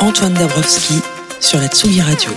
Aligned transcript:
Antoine 0.00 0.34
Dabrowski 0.34 0.94
sur 1.38 1.60
la 1.60 1.68
Tsugi 1.68 2.00
Radio. 2.00 2.30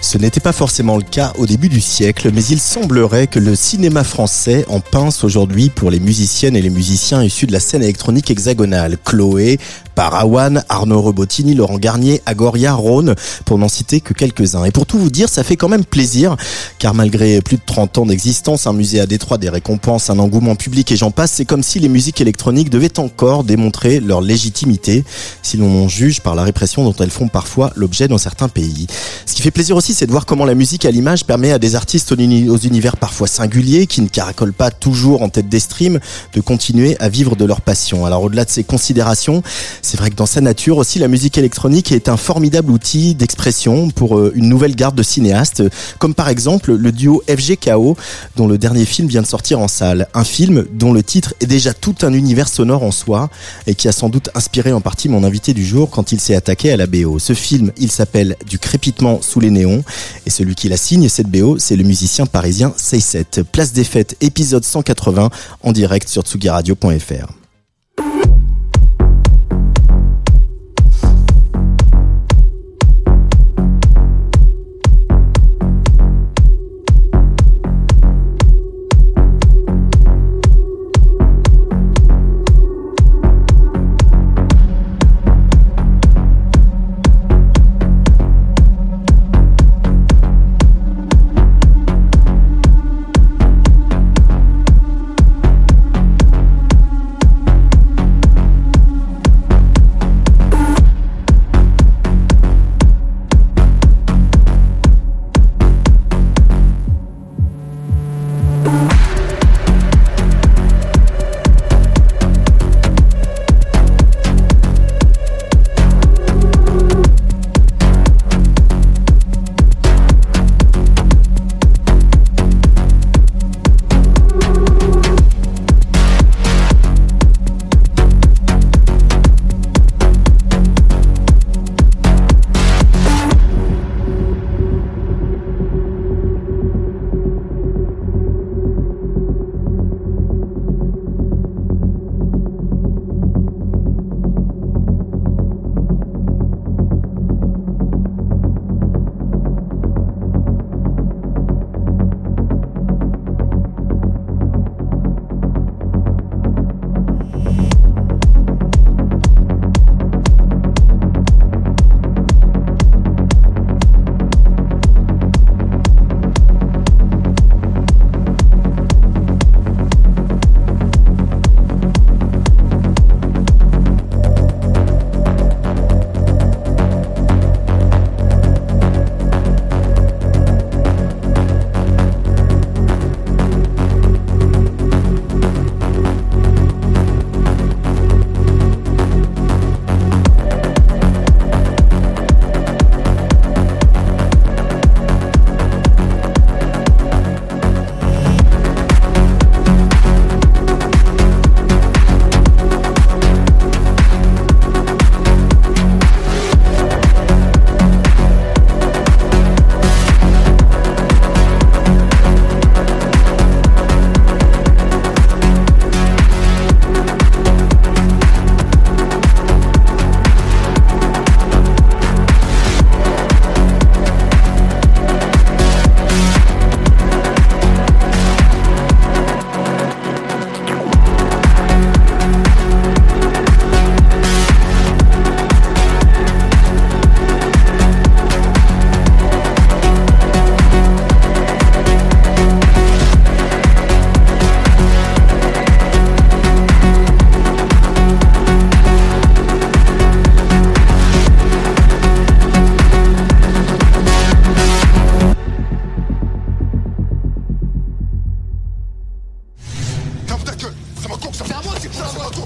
Ce 0.00 0.16
n'était 0.16 0.40
pas 0.40 0.52
forcément 0.52 0.96
le 0.96 1.02
cas 1.02 1.34
au 1.36 1.44
début 1.44 1.68
du 1.68 1.82
siècle, 1.82 2.30
mais 2.32 2.42
il 2.44 2.60
semblerait 2.60 3.26
que 3.26 3.38
le 3.38 3.54
cinéma 3.54 4.02
français 4.02 4.64
en 4.68 4.80
pince 4.80 5.22
aujourd'hui 5.22 5.68
pour 5.68 5.90
les 5.90 6.00
musiciennes 6.00 6.56
et 6.56 6.62
les 6.62 6.70
musiciens 6.70 7.22
issus 7.22 7.46
de 7.46 7.52
la 7.52 7.60
scène 7.60 7.82
électronique 7.82 8.30
hexagonale. 8.30 8.96
Chloé, 9.04 9.58
Parawan, 9.94 10.64
Arnaud 10.68 11.00
Robotini, 11.00 11.54
Laurent 11.54 11.78
Garnier, 11.78 12.20
Agoria, 12.26 12.74
Rhône, 12.74 13.14
pour 13.44 13.58
n'en 13.58 13.68
citer 13.68 14.00
que 14.00 14.12
quelques-uns. 14.14 14.64
Et 14.64 14.70
pour 14.70 14.86
tout 14.86 14.98
vous 14.98 15.10
dire, 15.10 15.28
ça 15.28 15.44
fait 15.44 15.56
quand 15.56 15.68
même 15.68 15.84
plaisir, 15.84 16.36
car 16.78 16.94
malgré 16.94 17.40
plus 17.40 17.56
de 17.56 17.62
30 17.64 17.98
ans 17.98 18.06
d'existence, 18.06 18.66
un 18.66 18.72
musée 18.72 19.00
à 19.00 19.06
Détroit, 19.06 19.38
des 19.38 19.48
récompenses, 19.48 20.10
un 20.10 20.18
engouement 20.18 20.56
public 20.56 20.90
et 20.92 20.96
j'en 20.96 21.10
passe, 21.10 21.32
c'est 21.32 21.44
comme 21.44 21.62
si 21.62 21.78
les 21.78 21.88
musiques 21.88 22.20
électroniques 22.20 22.70
devaient 22.70 22.98
encore 22.98 23.44
démontrer 23.44 24.00
leur 24.00 24.20
légitimité, 24.20 25.04
si 25.42 25.56
l'on 25.56 25.88
juge 25.88 26.20
par 26.20 26.34
la 26.34 26.42
répression 26.42 26.84
dont 26.84 26.94
elles 26.94 27.10
font 27.10 27.28
parfois 27.28 27.72
l'objet 27.76 28.08
dans 28.08 28.18
certains 28.18 28.48
pays. 28.48 28.86
Ce 29.26 29.34
qui 29.34 29.42
fait 29.42 29.50
plaisir 29.50 29.76
aussi, 29.76 29.94
c'est 29.94 30.06
de 30.06 30.10
voir 30.10 30.26
comment 30.26 30.44
la 30.44 30.54
musique 30.54 30.84
à 30.84 30.90
l'image 30.90 31.24
permet 31.24 31.52
à 31.52 31.58
des 31.58 31.74
artistes 31.74 32.12
aux 32.12 32.16
univers 32.16 32.96
parfois 32.96 33.26
singuliers, 33.26 33.86
qui 33.86 34.00
ne 34.00 34.08
caracolent 34.08 34.52
pas 34.52 34.70
toujours 34.70 35.22
en 35.22 35.28
tête 35.28 35.48
des 35.48 35.60
streams, 35.60 36.00
de 36.32 36.40
continuer 36.40 36.96
à 37.00 37.08
vivre 37.08 37.36
de 37.36 37.44
leur 37.44 37.60
passion. 37.60 38.06
Alors 38.06 38.22
au-delà 38.22 38.44
de 38.44 38.50
ces 38.50 38.64
considérations, 38.64 39.42
c'est 39.84 39.98
vrai 39.98 40.10
que 40.10 40.16
dans 40.16 40.26
sa 40.26 40.40
nature 40.40 40.78
aussi, 40.78 40.98
la 40.98 41.08
musique 41.08 41.36
électronique 41.36 41.92
est 41.92 42.08
un 42.08 42.16
formidable 42.16 42.72
outil 42.72 43.14
d'expression 43.14 43.90
pour 43.90 44.18
euh, 44.18 44.32
une 44.34 44.48
nouvelle 44.48 44.74
garde 44.74 44.94
de 44.94 45.02
cinéastes, 45.02 45.62
comme 45.98 46.14
par 46.14 46.30
exemple 46.30 46.72
le 46.72 46.90
duo 46.90 47.22
FGKO, 47.28 47.96
dont 48.36 48.48
le 48.48 48.56
dernier 48.56 48.86
film 48.86 49.08
vient 49.08 49.20
de 49.20 49.26
sortir 49.26 49.60
en 49.60 49.68
salle. 49.68 50.08
Un 50.14 50.24
film 50.24 50.64
dont 50.72 50.92
le 50.92 51.02
titre 51.02 51.34
est 51.40 51.46
déjà 51.46 51.74
tout 51.74 51.94
un 52.02 52.14
univers 52.14 52.48
sonore 52.48 52.82
en 52.82 52.90
soi 52.90 53.28
et 53.66 53.74
qui 53.74 53.86
a 53.86 53.92
sans 53.92 54.08
doute 54.08 54.30
inspiré 54.34 54.72
en 54.72 54.80
partie 54.80 55.10
mon 55.10 55.22
invité 55.22 55.52
du 55.52 55.64
jour 55.64 55.90
quand 55.90 56.12
il 56.12 56.20
s'est 56.20 56.34
attaqué 56.34 56.72
à 56.72 56.78
la 56.78 56.86
BO. 56.86 57.18
Ce 57.18 57.34
film, 57.34 57.70
il 57.76 57.90
s'appelle 57.90 58.36
Du 58.48 58.58
crépitement 58.58 59.20
sous 59.20 59.40
les 59.40 59.50
néons 59.50 59.84
et 60.24 60.30
celui 60.30 60.54
qui 60.54 60.70
la 60.70 60.78
signe, 60.78 61.10
cette 61.10 61.28
BO, 61.28 61.58
c'est 61.58 61.76
le 61.76 61.84
musicien 61.84 62.24
parisien 62.24 62.72
Seyset. 62.78 63.44
Place 63.52 63.72
des 63.74 63.84
fêtes, 63.84 64.16
épisode 64.22 64.64
180 64.64 65.28
en 65.62 65.72
direct 65.72 66.08
sur 66.08 66.22
tsugiradio.fr. 66.22 67.43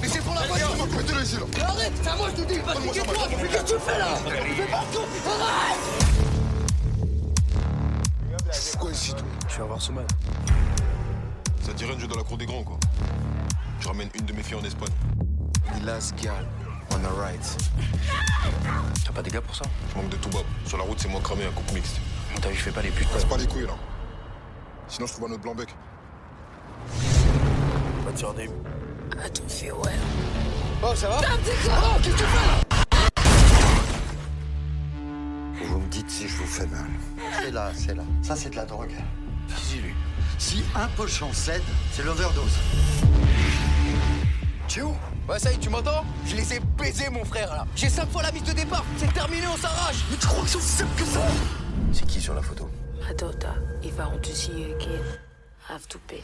Mais 0.01 0.09
c'est 0.09 0.23
pour 0.23 0.35
la 0.35 0.47
voiture 0.47 0.69
arrête 1.65 1.93
C'est 2.03 2.09
à 2.09 2.17
moi, 2.17 2.29
je 2.37 2.43
te 2.43 2.49
dis 2.49 2.61
Mais 2.61 3.49
qu'est-ce 3.49 3.73
que 3.73 3.77
tu 3.77 3.81
fais, 3.81 3.99
là 3.99 4.07
partout 4.71 5.01
Arrête 5.27 5.79
C'est 8.53 8.79
quoi 8.79 8.91
ici, 8.91 9.11
toi 9.11 9.27
Tu 9.49 9.59
vas 9.59 9.65
voir 9.65 9.83
ce 9.83 9.93
mal. 9.93 10.07
Ça 11.63 11.73
dirait 11.73 11.95
un 11.95 11.99
jeu 11.99 12.07
dans 12.07 12.17
la 12.17 12.23
cour 12.23 12.39
des 12.39 12.47
grands, 12.47 12.63
quoi. 12.63 12.79
Je 13.81 13.89
ramène 13.89 14.09
une 14.15 14.25
de 14.25 14.33
mes 14.33 14.43
filles 14.43 14.57
en 14.57 14.65
Espagne. 14.65 14.93
The 15.75 15.85
last 15.85 16.15
girl 16.19 16.47
on 16.95 16.99
the 17.01 17.11
right. 17.21 17.57
T'as 19.05 19.13
pas 19.13 19.23
des 19.23 19.31
gars 19.31 19.41
pour 19.41 19.55
ça 19.55 19.65
Je 19.91 20.01
manque 20.01 20.11
de 20.11 20.17
tout, 20.17 20.31
Bob. 20.31 20.45
Sur 20.65 20.79
la 20.79 20.85
route, 20.85 20.99
c'est 20.99 21.09
moi 21.09 21.21
cramé, 21.23 21.45
un 21.45 21.51
couple 21.51 21.75
mixte. 21.75 22.01
T'as 22.41 22.49
vu, 22.49 22.57
je 22.57 22.63
fais 22.63 22.71
pas 22.71 22.83
les 22.83 22.91
putes. 22.91 23.09
Passe 23.09 23.25
pas 23.25 23.37
les 23.37 23.47
couilles, 23.47 23.67
là. 23.67 23.75
Sinon, 24.89 25.07
je 25.07 25.13
trouve 25.13 25.29
un 25.29 25.33
autre 25.33 25.43
blanc-bec. 25.43 25.69
Pas 28.05 28.13
de. 28.13 28.78
Attention, 29.25 29.81
ouais. 29.83 29.93
Oh, 30.83 30.95
ça 30.95 31.09
va 31.09 31.21
Oh, 31.21 31.23
qu'est-ce 32.03 32.15
que 32.15 32.19
tu 32.19 32.25
fais 32.25 32.47
là 32.47 32.61
Vous 35.65 35.79
me 35.79 35.89
dites 35.89 36.11
si 36.11 36.29
je 36.29 36.37
vous 36.37 36.47
fais 36.47 36.67
mal. 36.67 36.87
C'est 37.41 37.51
là, 37.51 37.71
c'est 37.75 37.95
là. 37.95 38.03
Ça, 38.23 38.37
c'est 38.37 38.51
de 38.51 38.57
la 38.57 38.65
drogue. 38.65 38.95
Dis-lui. 39.69 39.95
Si 40.39 40.63
un 40.75 40.87
pochon 40.89 41.33
cède, 41.33 41.63
c'est 41.93 42.05
l'overdose. 42.05 42.59
Tu 44.69 44.81
es 44.81 44.83
où? 44.83 44.95
Ouais, 45.29 45.39
ça 45.39 45.51
y 45.51 45.55
est, 45.55 45.59
tu 45.59 45.69
m'entends? 45.69 46.05
Je 46.27 46.37
les 46.37 46.55
ai 46.55 46.61
baisés, 46.61 47.11
mon 47.11 47.25
frère, 47.25 47.51
là. 47.53 47.67
J'ai 47.75 47.89
cinq 47.89 48.09
fois 48.11 48.23
la 48.23 48.33
mise 48.33 48.45
de 48.45 48.53
départ. 48.53 48.85
C'est 48.99 49.13
terminé, 49.13 49.47
on 49.53 49.57
s'arrache. 49.57 50.05
Mais 50.11 50.17
tu 50.17 50.27
crois 50.27 50.43
que 50.45 50.49
c'est 50.51 50.59
aussi 50.59 50.69
simple 50.69 50.97
que 50.97 51.05
ça? 51.05 51.21
C'est 51.93 52.07
qui 52.07 52.21
sur 52.21 52.35
la 52.35 52.43
photo? 52.43 52.69
Daughter, 53.17 53.49
if 53.83 53.95
I 53.99 54.03
want 54.03 54.23
to 54.23 54.33
see 54.33 54.53
you 54.53 54.75
again, 54.77 55.03
I 55.69 55.73
have 55.73 55.89
to 55.89 55.99
pay. 56.07 56.23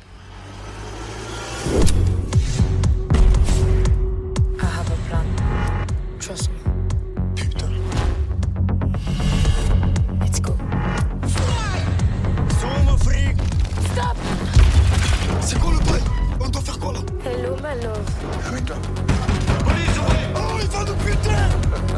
Trust 6.25 6.49
me. 6.49 6.56
Putain. 7.37 7.69
Let's 10.23 10.41
go. 10.41 10.56
Stop! 13.93 14.17
C'est 15.43 15.59
quoi 15.59 15.73
le 15.73 15.79
bail 15.81 16.00
On 16.41 16.49
doit 16.49 16.62
faire 16.62 16.79
quoi 16.79 16.94
là 16.94 17.00
Hello, 17.26 17.56
my 17.56 17.82
love. 17.82 18.00
Oh, 20.35 20.59
il 20.62 20.69
va 20.69 20.85
nous 20.85 20.94
buter 20.94 21.94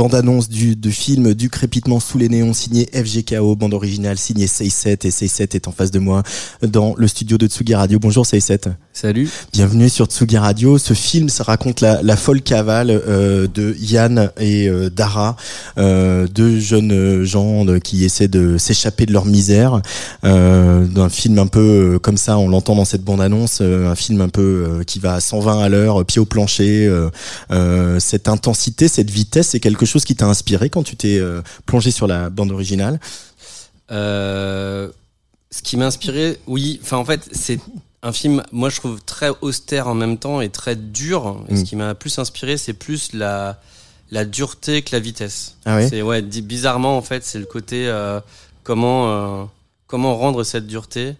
Bande-annonce 0.00 0.50
du, 0.50 0.76
du 0.76 0.92
film 0.92 1.32
Du 1.32 1.48
crépitement 1.48 2.00
sous 2.00 2.18
les 2.18 2.28
néons 2.28 2.52
signé 2.52 2.86
FGKO, 2.92 3.56
bande 3.56 3.72
originale 3.72 4.18
signée 4.18 4.46
7 4.46 5.06
et 5.06 5.10
7 5.10 5.54
est 5.54 5.68
en 5.68 5.72
face 5.72 5.90
de 5.90 5.98
moi 5.98 6.22
dans 6.60 6.94
le 6.98 7.08
studio 7.08 7.38
de 7.38 7.46
Tsugi 7.46 7.74
Radio. 7.74 7.98
Bonjour 7.98 8.26
7 8.26 8.68
Salut. 8.92 9.30
Bienvenue 9.54 9.88
sur 9.88 10.04
Tsugi 10.04 10.36
Radio. 10.36 10.76
Ce 10.76 10.92
film, 10.92 11.30
ça 11.30 11.44
raconte 11.44 11.80
la, 11.80 12.02
la 12.02 12.16
folle 12.16 12.42
cavale 12.42 12.90
euh, 12.90 13.46
de 13.46 13.74
Yann 13.80 14.30
et 14.38 14.68
euh, 14.68 14.90
Dara, 14.90 15.36
euh, 15.78 16.26
deux 16.26 16.60
jeunes 16.60 16.92
euh, 16.92 17.24
gens 17.24 17.64
de- 17.64 17.78
qui 17.78 18.04
essaient 18.04 18.28
de 18.28 18.58
s'échapper 18.58 19.06
de 19.06 19.14
leur 19.14 19.24
misère. 19.24 19.80
Euh, 20.24 20.84
d'un 20.84 21.08
film 21.08 21.38
un 21.38 21.46
peu 21.46 21.94
euh, 21.94 21.98
comme 21.98 22.18
ça, 22.18 22.36
on 22.36 22.50
l'entend 22.50 22.74
dans 22.74 22.84
cette 22.84 23.02
bande-annonce, 23.02 23.60
euh, 23.62 23.90
un 23.90 23.94
film 23.94 24.20
un 24.20 24.28
peu 24.28 24.42
euh, 24.68 24.84
qui 24.84 24.98
va 24.98 25.14
à 25.14 25.20
120 25.20 25.58
à 25.62 25.68
l'heure, 25.70 26.04
pied 26.04 26.20
au 26.20 26.26
plancher. 26.26 26.90
cette 27.98 28.28
intensité, 28.28 28.88
cette 28.88 29.10
vitesse, 29.10 29.48
c'est 29.48 29.60
quelque 29.60 29.85
chose 29.86 30.04
qui 30.04 30.14
t'a 30.14 30.26
inspiré 30.26 30.70
quand 30.70 30.82
tu 30.82 30.96
t'es 30.96 31.18
euh, 31.18 31.42
plongé 31.64 31.90
sur 31.90 32.06
la 32.06 32.30
bande 32.30 32.50
originale? 32.50 33.00
Euh, 33.90 34.90
ce 35.50 35.62
qui 35.62 35.76
m'a 35.76 35.86
inspiré, 35.86 36.38
oui, 36.46 36.80
enfin 36.82 36.96
en 36.96 37.04
fait, 37.04 37.28
c'est 37.32 37.60
un 38.02 38.12
film, 38.12 38.42
moi 38.52 38.68
je 38.68 38.76
trouve 38.76 39.00
très 39.02 39.30
austère 39.40 39.88
en 39.88 39.94
même 39.94 40.18
temps 40.18 40.40
et 40.40 40.48
très 40.48 40.76
dur. 40.76 41.44
Et. 41.48 41.56
Ce 41.56 41.64
qui 41.64 41.76
m'a 41.76 41.94
plus 41.94 42.18
inspiré, 42.18 42.56
c'est 42.56 42.72
plus 42.72 43.12
la, 43.12 43.60
la 44.10 44.24
dureté 44.24 44.82
que 44.82 44.94
la 44.94 45.00
vitesse. 45.00 45.56
Ah 45.64 45.76
ouais? 45.76 45.88
C'est 45.88 46.02
ouais, 46.02 46.22
bizarrement 46.22 46.96
en 46.96 47.02
fait, 47.02 47.24
c'est 47.24 47.38
le 47.38 47.46
côté 47.46 47.88
euh, 47.88 48.20
comment 48.64 49.08
euh, 49.08 49.44
comment 49.86 50.16
rendre 50.16 50.44
cette 50.44 50.66
dureté. 50.66 51.14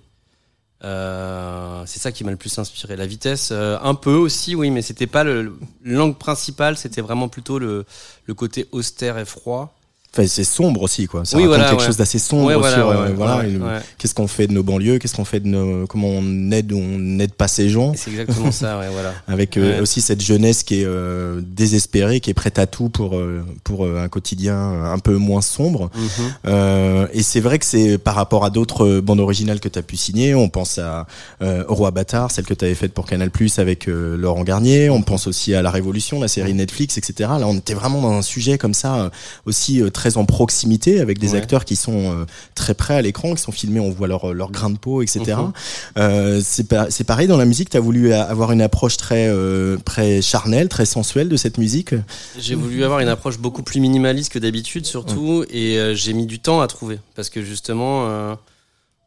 Euh, 0.84 1.82
c'est 1.87 1.99
ça 2.00 2.12
qui 2.12 2.23
m'a 2.25 2.31
le 2.31 2.37
plus 2.37 2.58
inspiré. 2.58 2.96
La 2.96 3.06
vitesse, 3.06 3.50
euh, 3.52 3.78
un 3.82 3.94
peu 3.94 4.14
aussi, 4.14 4.55
oui, 4.55 4.70
mais 4.70 4.82
c'était 4.82 5.06
pas 5.06 5.25
le, 5.25 5.43
le- 5.43 5.58
l'angle 5.84 6.17
principal. 6.17 6.76
C'était 6.76 7.00
vraiment 7.00 7.28
plutôt 7.28 7.58
le, 7.58 7.87
le 8.26 8.34
côté 8.34 8.69
austère 8.73 9.19
et 9.19 9.25
froid. 9.25 9.75
Enfin, 10.17 10.27
c'est 10.27 10.45
sombre 10.45 10.83
aussi, 10.83 11.07
quoi. 11.07 11.25
Ça 11.25 11.37
Oui, 11.37 11.43
raconte 11.43 11.57
voilà, 11.57 11.71
quelque 11.71 11.81
ouais. 11.81 11.87
chose 11.87 11.97
d'assez 11.99 12.19
sombre 12.19 12.47
Ouais, 12.47 12.71
sur 12.73 12.89
euh, 12.89 13.07
ouais, 13.09 13.13
voilà, 13.13 13.47
et 13.47 13.57
ouais. 13.57 13.81
qu'est-ce 13.99 14.15
qu'on 14.15 14.27
fait 14.29 14.47
de 14.47 14.53
nos 14.53 14.63
banlieues, 14.63 14.99
qu'est-ce 14.99 15.15
qu'on 15.15 15.25
fait 15.27 15.41
de 15.41 15.49
nos, 15.49 15.87
comment 15.87 16.09
on 16.09 16.51
aide 16.53 16.73
ou 16.73 16.79
on 16.79 16.99
n'aide 16.99 17.33
pas 17.35 17.49
ces 17.49 17.69
gens. 17.69 17.93
C'est 17.97 18.11
exactement 18.11 18.51
ça, 18.51 18.79
ouais, 18.79 18.89
voilà. 18.91 19.13
Avec 19.29 19.57
euh, 19.57 19.83
aussi 19.83 20.01
cette 20.01 20.23
jeunesse 20.23 20.63
qui 20.63 20.81
est 20.81 20.85
euh, 20.87 21.41
désespérée, 21.45 22.21
qui 22.21 22.31
est 22.31 22.35
prête 22.35 22.59
à 22.59 22.67
tout 22.67 22.89
pour 22.89 23.17
euh, 23.17 23.43
pour 23.65 23.85
euh, 23.85 24.03
un 24.03 24.09
quotidien 24.09 24.57
un 24.57 24.99
peu 24.99 25.17
moins 25.17 25.43
sombre. 25.43 25.91
Mhm. 25.95 26.11
Euh, 26.47 27.07
et 27.13 27.23
c'est 27.23 27.41
vrai 27.41 27.59
que 27.59 27.67
c'est 27.67 27.99
par 27.99 28.15
rapport 28.15 28.45
à 28.45 28.51
d'autres 28.51 28.87
euh, 28.87 29.01
bandes 29.01 29.21
originales 29.21 29.61
que 29.61 29.69
tu 29.69 29.79
as 29.79 29.83
pu 29.83 29.97
signer. 29.97 30.35
On 30.35 30.49
pense 30.49 30.79
à 30.79 31.07
euh, 31.43 31.65
Au 31.69 31.75
Roi 31.75 31.91
Bâtard, 31.91 32.31
celle 32.31 32.45
que 32.47 32.55
tu 32.55 32.65
avais 32.65 32.75
faite 32.75 32.93
pour 32.95 33.07
Canal 33.07 33.31
Plus 33.31 33.59
avec 33.59 33.89
euh, 33.89 34.17
Laurent 34.17 34.45
Garnier. 34.45 34.91
On 34.91 35.03
pense 35.03 35.27
aussi 35.27 35.55
à 35.55 35.63
La 35.63 35.71
Révolution, 35.71 36.21
la 36.21 36.29
série 36.29 36.55
Netflix, 36.55 36.97
etc. 36.99 37.31
Là, 37.39 37.47
on 37.47 37.57
était 37.57 37.75
vraiment 37.75 38.01
dans 38.01 38.13
un 38.13 38.23
sujet 38.23 38.59
comme 38.59 38.75
ça, 38.75 38.95
euh, 38.97 39.11
aussi 39.45 39.83
euh, 39.83 39.91
très 40.06 40.17
en 40.19 40.25
proximité, 40.25 41.00
avec 41.00 41.19
des 41.19 41.32
Ouais. 41.32 41.38
acteurs 41.38 41.64
qui 41.64 41.75
sont 41.75 42.12
euh, 42.12 42.25
très 42.55 42.75
près 42.75 42.94
à 42.94 43.03
l'écran, 43.03 43.35
qui 43.35 43.43
sont 43.43 43.50
filmés, 43.50 43.81
on 43.81 43.91
voit 43.91 44.06
leur, 44.06 44.32
leur 44.32 44.53
grain 44.53 44.70
de 44.70 44.79
peau, 44.79 45.03
etc. 45.03 45.20
Mhm. 45.38 45.53
Euh, 45.99 46.41
c'est 46.44 46.69
pa- 46.69 46.87
c'est 46.91 47.03
pareil 47.05 47.26
dans 47.26 47.37
la 47.37 47.44
musique. 47.44 47.70
Tu 47.70 47.76
as 47.76 47.81
voulu 47.81 48.12
avoir 48.12 48.53
une 48.53 48.61
approche 48.62 48.97
très, 48.97 49.26
euh, 49.29 49.76
très 49.85 50.23
charnelle, 50.23 50.69
très 50.69 50.87
sensuelle 50.87 51.29
de 51.29 51.37
cette 51.37 51.58
musique? 51.58 51.94
J'ai 52.38 52.55
voulu 52.55 52.85
avoir 52.85 53.00
une 53.00 53.08
approche 53.08 53.38
beaucoup 53.38 53.64
plus 53.64 53.81
minimaliste 53.81 54.31
que 54.32 54.38
d'habitude, 54.38 54.87
surtout, 54.87 55.44
et 55.50 55.76
euh, 55.79 55.94
j'ai 55.94 56.12
mis 56.12 56.26
du 56.26 56.38
temps 56.38 56.61
à 56.61 56.69
trouver. 56.69 57.00
Parce 57.17 57.29
que 57.29 57.43
justement, 57.43 58.06
euh, 58.08 58.35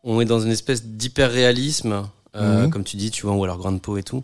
on 0.04 0.20
est 0.20 0.26
dans 0.26 0.42
une 0.42 0.52
espèce 0.52 0.84
d'hyper-réalisme, 0.84 2.04
euh, 2.36 2.66
Mhm. 2.66 2.70
comme 2.72 2.84
tu 2.84 2.98
dis, 2.98 3.10
tu 3.10 3.26
vois, 3.26 3.36
ou 3.36 3.44
alors 3.46 3.58
grande 3.58 3.82
peau 3.82 3.98
et 3.98 4.04
tout. 4.04 4.24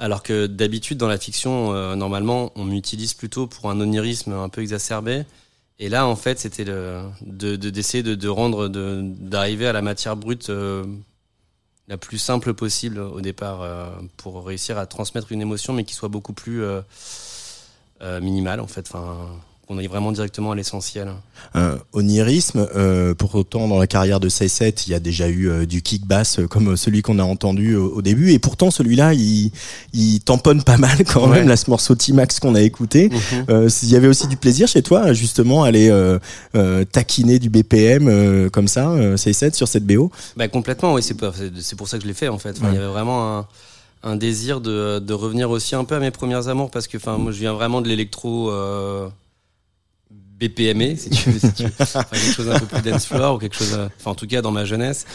Alors 0.00 0.22
que 0.24 0.46
d'habitude, 0.46 0.98
dans 0.98 1.08
la 1.08 1.18
fiction, 1.18 1.72
euh, 1.72 1.94
normalement, 1.94 2.50
on 2.56 2.64
m'utilise 2.64 3.14
plutôt 3.14 3.46
pour 3.46 3.70
un 3.70 3.80
onirisme 3.80 4.32
un 4.32 4.48
peu 4.48 4.60
exacerbé. 4.60 5.22
Et 5.78 5.88
là, 5.88 6.06
en 6.06 6.16
fait, 6.16 6.38
c'était 6.38 6.64
le- 6.64 7.02
de 7.22 7.56
de- 7.56 7.70
d'essayer 7.70 8.02
de, 8.02 8.28
rendre, 8.28 8.68
d'arriver 8.68 9.66
à 9.66 9.72
la 9.72 9.82
matière 9.82 10.16
brute 10.16 10.48
euh, 10.50 10.84
la 11.88 11.98
plus 11.98 12.18
simple 12.18 12.54
possible 12.54 12.98
au 12.98 13.20
départ 13.20 13.62
euh, 13.62 13.90
pour 14.16 14.44
réussir 14.46 14.78
à 14.78 14.86
transmettre 14.86 15.32
une 15.32 15.42
émotion, 15.42 15.72
mais 15.72 15.84
qui 15.84 15.94
soit 15.94 16.08
beaucoup 16.08 16.32
plus 16.32 16.62
euh, 16.62 16.80
euh, 18.02 18.20
minimale, 18.20 18.60
en 18.60 18.66
fait. 18.66 18.90
Qu'on 19.66 19.78
aille 19.78 19.86
vraiment 19.88 20.12
directement 20.12 20.52
à 20.52 20.54
l'essentiel. 20.54 21.08
euh, 21.56 21.76
onirisme. 21.92 22.68
Euh, 22.76 23.14
pour 23.14 23.34
autant, 23.34 23.66
dans 23.68 23.78
la 23.78 23.86
carrière 23.88 24.20
de 24.20 24.28
7 24.28 24.86
il 24.86 24.92
y 24.92 24.94
a 24.94 25.00
déjà 25.00 25.28
eu 25.28 25.48
euh, 25.48 25.66
du 25.66 25.82
kick 25.82 26.06
bass 26.06 26.38
euh, 26.38 26.46
comme 26.46 26.76
celui 26.76 27.02
qu'on 27.02 27.18
a 27.18 27.24
entendu 27.24 27.74
au, 27.74 27.94
au 27.96 28.02
début. 28.02 28.30
Et 28.32 28.38
pourtant, 28.38 28.70
celui-là, 28.70 29.14
il, 29.14 29.50
il 29.92 30.20
tamponne 30.20 30.62
pas 30.62 30.76
mal 30.76 30.98
quand 31.04 31.28
Ouais. 31.28 31.38
même, 31.38 31.48
là, 31.48 31.56
ce 31.56 31.68
morceau 31.68 31.94
T-Max 31.96 32.38
qu'on 32.40 32.54
a 32.54 32.60
écouté. 32.62 33.10
Euh, 33.48 33.68
Il 33.82 33.88
y 33.90 33.96
avait 33.96 34.06
aussi 34.08 34.28
du 34.28 34.36
plaisir 34.36 34.68
chez 34.68 34.82
toi, 34.82 35.12
justement, 35.12 35.64
à 35.64 35.68
aller 35.68 35.90
taquiner 36.92 37.38
du 37.38 37.50
BPM 37.50 38.08
euh, 38.08 38.48
comme 38.50 38.68
ça, 38.68 38.90
euh, 38.90 39.16
7 39.16 39.54
sur 39.54 39.68
cette 39.68 39.84
BO. 39.86 40.10
Bah, 40.36 40.48
complètement, 40.48 40.94
oui, 40.94 41.02
c'est 41.02 41.16
c'est 41.60 41.76
pour 41.76 41.88
ça 41.88 41.96
que 41.98 42.02
je 42.04 42.08
l'ai 42.08 42.14
fait 42.14 42.28
en 42.28 42.38
fait. 42.38 42.50
Enfin, 42.58 42.68
Il 42.70 42.74
y 42.74 42.78
avait 42.78 42.86
vraiment 42.86 43.38
un, 43.38 43.46
un 44.02 44.16
désir 44.16 44.60
de, 44.60 44.98
de 45.00 45.12
revenir 45.14 45.50
aussi 45.50 45.74
un 45.74 45.84
peu 45.84 45.94
à 45.96 45.98
mes 45.98 46.10
premières 46.10 46.48
amours 46.48 46.70
parce 46.70 46.86
que 46.86 46.96
enfin, 46.98 47.18
moi 47.18 47.32
je 47.32 47.38
viens 47.38 47.52
vraiment 47.54 47.80
de 47.80 47.88
l'électro 47.88 48.50
euh, 48.50 49.08
BPMé, 50.38 50.96
si 50.96 51.08
tu 51.10 51.30
veux, 51.30 51.38
si 51.38 51.52
tu 51.54 51.64
veux. 51.64 51.72
Enfin, 51.80 52.04
quelque 52.04 52.34
chose 52.34 52.50
un 52.50 52.58
peu 52.58 52.66
plus 52.66 52.82
dance 52.82 53.06
floor 53.06 53.36
ou 53.36 53.38
quelque 53.38 53.56
chose, 53.56 53.72
euh, 53.72 53.88
enfin 53.98 54.10
en 54.10 54.14
tout 54.14 54.26
cas 54.26 54.42
dans 54.42 54.50
ma 54.50 54.64
jeunesse. 54.66 55.06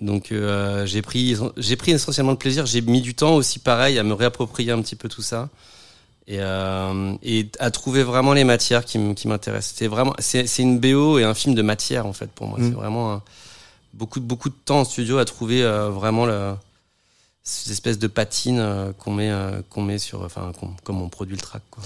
Donc 0.00 0.32
euh, 0.32 0.86
j'ai 0.86 1.02
pris, 1.02 1.36
j'ai 1.58 1.76
pris 1.76 1.92
essentiellement 1.92 2.32
de 2.32 2.38
plaisir. 2.38 2.64
J'ai 2.64 2.80
mis 2.80 3.02
du 3.02 3.14
temps 3.14 3.34
aussi 3.34 3.58
pareil 3.58 3.98
à 3.98 4.02
me 4.02 4.14
réapproprier 4.14 4.72
un 4.72 4.80
petit 4.80 4.96
peu 4.96 5.08
tout 5.08 5.22
ça. 5.22 5.50
Et, 6.26 6.36
euh, 6.38 7.14
et 7.22 7.50
à 7.58 7.70
trouver 7.70 8.02
vraiment 8.04 8.32
les 8.32 8.44
matières 8.44 8.84
qui, 8.84 8.98
m'intéressent. 8.98 9.72
C'était 9.72 9.88
vraiment, 9.88 10.14
c'est 10.18 10.46
c'est 10.46 10.62
une 10.62 10.78
BO 10.78 11.18
et 11.18 11.24
un 11.24 11.34
film 11.34 11.54
de 11.54 11.62
matière 11.62 12.06
en 12.06 12.12
fait 12.12 12.30
pour 12.30 12.46
moi. 12.46 12.58
Mm. 12.58 12.68
C'est 12.68 12.74
vraiment 12.74 13.12
un- 13.14 13.22
beaucoup, 13.92 14.20
beaucoup 14.20 14.48
de 14.48 14.54
temps 14.64 14.80
en 14.80 14.84
studio 14.84 15.18
à 15.18 15.24
trouver 15.24 15.62
euh, 15.62 15.90
vraiment 15.90 16.24
le, 16.24 16.54
cette 17.42 17.72
espèce 17.72 17.98
de 17.98 18.06
patine 18.06 18.94
qu'on 18.98 19.12
met, 19.12 19.32
qu'on 19.68 19.82
met 19.82 19.98
sur, 19.98 20.22
enfin, 20.22 20.52
comme 20.84 21.02
on 21.02 21.08
produit 21.08 21.34
le 21.34 21.42
track. 21.42 21.62
Quoi. 21.70 21.82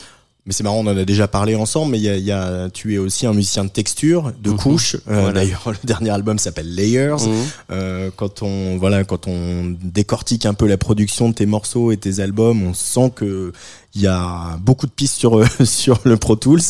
Mais 0.46 0.52
c'est 0.52 0.62
marrant, 0.62 0.80
on 0.80 0.86
en 0.86 0.96
a 0.96 1.04
déjà 1.06 1.26
parlé 1.26 1.54
ensemble, 1.54 1.92
mais 1.92 1.98
il 1.98 2.04
y 2.04 2.10
a, 2.10 2.16
y 2.18 2.30
a- 2.30 2.68
tu 2.68 2.92
es 2.92 2.98
aussi 2.98 3.26
un 3.26 3.32
musicien 3.32 3.64
de 3.64 3.70
texture, 3.70 4.30
de 4.42 4.50
Mhm. 4.50 4.56
couches. 4.58 4.96
Euh, 5.08 5.20
Voilà. 5.22 5.32
D'ailleurs, 5.32 5.62
le 5.82 5.86
dernier 5.86 6.10
album 6.10 6.38
s'appelle 6.38 6.74
Layers. 6.74 7.16
Mhm. 7.26 7.44
Euh, 7.72 8.10
quand 8.14 8.42
on 8.42 8.76
voilà, 8.76 9.04
quand 9.04 9.26
on 9.26 9.74
décortique 9.82 10.44
un 10.44 10.52
peu 10.52 10.66
la 10.66 10.76
production 10.76 11.30
de 11.30 11.34
tes 11.34 11.46
morceaux 11.46 11.92
et 11.92 11.96
tes 11.96 12.20
albums, 12.20 12.62
on 12.62 12.74
sent 12.74 13.12
que 13.16 13.52
il 13.96 14.02
y 14.02 14.06
a 14.06 14.56
beaucoup 14.60 14.86
de 14.86 14.90
pistes 14.90 15.14
sur 15.16 15.38
euh, 15.38 15.46
sur 15.64 16.00
le 16.04 16.16
Pro 16.16 16.36
Tools. 16.36 16.60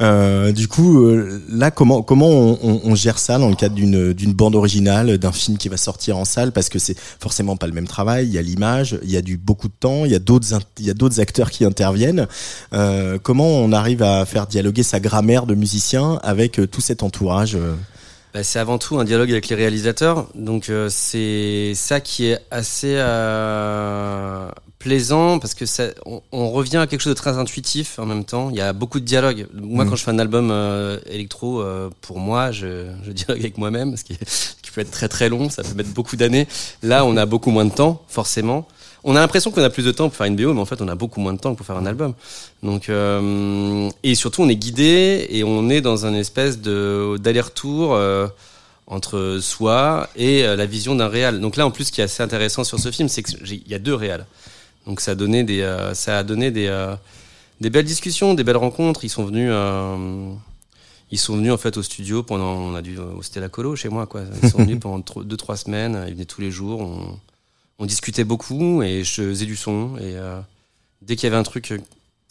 Euh, 0.00 0.50
du 0.52 0.66
coup, 0.68 1.04
euh, 1.04 1.42
là, 1.50 1.70
comment 1.70 2.02
comment 2.02 2.28
on, 2.28 2.58
on- 2.62 2.80
on 2.84 2.94
gère 2.94 3.18
ça 3.18 3.38
dans 3.38 3.48
le 3.48 3.54
cadre 3.54 3.74
d'une 3.74 4.12
d'une 4.12 4.32
bande 4.32 4.54
originale, 4.54 5.18
d'un 5.18 5.32
film 5.32 5.58
qui 5.58 5.68
va 5.68 5.76
sortir 5.76 6.16
en 6.16 6.24
salle, 6.24 6.52
parce 6.52 6.68
que 6.68 6.78
c'est 6.78 6.96
forcément 7.20 7.56
pas 7.56 7.66
le 7.66 7.72
même 7.72 7.86
travail. 7.88 8.26
Il 8.26 8.32
y 8.32 8.38
a 8.38 8.42
l'image, 8.42 8.98
il 9.02 9.10
y 9.10 9.16
a 9.16 9.22
du 9.22 9.36
beaucoup 9.36 9.68
de 9.68 9.74
temps, 9.78 10.04
il 10.04 10.12
y 10.12 10.14
a 10.14 10.18
d'autres 10.18 10.46
il 10.78 10.86
y 10.86 10.90
a 10.90 10.94
d'autres 10.94 11.20
acteurs 11.20 11.50
qui 11.50 11.64
interviennent. 11.64 12.26
Euh, 12.72 13.18
comment 13.22 13.48
on 13.48 13.72
arrive 13.72 14.02
à 14.02 14.24
faire 14.24 14.46
dialoguer 14.46 14.82
sa 14.82 15.00
grammaire 15.00 15.46
de 15.46 15.54
musicien 15.54 16.18
avec 16.22 16.58
euh, 16.58 16.66
tout 16.66 16.80
cet 16.80 17.02
entourage 17.02 17.58
Bah, 18.32 18.42
c'est 18.42 18.58
avant 18.58 18.78
tout 18.78 18.98
un 18.98 19.04
dialogue 19.04 19.30
avec 19.30 19.48
les 19.48 19.54
réalisateurs, 19.56 20.28
donc 20.34 20.68
euh, 20.70 20.88
c'est 20.90 21.72
ça 21.76 22.00
qui 22.00 22.26
est 22.26 22.40
assez 22.50 22.94
euh, 22.96 24.48
plaisant 24.84 25.38
parce 25.38 25.54
que 25.54 25.64
ça, 25.66 25.84
on, 26.04 26.20
on 26.30 26.50
revient 26.50 26.76
à 26.76 26.86
quelque 26.86 27.00
chose 27.00 27.14
de 27.14 27.18
très 27.18 27.38
intuitif 27.38 27.98
en 27.98 28.04
même 28.06 28.24
temps. 28.24 28.50
Il 28.50 28.56
y 28.56 28.60
a 28.60 28.72
beaucoup 28.74 29.00
de 29.00 29.04
dialogue. 29.06 29.46
Moi, 29.54 29.84
Mm. 29.84 29.88
quand 29.88 29.96
je 29.96 30.04
fais 30.04 30.10
un 30.10 30.18
album 30.18 30.50
euh, 30.50 30.98
électro, 31.06 31.60
euh, 31.62 31.88
pour 32.02 32.18
moi, 32.20 32.52
je, 32.52 32.86
je 33.04 33.10
dialogue 33.12 33.40
avec 33.40 33.56
moi-même, 33.56 33.96
ce 33.96 34.04
qui, 34.04 34.12
est- 34.12 34.28
ce 34.28 34.54
qui 34.62 34.70
peut 34.70 34.82
être 34.82 34.90
très 34.90 35.08
très 35.08 35.28
long. 35.30 35.48
Ça 35.48 35.62
peut 35.62 35.74
mettre 35.74 35.88
beaucoup 35.90 36.16
d'années. 36.16 36.46
Là, 36.82 37.04
on 37.06 37.16
a 37.16 37.24
beaucoup 37.24 37.50
moins 37.50 37.64
de 37.64 37.72
temps, 37.72 38.02
forcément. 38.08 38.68
On 39.04 39.16
a 39.16 39.20
l'impression 39.20 39.50
qu'on 39.50 39.62
a 39.62 39.70
plus 39.70 39.84
de 39.84 39.92
temps 39.92 40.08
pour 40.08 40.16
faire 40.16 40.26
une 40.26 40.36
BO, 40.36 40.52
mais 40.54 40.60
en 40.60 40.64
fait, 40.66 40.80
on 40.82 40.88
a 40.88 40.94
beaucoup 40.94 41.20
moins 41.20 41.32
de 41.32 41.38
temps 41.38 41.52
que 41.52 41.58
pour 41.58 41.66
faire 41.66 41.76
un 41.78 41.86
album. 41.86 42.12
Donc, 42.62 42.88
euh, 42.90 43.88
et 44.02 44.14
surtout, 44.14 44.42
on 44.42 44.48
est 44.48 44.56
guidé 44.56 45.26
et 45.30 45.44
on 45.44 45.68
est 45.70 45.80
dans 45.80 46.04
un 46.06 46.14
espèce 46.14 46.58
de 46.60 47.16
d'aller-retour. 47.18 47.98
entre 48.86 49.38
soi 49.40 50.10
et 50.14 50.42
la 50.42 50.66
vision 50.66 50.94
d'un 50.94 51.08
réal. 51.08 51.40
Donc 51.40 51.56
là, 51.56 51.64
en 51.66 51.70
plus, 51.70 51.84
ce 51.84 51.92
qui 51.92 52.02
est 52.02 52.04
assez 52.04 52.22
intéressant 52.22 52.64
sur 52.64 52.78
ce 52.78 52.90
film, 52.90 53.08
c'est 53.08 53.22
qu'il 53.22 53.62
y 53.66 53.74
a 53.74 53.78
deux 53.78 53.94
réals. 53.94 54.26
Donc 54.86 55.00
ça 55.00 55.12
a 55.12 55.14
donné 55.14 55.44
des, 55.44 55.62
euh, 55.62 55.94
ça 55.94 56.18
a 56.18 56.22
donné 56.22 56.50
des, 56.50 56.66
euh, 56.66 56.94
des 57.60 57.70
belles 57.70 57.84
discussions, 57.86 58.34
des 58.34 58.44
belles 58.44 58.56
rencontres. 58.56 59.04
Ils 59.04 59.08
sont 59.08 59.24
venus, 59.24 59.48
euh, 59.52 60.32
ils 61.10 61.18
sont 61.18 61.36
venus 61.36 61.52
en 61.52 61.56
fait 61.58 61.76
au 61.76 61.82
studio 61.82 62.22
pendant, 62.22 62.52
on 62.52 62.74
a 62.74 62.82
dû, 62.82 62.98
c'était 63.22 63.40
la 63.40 63.48
colo 63.48 63.76
chez 63.76 63.88
moi 63.88 64.06
quoi. 64.06 64.22
Ils 64.42 64.50
sont 64.50 64.58
venus 64.58 64.78
pendant 64.80 65.00
tro- 65.00 65.24
deux 65.24 65.36
trois 65.36 65.56
semaines. 65.56 66.04
Ils 66.08 66.14
venaient 66.14 66.24
tous 66.26 66.40
les 66.40 66.50
jours. 66.50 66.80
On, 66.80 67.18
on 67.78 67.86
discutait 67.86 68.24
beaucoup 68.24 68.82
et 68.82 69.04
je 69.04 69.22
faisais 69.22 69.46
du 69.46 69.56
son. 69.56 69.96
Et 69.98 70.14
dès 71.02 71.16
qu'il 71.16 71.24
y 71.24 71.28
avait 71.28 71.36
un 71.40 71.42
truc 71.42 71.72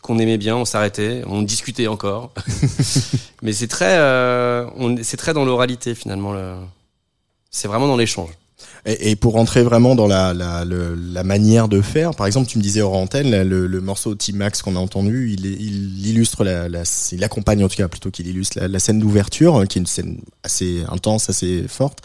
qu'on 0.02 0.20
aimait 0.20 0.38
bien, 0.38 0.56
on 0.56 0.66
s'arrêtait, 0.66 1.24
on 1.28 1.42
discutait 1.42 1.88
encore. 1.88 2.34
Mais 3.42 3.52
c'est 3.52 3.68
très, 3.68 3.98
c'est 5.04 5.18
très 5.18 5.34
dans 5.34 5.44
l'oralité 5.44 5.96
finalement. 5.96 6.32
Le... 6.34 6.54
C'est 7.52 7.68
vraiment 7.68 7.88
dans 7.88 7.98
l'échange. 7.98 8.30
Et, 8.86 9.12
et 9.12 9.16
pour 9.16 9.34
rentrer 9.34 9.64
vraiment 9.64 9.96
dans 9.96 10.08
la, 10.08 10.34
la, 10.34 10.66
le- 10.66 10.94
la 10.96 11.24
manière 11.24 11.70
de 11.70 11.82
faire, 11.82 12.12
par 12.16 12.28
exemple, 12.28 12.50
tu 12.50 12.58
me 12.58 12.64
disais 12.64 12.82
hors 12.82 12.96
antenne, 12.96 13.32
là, 13.32 13.46
le, 13.46 13.66
le 13.66 13.80
morceau 13.80 14.14
T-Max 14.14 14.62
qu'on 14.62 14.76
a 14.76 14.80
entendu, 14.80 15.32
il, 15.32 15.46
il 15.46 16.06
illustre 16.08 16.44
la, 16.44 16.68
la, 16.68 16.84
il 17.14 17.24
accompagne 17.24 17.64
en 17.64 17.70
tout 17.70 17.78
cas 17.78 17.88
plutôt 17.88 18.12
qu'il 18.12 18.28
illustre 18.28 18.60
la, 18.60 18.68
la 18.68 18.80
scène 18.80 19.00
d'ouverture, 19.00 19.56
hein, 19.56 19.66
qui 19.68 19.78
est 19.78 19.82
une 19.82 19.88
scène 19.88 20.20
assez 20.44 20.84
intense, 20.90 21.30
assez 21.30 21.64
forte. 21.70 22.00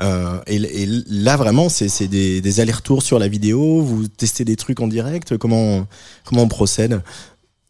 Euh, 0.00 0.40
et, 0.48 0.56
et 0.56 0.88
là 1.08 1.36
vraiment, 1.36 1.68
c'est 1.68 2.08
des, 2.08 2.40
des 2.40 2.60
allers-retours 2.60 3.02
sur 3.04 3.20
la 3.20 3.28
vidéo. 3.28 3.80
Vous 3.82 4.08
testez 4.08 4.44
des 4.44 4.56
trucs 4.56 4.80
en 4.80 4.88
direct. 4.88 5.36
Comment 5.38 5.86
comment 6.24 6.42
on 6.42 6.48
procède? 6.48 7.00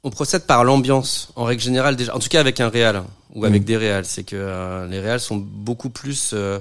On 0.04 0.10
procède 0.10 0.44
par 0.46 0.64
l'ambiance, 0.64 1.28
en 1.36 1.44
règle 1.44 1.62
générale 1.62 1.96
déjà. 1.96 2.14
En 2.16 2.18
tout 2.18 2.28
cas 2.28 2.40
avec 2.40 2.60
un 2.60 2.68
réal 2.70 3.02
ou 3.34 3.44
avec 3.44 3.62
Mm. 3.62 3.64
des 3.66 3.76
réals, 3.76 4.04
c'est 4.06 4.22
que 4.24 4.36
euh, 4.36 4.86
les 4.88 5.00
réals 5.00 5.20
sont 5.20 5.36
beaucoup 5.36 5.90
plus. 5.90 6.30
euh, 6.32 6.58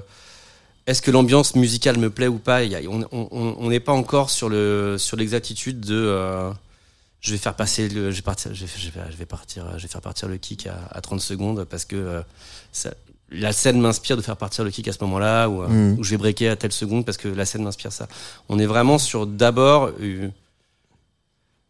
est-ce 0.86 1.00
que 1.02 1.10
l'ambiance 1.10 1.54
musicale 1.54 1.98
me 1.98 2.10
plaît 2.10 2.28
ou 2.28 2.38
pas? 2.38 2.60
On 3.12 3.68
n'est 3.68 3.80
pas 3.80 3.92
encore 3.92 4.30
sur 4.30 4.48
le 4.48 4.96
sur 4.98 5.16
l'exactitude 5.16 5.80
de. 5.80 5.94
euh, 5.94 6.52
je 7.20 7.32
vais 7.32 7.38
faire 7.38 7.54
passer 7.54 7.88
le, 7.88 8.10
je 8.10 8.16
vais 8.16 8.22
partir, 8.22 8.52
je 8.54 8.66
vais, 8.66 8.70
je 9.10 9.24
partir, 9.24 9.78
je 9.78 9.82
vais 9.82 9.88
faire 9.88 10.02
partir 10.02 10.28
le 10.28 10.36
kick 10.36 10.66
à, 10.66 10.74
à 10.90 11.00
30 11.00 11.22
secondes 11.22 11.64
parce 11.64 11.86
que 11.86 11.96
euh, 11.96 12.22
ça, 12.70 12.92
la 13.30 13.54
scène 13.54 13.80
m'inspire 13.80 14.18
de 14.18 14.22
faire 14.22 14.36
partir 14.36 14.62
le 14.62 14.70
kick 14.70 14.86
à 14.88 14.92
ce 14.92 14.98
moment-là 15.04 15.48
ou, 15.48 15.62
euh, 15.62 15.68
Mm. 15.68 15.98
ou 15.98 16.04
je 16.04 16.10
vais 16.10 16.18
breaker 16.18 16.48
à 16.50 16.56
telle 16.56 16.72
seconde 16.72 17.06
parce 17.06 17.16
que 17.16 17.28
la 17.28 17.46
scène 17.46 17.62
m'inspire 17.64 17.92
ça. 17.92 18.08
On 18.50 18.58
est 18.58 18.66
vraiment 18.66 18.98
sur 18.98 19.26
d'abord, 19.26 19.90
euh, 20.02 20.28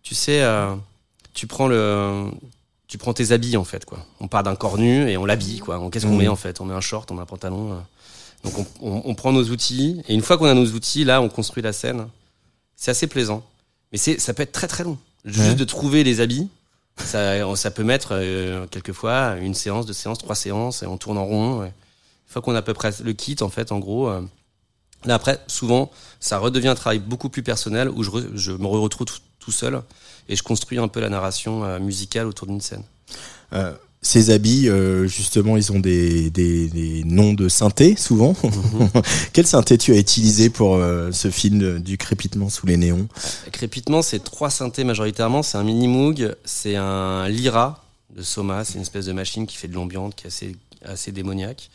tu 0.03 0.17
sais, 0.17 0.45
tu 1.35 1.47
prends 1.47 1.69
le, 1.69 2.27
tu 2.89 2.99
prends 2.99 3.13
tes 3.15 3.31
habits 3.31 3.57
en 3.57 3.65
fait 3.65 3.85
quoi. 3.85 3.99
On 4.19 4.27
part 4.27 4.43
d'un 4.43 4.57
corps 4.57 4.77
nu 4.79 5.09
et 5.09 5.17
on 5.17 5.25
l'habille 5.25 5.61
quoi. 5.61 5.81
Qu'est-ce 5.93 6.07
qu'on 6.07 6.15
Mm. 6.15 6.19
met 6.19 6.29
en 6.29 6.37
fait? 6.37 6.61
On 6.61 6.65
met 6.65 6.75
un 6.75 6.81
short, 6.81 7.11
on 7.13 7.15
met 7.15 7.23
un 7.23 7.27
pantalon. 7.27 7.81
Donc 8.45 8.59
on, 8.59 8.67
on- 8.81 9.03
on 9.07 9.15
prend 9.15 9.33
nos 9.33 9.45
outils 9.45 10.03
et 10.09 10.15
une 10.15 10.21
fois 10.23 10.37
qu'on 10.39 10.47
a 10.47 10.55
nos 10.55 10.67
outils, 10.67 11.05
là, 11.05 11.21
on 11.23 11.29
construit 11.29 11.63
la 11.63 11.73
scène. 11.73 12.07
C'est 12.77 12.91
assez 12.91 13.07
plaisant, 13.07 13.43
mais 13.93 13.99
c'est, 13.99 14.19
ça 14.21 14.35
peut 14.35 14.43
être 14.43 14.53
très 14.53 14.67
très 14.69 14.85
long. 14.85 14.99
Juste 15.25 15.41
Ouais. 15.51 15.55
de 15.55 15.65
trouver 15.65 16.05
les 16.05 16.21
habits, 16.21 16.49
ça, 16.99 17.57
ça 17.57 17.71
peut 17.71 17.83
mettre 17.85 18.09
euh, 18.13 18.67
quelquefois 18.67 19.37
une 19.37 19.55
séance, 19.55 19.87
deux 19.87 19.93
séances, 19.95 20.19
trois 20.19 20.35
séances 20.35 20.83
et 20.83 20.87
on 20.87 20.99
tourne 20.99 21.17
en 21.19 21.25
rond. 21.25 21.61
ouais. 21.61 21.69
Une 21.69 22.33
fois 22.33 22.43
qu'on 22.43 22.55
a 22.55 22.59
à 22.59 22.63
peu 22.63 22.75
près 22.75 22.91
le 23.03 23.13
kit 23.13 23.37
en 23.41 23.49
fait, 23.49 23.73
en 23.73 23.79
gros. 23.79 24.09
euh, 24.09 24.21
Là 25.07 25.15
après, 25.15 25.39
souvent, 25.49 25.91
ça 26.21 26.39
redevient 26.39 26.69
un 26.69 26.75
travail 26.75 26.99
beaucoup 26.99 27.29
plus 27.29 27.43
personnel 27.43 27.89
où 27.91 28.03
je, 28.03 28.11
re- 28.11 28.31
je 28.37 28.53
me 28.53 28.67
retrouve 28.67 29.07
tout, 29.07 29.19
tout 29.39 29.53
seul 29.53 29.83
et 30.29 30.37
je 30.37 30.43
construis 30.43 30.79
un 30.79 30.89
peu 30.89 31.01
la 31.01 31.09
narration 31.11 31.63
euh, 31.65 31.79
musicale 31.79 32.27
autour 32.27 32.47
d'une 32.47 32.61
scène. 32.63 32.83
Euh, 33.53 33.73
Ces 34.07 34.29
habits, 34.29 34.69
euh, 34.69 35.07
justement, 35.09 35.57
ils 35.57 35.73
ont 35.73 35.81
des, 35.81 36.29
des, 36.29 36.69
des 36.69 37.03
noms 37.07 37.33
de 37.33 37.49
synthé 37.49 37.97
souvent. 37.97 38.37
Quel 39.33 39.47
synthé 39.47 39.79
tu 39.79 39.93
as 39.95 39.99
utilisé 39.99 40.51
pour 40.51 40.75
euh, 40.77 41.11
ce 41.11 41.31
film 41.31 41.59
de- 41.59 41.79
du 41.79 41.97
crépitement 41.97 42.51
sous 42.51 42.67
les 42.67 42.77
néons? 42.77 43.09
Crépitement, 43.51 44.03
c'est 44.03 44.23
trois 44.23 44.51
synthés 44.51 44.85
majoritairement. 44.85 45.43
C'est 45.43 45.57
un 45.57 45.65
mini 45.65 45.89
Moog, 45.89 46.37
c'est 46.45 46.77
un 46.77 47.27
Lyra 47.31 47.83
de 48.15 48.23
Soma, 48.23 48.63
c'est 48.65 48.75
une 48.75 48.83
espèce 48.83 49.07
de 49.07 49.13
machine 49.13 49.47
qui 49.47 49.57
fait 49.57 49.69
de 49.69 49.75
l'ambiance, 49.75 50.13
qui 50.15 50.25
est 50.25 50.29
assez, 50.29 50.57
assez 50.85 51.11
démoniaque. 51.11 51.71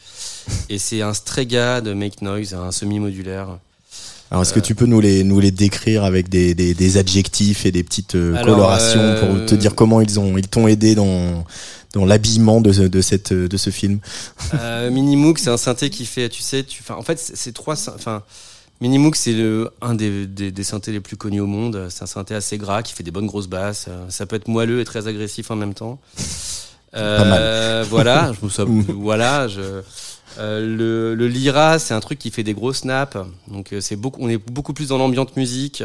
Et 0.69 0.77
c'est 0.77 1.01
un 1.01 1.15
Strega 1.15 1.81
de 1.81 1.93
Make 1.93 2.21
Noise, 2.21 2.53
un 2.53 2.71
semi-modulaire. 2.71 3.57
Alors, 4.31 4.43
est-ce 4.43 4.53
que 4.53 4.59
tu 4.59 4.75
peux 4.75 4.85
nous 4.85 4.99
les, 5.01 5.23
nous 5.23 5.39
les 5.39 5.49
décrire 5.51 6.03
avec 6.03 6.29
des, 6.29 6.53
des, 6.53 6.73
des 6.75 6.97
adjectifs 6.97 7.65
et 7.65 7.71
des 7.71 7.83
petites 7.83 8.13
euh, 8.15 8.35
Alors, 8.35 8.55
colorations 8.57 8.99
euh, 9.01 9.19
pour 9.37 9.45
te 9.47 9.55
dire 9.55 9.73
comment 9.73 10.01
ils 10.01 10.19
ont 10.19 10.37
ils 10.37 10.47
t'ont 10.47 10.67
aidé 10.67 10.93
dans 10.95 11.45
dans 11.95 12.05
l'habillement 12.05 12.61
de, 12.61 12.71
ce- 12.71 12.83
de 12.83 13.01
cette 13.01 13.33
de 13.33 13.57
ce 13.57 13.71
film? 13.71 13.99
Euh, 14.53 14.91
Minimoog, 14.91 15.39
c'est 15.39 15.49
un 15.49 15.57
synthé 15.57 15.89
qui 15.89 16.05
fait, 16.05 16.29
tu 16.29 16.43
sais, 16.43 16.63
tu, 16.63 16.83
en 16.89 17.01
fait, 17.01 17.19
c'est 17.19 17.51
trois, 17.53 17.73
enfin, 17.95 18.21
Minimoog, 18.81 19.15
c'est 19.15 19.33
le 19.33 19.71
un 19.81 19.95
des, 19.95 20.27
des, 20.27 20.51
des 20.51 20.63
synthés 20.63 20.91
les 20.91 20.99
plus 20.99 21.17
connus 21.17 21.41
au 21.41 21.47
monde. 21.47 21.87
C'est 21.89 22.03
un 22.03 22.07
synthé 22.07 22.35
assez 22.35 22.59
gras 22.59 22.83
qui 22.83 22.93
fait 22.93 23.01
des 23.03 23.09
bonnes 23.11 23.25
grosses 23.25 23.47
basses. 23.47 23.87
Euh, 23.89 24.05
Ça 24.09 24.27
peut 24.27 24.35
être 24.35 24.47
moelleux 24.47 24.79
et 24.81 24.85
très 24.85 25.07
agressif 25.07 25.49
en 25.49 25.55
même 25.55 25.73
temps. 25.73 25.99
Euh, 26.95 27.83
Voilà, 27.89 28.31
je 28.41 28.47
souviens- 28.47 28.85
voilà, 28.95 29.47
je. 29.47 29.81
Euh, 30.37 30.59
le, 30.77 31.15
le 31.15 31.27
Lyra, 31.27 31.79
c'est 31.79 31.93
un 31.93 31.99
truc 31.99 32.19
qui 32.19 32.31
fait 32.31 32.43
des 32.43 32.53
gros 32.53 32.73
snaps. 32.73 33.17
Donc 33.47 33.73
euh, 33.73 33.81
c'est 33.81 33.95
beaucoup, 33.95 34.19
on 34.21 34.29
est 34.29 34.37
beaucoup 34.37 34.73
plus 34.73 34.89
dans 34.89 34.97
l'ambiance 34.97 35.35
musique. 35.35 35.83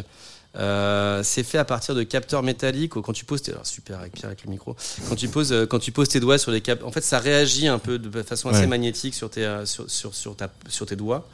Euh, 0.56 1.22
c'est 1.24 1.42
fait 1.42 1.58
à 1.58 1.64
partir 1.64 1.94
de 1.96 2.02
capteurs 2.04 2.42
métalliques. 2.44 2.92
Quand 2.92 3.12
tu 3.12 3.24
poses, 3.24 3.42
tes, 3.42 3.50
alors, 3.52 3.66
super 3.66 3.98
avec 3.98 4.12
Pierre 4.12 4.26
avec 4.26 4.44
le 4.44 4.50
micro. 4.50 4.76
Quand 5.08 5.16
tu 5.16 5.28
poses, 5.28 5.52
quand 5.68 5.80
tu 5.80 5.90
poses 5.90 6.08
tes 6.08 6.20
doigts 6.20 6.38
sur 6.38 6.52
les 6.52 6.60
capteurs, 6.60 6.86
en 6.86 6.92
fait, 6.92 7.02
ça 7.02 7.18
réagit 7.18 7.66
un 7.66 7.78
peu 7.78 7.98
de 7.98 8.22
façon 8.22 8.50
assez 8.50 8.60
Ouais. 8.60 8.66
magnétique 8.68 9.14
sur 9.14 9.30
tes, 9.30 9.62
sur, 9.64 9.90
sur, 9.90 10.14
sur, 10.14 10.36
ta, 10.36 10.48
sur 10.68 10.86
tes 10.86 10.94
doigts. 10.96 11.26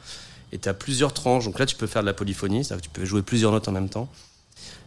Et 0.53 0.57
tu 0.57 0.67
as 0.67 0.73
plusieurs 0.73 1.13
tranches. 1.13 1.45
Donc 1.45 1.59
là, 1.59 1.65
tu 1.67 1.75
peux 1.75 1.87
faire 1.87 2.01
de 2.01 2.07
la 2.07 2.13
polyphonie, 2.13 2.63
c'est-à-dire 2.65 2.81
que 2.81 2.87
tu 2.93 2.99
peux 2.99 3.05
jouer 3.05 3.21
plusieurs 3.21 3.51
notes 3.51 3.67
en 3.67 3.71
même 3.71 3.89
temps. 3.89 4.09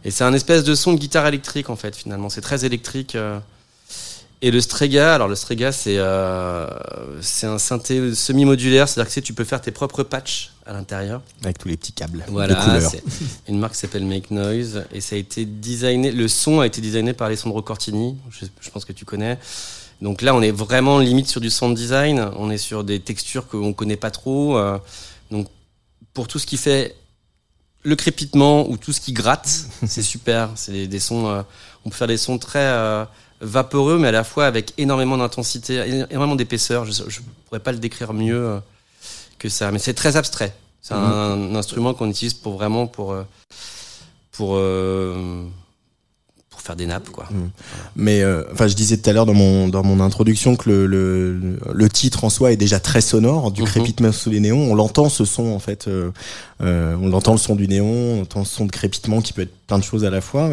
Et 0.03 0.11
c'est 0.11 0.23
un 0.25 0.33
espèce 0.33 0.63
de 0.65 0.75
son 0.75 0.93
de 0.93 0.99
guitare 0.99 1.25
électrique 1.27 1.69
en 1.69 1.75
fait. 1.75 1.95
Finalement, 1.95 2.29
c'est 2.29 2.41
très 2.41 2.65
électrique. 2.65 3.15
Et 4.45 4.51
le 4.51 4.61
Strega, 4.61 5.15
alors 5.15 5.27
le 5.27 5.33
Strega, 5.33 5.71
c'est 5.71 5.95
euh, 5.97 6.67
un 7.43 7.57
synthé 7.57 8.13
semi-modulaire, 8.13 8.87
c'est-à-dire 8.87 9.11
que 9.11 9.19
tu 9.21 9.33
peux 9.33 9.43
faire 9.43 9.59
tes 9.59 9.71
propres 9.71 10.03
patchs 10.03 10.51
à 10.67 10.73
l'intérieur. 10.73 11.23
avec 11.43 11.57
tous 11.57 11.67
les 11.67 11.75
petits 11.77 11.93
câbles 11.93 12.23
Voilà, 12.27 12.79
c'est 12.79 13.01
une 13.47 13.57
marque 13.57 13.73
qui 13.73 13.79
s'appelle 13.79 14.05
Make 14.05 14.29
Noise 14.29 14.85
et 14.93 15.01
ça 15.01 15.15
a 15.15 15.17
été 15.17 15.45
designé. 15.45 16.11
Le 16.11 16.27
son 16.27 16.59
a 16.59 16.67
été 16.67 16.79
designé 16.79 17.13
par 17.13 17.25
Alessandro 17.25 17.63
Cortini, 17.63 18.17
je, 18.29 18.45
je 18.61 18.69
pense 18.69 18.85
que 18.85 18.93
tu 18.93 19.03
connais. 19.03 19.39
Donc 20.01 20.21
là, 20.21 20.35
on 20.35 20.43
est 20.43 20.51
vraiment 20.51 20.99
limite 20.99 21.27
sur 21.27 21.41
du 21.41 21.49
sound 21.49 21.75
design. 21.75 22.29
On 22.37 22.51
est 22.51 22.59
sur 22.59 22.83
des 22.83 22.99
textures 22.99 23.47
qu'on 23.47 23.73
connaît 23.73 23.95
pas 23.97 24.11
trop. 24.11 24.57
euh, 24.59 24.77
donc 25.31 25.47
pour 26.13 26.27
tout 26.27 26.37
ce 26.37 26.45
qui 26.45 26.57
fait 26.57 26.95
le 27.81 27.95
crépitement 27.95 28.69
ou 28.69 28.77
tout 28.77 28.91
ce 28.93 29.01
qui 29.01 29.11
gratte, 29.11 29.49
c'est 29.87 30.03
super. 30.03 30.51
C'est 30.53 30.71
des, 30.71 30.87
des 30.87 30.99
sons. 30.99 31.27
euh, 31.27 31.41
on 31.83 31.89
peut 31.89 31.95
faire 31.95 32.07
des 32.07 32.17
sons 32.17 32.37
très 32.37 32.59
euh, 32.59 33.05
vaporeux, 33.41 33.97
mais 33.97 34.07
à 34.09 34.11
la 34.11 34.23
fois 34.23 34.45
avec 34.45 34.73
énormément 34.77 35.17
d'intensité, 35.17 36.05
énormément 36.09 36.35
d'épaisseur. 36.35 36.85
Je, 36.85 36.91
je 37.07 37.19
pourrais 37.45 37.59
pas 37.59 37.71
le 37.71 37.79
décrire 37.79 38.13
mieux 38.13 38.45
euh, 38.45 38.59
que 39.39 39.49
ça, 39.49 39.71
mais 39.71 39.79
c'est 39.79 39.93
très 39.93 40.17
abstrait. 40.17 40.55
C'est 40.81 40.93
un, 40.93 41.55
instrument 41.55 41.95
qu'on 41.95 42.09
utilise 42.09 42.35
pour 42.35 42.53
vraiment 42.53 42.85
pour 42.85 43.11
euh, 43.11 43.23
pour 44.31 44.51
euh, 44.55 45.43
pour 45.43 45.64
faire 46.65 46.75
des 46.75 46.87
nappes 46.87 47.09
quoi. 47.11 47.27
mais 47.95 48.21
euh, 48.23 48.43
enfin 48.51 48.67
je 48.67 48.75
disais 48.75 48.97
tout 48.97 49.07
à 49.09 49.13
l'heure 49.13 49.25
dans 49.27 49.33
mon 49.35 49.67
dans 49.67 49.83
mon 49.83 49.99
introduction 49.99 50.55
que 50.55 50.67
le, 50.69 50.87
le 50.87 51.59
le 51.73 51.89
titre 51.89 52.23
en 52.23 52.29
soi 52.31 52.51
est 52.51 52.57
déjà 52.57 52.79
très 52.79 53.01
sonore 53.01 53.51
du 53.51 53.61
Mhm. 53.61 53.67
crépitement 53.67 54.11
sous 54.11 54.29
les 54.31 54.39
néons 54.39 54.71
on 54.71 54.75
l'entend 54.75 55.07
ce 55.09 55.25
son 55.25 55.47
en 55.51 55.59
fait 55.59 55.87
euh, 55.87 56.09
euh, 56.63 56.95
on 57.01 57.13
entend 57.13 57.33
le 57.33 57.37
son 57.37 57.55
du 57.55 57.67
néon 57.67 57.85
on 58.17 58.21
entend 58.23 58.39
le 58.39 58.45
son 58.45 58.65
de 58.65 58.71
crépitement 58.71 59.21
qui 59.21 59.31
peut 59.33 59.43
être 59.43 59.53
plein 59.67 59.77
de 59.79 59.83
choses 59.83 60.05
à 60.05 60.09
la 60.09 60.21
fois 60.21 60.49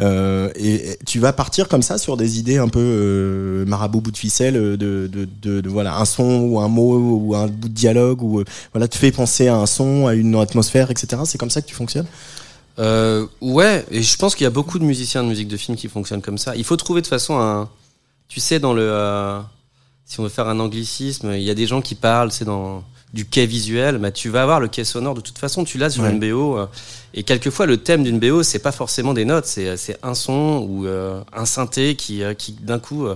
et, 0.00 0.74
et 0.90 0.98
tu 1.06 1.18
vas 1.20 1.32
partir 1.32 1.68
comme 1.68 1.82
ça 1.82 1.98
sur 1.98 2.16
des 2.16 2.38
idées 2.38 2.58
un 2.58 2.68
peu 2.68 3.64
marabout 3.66 4.00
bout 4.00 4.10
de 4.12 4.16
ficelle 4.18 4.54
de, 4.54 4.76
de, 4.76 5.26
de, 5.42 5.60
de, 5.60 5.68
voilà 5.68 5.96
un 5.98 6.04
son 6.04 6.40
ou 6.40 6.60
un 6.60 6.68
mot 6.68 6.96
ou 6.98 7.34
un 7.34 7.46
bout 7.48 7.68
de 7.68 7.74
dialogue 7.74 8.22
ou 8.22 8.42
voilà 8.72 8.86
te 8.88 8.96
fait 8.96 9.12
penser 9.12 9.48
à 9.48 9.56
un 9.56 9.66
son 9.66 10.06
à 10.06 10.14
une 10.14 10.34
atmosphère 10.36 10.90
etc 10.90 11.22
c'est 11.24 11.38
comme 11.38 11.50
ça 11.50 11.60
que 11.62 11.66
tu 11.66 11.74
fonctionnes? 11.74 12.06
Euh, 12.78 13.26
ouais, 13.40 13.84
et 13.90 14.02
je 14.02 14.16
pense 14.16 14.34
qu'il 14.34 14.44
y 14.44 14.46
a 14.46 14.50
beaucoup 14.50 14.78
de 14.78 14.84
musiciens 14.84 15.22
de 15.22 15.28
musique 15.28 15.48
de 15.48 15.56
film 15.56 15.76
qui 15.76 15.88
fonctionnent 15.88 16.22
comme 16.22 16.38
ça. 16.38 16.54
Il 16.56 16.64
faut 16.64 16.76
trouver 16.76 17.00
de 17.00 17.06
toute 17.06 17.10
façon 17.10 17.38
un, 17.38 17.68
tu 18.28 18.40
sais, 18.40 18.58
dans 18.58 18.74
le, 18.74 18.82
euh, 18.82 19.40
si 20.04 20.20
on 20.20 20.24
veut 20.24 20.28
faire 20.28 20.48
un 20.48 20.60
anglicisme, 20.60 21.32
il 21.34 21.42
y 21.42 21.50
a 21.50 21.54
des 21.54 21.66
gens 21.66 21.80
qui 21.80 21.94
parlent, 21.94 22.30
c'est 22.30 22.44
dans, 22.44 22.84
du 23.14 23.24
quai 23.24 23.46
visuel, 23.46 23.96
bah, 23.98 24.10
tu 24.10 24.28
vas 24.28 24.42
avoir 24.42 24.60
le 24.60 24.68
quai 24.68 24.84
sonore 24.84 25.14
de 25.14 25.20
toute 25.22 25.38
façon, 25.38 25.64
tu 25.64 25.78
l'as 25.78 25.88
sur 25.90 26.04
une 26.10 26.20
BO. 26.20 26.58
euh, 26.58 26.66
et 27.14 27.22
quelquefois, 27.22 27.64
le 27.64 27.78
thème 27.78 28.02
d'une 28.04 28.18
BO, 28.18 28.42
c'est 28.42 28.58
pas 28.58 28.72
forcément 28.72 29.14
des 29.14 29.24
notes, 29.24 29.46
c'est 29.46 29.76
c'est 29.78 29.96
un 30.02 30.14
son 30.14 30.66
ou 30.68 30.86
euh, 30.86 31.22
un 31.32 31.46
synthé 31.46 31.96
qui, 31.96 32.22
euh, 32.22 32.34
qui 32.34 32.52
d'un 32.52 32.78
coup, 32.78 33.06
euh, 33.06 33.14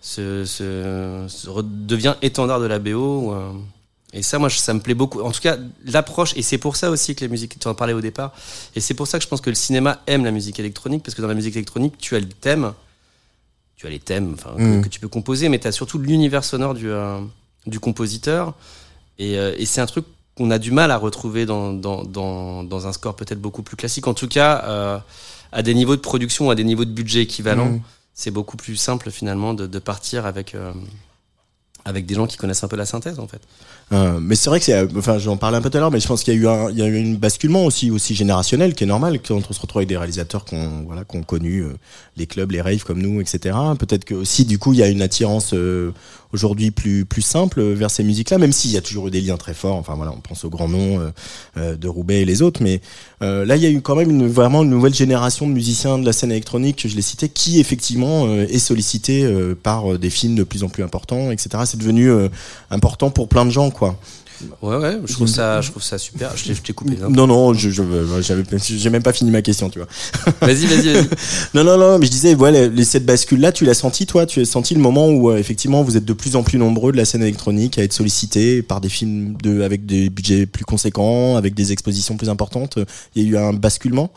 se, 0.00 0.44
se- 0.44 1.24
se 1.28 1.48
re- 1.48 1.64
devient 1.66 2.14
étendard 2.22 2.60
de 2.60 2.66
la 2.66 2.78
BO. 2.78 3.32
euh. 3.34 3.50
Et 4.12 4.22
ça, 4.22 4.38
moi, 4.38 4.48
ça 4.50 4.72
me 4.74 4.80
plaît 4.80 4.94
beaucoup. 4.94 5.20
En 5.20 5.30
tout 5.32 5.40
cas, 5.40 5.56
l'approche, 5.84 6.32
et 6.36 6.42
c'est 6.42 6.58
pour 6.58 6.76
ça 6.76 6.90
aussi 6.90 7.14
que 7.14 7.20
les 7.20 7.28
musiques, 7.28 7.58
tu 7.58 7.68
en 7.68 7.74
parlais 7.74 7.92
au 7.92 8.00
départ, 8.00 8.32
et 8.74 8.80
c'est 8.80 8.94
pour 8.94 9.06
ça 9.06 9.18
que 9.18 9.24
je 9.24 9.28
pense 9.28 9.40
que 9.40 9.50
le 9.50 9.56
cinéma 9.56 10.00
aime 10.06 10.24
la 10.24 10.30
musique 10.30 10.58
électronique, 10.58 11.02
parce 11.02 11.14
que 11.14 11.22
dans 11.22 11.28
la 11.28 11.34
musique 11.34 11.56
électronique, 11.56 11.94
tu 11.98 12.16
as 12.16 12.20
le 12.20 12.28
thème, 12.28 12.72
tu 13.76 13.86
as 13.86 13.90
les 13.90 14.00
thèmes 14.00 14.36
que- 14.36 14.78
Mm. 14.78 14.82
que, 14.82 14.88
tu 14.88 14.98
peux 15.00 15.08
composer, 15.08 15.48
mais 15.48 15.58
tu 15.58 15.66
as 15.68 15.72
surtout 15.72 15.98
l'univers 15.98 16.42
sonore 16.44 16.74
du, 16.74 16.88
euh, 16.90 17.20
du 17.66 17.78
compositeur. 17.80 18.54
Et, 19.18 19.38
euh, 19.38 19.54
et 19.58 19.66
c'est 19.66 19.80
un 19.80 19.86
truc 19.86 20.04
qu'on 20.36 20.50
a 20.50 20.58
du 20.58 20.70
mal 20.72 20.90
à 20.90 20.96
retrouver 20.96 21.46
dans, 21.46 21.72
dans, 21.72 22.02
dans, 22.04 22.64
dans 22.64 22.86
un 22.86 22.92
score 22.92 23.14
peut-être 23.14 23.40
beaucoup 23.40 23.62
plus 23.62 23.76
classique. 23.76 24.06
En 24.06 24.14
tout 24.14 24.28
cas, 24.28 24.62
euh, 24.66 24.98
à 25.52 25.62
des 25.62 25.74
niveaux 25.74 25.96
de 25.96 26.00
production, 26.00 26.50
à 26.50 26.54
des 26.54 26.64
niveaux 26.64 26.84
de 26.84 26.90
budget 26.92 27.22
équivalents, 27.22 27.70
Mm. 27.72 27.80
c'est 28.14 28.30
beaucoup 28.30 28.56
plus 28.56 28.76
simple 28.76 29.10
finalement 29.10 29.54
de, 29.54 29.66
de 29.66 29.78
partir 29.78 30.26
avec, 30.26 30.54
avec 31.88 32.04
des 32.06 32.14
gens 32.14 32.26
qui 32.26 32.36
connaissent 32.36 32.62
un 32.62 32.68
peu 32.68 32.76
la 32.76 32.86
synthèse 32.86 33.18
en 33.18 33.26
fait. 33.26 33.40
Euh, 33.92 34.18
mais 34.20 34.34
c'est 34.34 34.50
vrai 34.50 34.58
que 34.58 34.66
c'est, 34.66 34.74
euh, 34.74 34.86
enfin, 34.96 35.18
j'en 35.18 35.38
parlais 35.38 35.56
un 35.56 35.62
peu 35.62 35.70
tout 35.70 35.78
à 35.78 35.80
l'heure, 35.80 35.90
mais 35.90 36.00
je 36.00 36.06
pense 36.06 36.22
qu'il 36.22 36.34
y 36.34 36.36
a 36.36 36.40
eu 36.40 36.46
un, 36.46 36.70
il 36.70 36.76
y 36.76 36.82
a 36.82 36.86
eu 36.86 37.02
un 37.02 37.14
basculement 37.14 37.64
aussi, 37.64 37.90
aussi 37.90 38.14
générationnel, 38.14 38.74
qui 38.74 38.84
est 38.84 38.86
normal 38.86 39.18
quand 39.26 39.36
on 39.36 39.52
se 39.52 39.60
retrouve 39.60 39.80
avec 39.80 39.88
des 39.88 39.96
réalisateurs 39.96 40.44
qu'on, 40.44 40.84
voilà, 40.86 41.04
connu 41.04 41.60
euh, 41.60 41.72
les 42.16 42.26
clubs, 42.26 42.50
les 42.50 42.60
raves 42.60 42.84
comme 42.84 43.00
nous, 43.00 43.20
etc. 43.20 43.56
Peut-être 43.78 44.04
que 44.04 44.14
aussi, 44.14 44.44
du 44.44 44.58
coup, 44.58 44.74
il 44.74 44.78
y 44.78 44.82
a 44.82 44.88
une 44.88 45.00
attirance 45.00 45.54
aujourd'hui 46.32 46.70
plus, 46.70 47.04
plus 47.04 47.22
simple 47.22 47.62
vers 47.62 47.90
ces 47.90 48.04
musiques-là, 48.04 48.38
même 48.38 48.52
s'il 48.52 48.72
y 48.72 48.76
a 48.76 48.82
toujours 48.82 49.08
eu 49.08 49.10
des 49.10 49.20
liens 49.20 49.36
très 49.36 49.54
forts. 49.54 49.76
Enfin 49.76 49.94
voilà, 49.94 50.12
on 50.12 50.20
pense 50.20 50.44
aux 50.44 50.50
grands 50.50 50.68
noms 50.68 51.12
de 51.56 51.88
Roubaix 51.88 52.22
et 52.22 52.24
les 52.24 52.42
autres, 52.42 52.62
mais 52.62 52.80
là, 53.20 53.56
il 53.56 53.62
y 53.62 53.66
a 53.66 53.70
eu 53.70 53.80
quand 53.80 53.94
même 53.94 54.26
vraiment 54.26 54.64
une 54.64 54.70
nouvelle 54.70 54.94
génération 54.94 55.46
de 55.46 55.52
musiciens 55.52 55.98
de 55.98 56.04
la 56.04 56.12
scène 56.12 56.32
électronique, 56.32 56.86
je 56.88 56.96
l'ai 56.96 57.02
cité, 57.02 57.28
qui 57.28 57.60
effectivement 57.60 58.28
est 58.34 58.58
sollicité 58.58 59.26
par 59.62 59.98
des 59.98 60.10
films 60.10 60.34
de 60.34 60.42
plus 60.42 60.64
en 60.64 60.68
plus 60.68 60.82
importants, 60.82 61.30
etc. 61.30 61.50
devenu 61.78 62.10
euh, 62.10 62.28
important 62.70 63.10
pour 63.10 63.28
plein 63.28 63.44
de 63.44 63.50
gens, 63.50 63.70
quoi. 63.70 63.96
Ouais, 64.62 64.76
ouais, 64.76 64.98
je 65.04 65.12
trouve 65.12 65.26
ça, 65.26 65.60
je 65.60 65.70
trouve 65.70 65.82
ça 65.82 65.98
super. 65.98 66.36
Je 66.36 66.52
t'ai- 66.52 66.72
coupé. 66.72 66.94
hein. 67.02 67.08
Non, 67.10 67.26
non, 67.26 67.54
je, 67.54 67.70
je, 67.70 67.82
j'avais, 68.20 68.42
j'ai 68.62 68.90
même 68.90 69.02
pas 69.02 69.12
fini 69.12 69.30
ma 69.30 69.42
question, 69.42 69.70
tu 69.70 69.78
vois. 69.78 69.88
Vas-y, 70.40 70.66
vas-y, 70.66 70.92
vas-y. 70.92 71.08
Non, 71.54 71.64
non, 71.64 71.76
non, 71.78 71.98
mais 71.98 72.06
je 72.06 72.10
disais, 72.10 72.34
voilà, 72.34 72.68
les, 72.68 72.84
cette 72.84 73.04
bascule-là, 73.06 73.52
tu 73.52 73.64
l'as 73.64 73.74
senti, 73.74 74.06
toi, 74.06 74.26
tu 74.26 74.40
as 74.40 74.44
senti 74.44 74.74
le 74.74 74.80
moment 74.80 75.08
où, 75.08 75.30
euh, 75.30 75.38
effectivement, 75.38 75.82
vous 75.82 75.96
êtes 75.96 76.04
de 76.04 76.12
plus 76.12 76.36
en 76.36 76.42
plus 76.42 76.58
nombreux 76.58 76.92
de 76.92 76.96
la 76.96 77.04
scène 77.04 77.22
électronique 77.22 77.78
à 77.78 77.82
être 77.82 77.92
sollicités 77.92 78.62
par 78.62 78.80
des 78.80 78.88
films 78.88 79.36
de, 79.42 79.62
avec 79.62 79.86
des 79.86 80.10
budgets 80.10 80.46
plus 80.46 80.64
conséquents, 80.64 81.36
avec 81.36 81.54
des 81.54 81.72
expositions 81.72 82.16
plus 82.16 82.28
importantes? 82.28 82.78
Il 83.14 83.22
y 83.22 83.26
a 83.26 83.28
eu 83.30 83.36
un 83.36 83.52
basculement? 83.52 84.10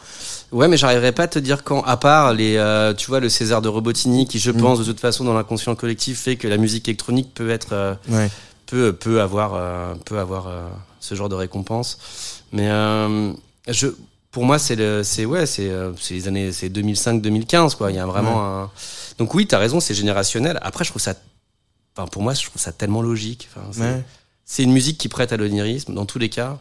Ouais, 0.52 0.68
mais 0.68 0.78
j'arriverai 0.78 1.14
pas 1.14 1.24
à 1.24 1.28
te 1.28 1.40
dire 1.40 1.64
quand, 1.64 1.82
à 1.84 1.98
part 1.98 2.34
les, 2.34 2.56
euh, 2.58 2.94
tu 2.94 3.08
vois, 3.08 3.20
le 3.20 3.30
César 3.30 3.62
de 3.62 3.70
Robotini, 3.70 4.28
qui 4.28 4.38
je 4.40 4.52
pense 4.52 4.80
de 4.80 4.84
toute 4.84 5.00
façon 5.00 5.24
dans 5.24 5.34
l'inconscient 5.34 5.76
collectif 5.76 6.20
fait 6.20 6.36
que 6.36 6.48
la 6.48 6.58
musique 6.58 6.88
électronique 6.88 7.30
peut 7.34 7.50
être, 7.50 7.70
euh, 7.74 7.94
Ouais. 8.10 8.30
Peut, 8.72 8.94
peut 8.94 9.22
avoir, 9.22 9.54
euh, 9.54 9.94
peut 10.06 10.18
avoir 10.18 10.48
euh, 10.48 10.68
ce 11.02 11.14
genre 11.14 11.28
de 11.30 11.36
récompense. 11.36 11.98
Mais 12.54 12.70
euh, 12.70 13.34
je, 13.68 13.88
pour 14.32 14.46
moi, 14.46 14.58
c'est 14.60 14.76
le, 14.78 15.04
c'est 15.04 15.26
ouais, 15.26 15.46
c'est, 15.46 15.70
les 16.10 16.28
années, 16.30 16.52
c'est 16.54 16.70
2005-2015 16.70 17.76
quoi. 17.76 17.92
Il 17.92 17.98
y 17.98 18.00
a 18.00 18.06
vraiment 18.06 18.44
un. 18.64 18.72
Donc 19.18 19.34
oui, 19.36 19.46
t'as 19.46 19.58
raison, 19.58 19.80
c'est 19.82 19.94
générationnel. 19.94 20.58
Après, 20.62 20.86
je 20.86 20.90
trouve 20.90 21.02
ça, 21.02 21.16
enfin 21.96 22.08
pour 22.08 22.22
moi, 22.22 22.34
je 22.34 22.46
trouve 22.46 22.62
ça 22.62 22.72
tellement 22.72 23.02
logique. 23.02 23.50
Enfin, 23.54 23.68
c'est, 23.72 23.82
Ouais. 23.82 24.64
une 24.66 24.72
musique 24.74 24.98
qui 24.98 25.10
prête 25.10 25.34
à 25.34 25.38
l'onirisme 25.38 25.94
dans 25.94 26.06
tous 26.06 26.18
les 26.20 26.30
cas. 26.30 26.58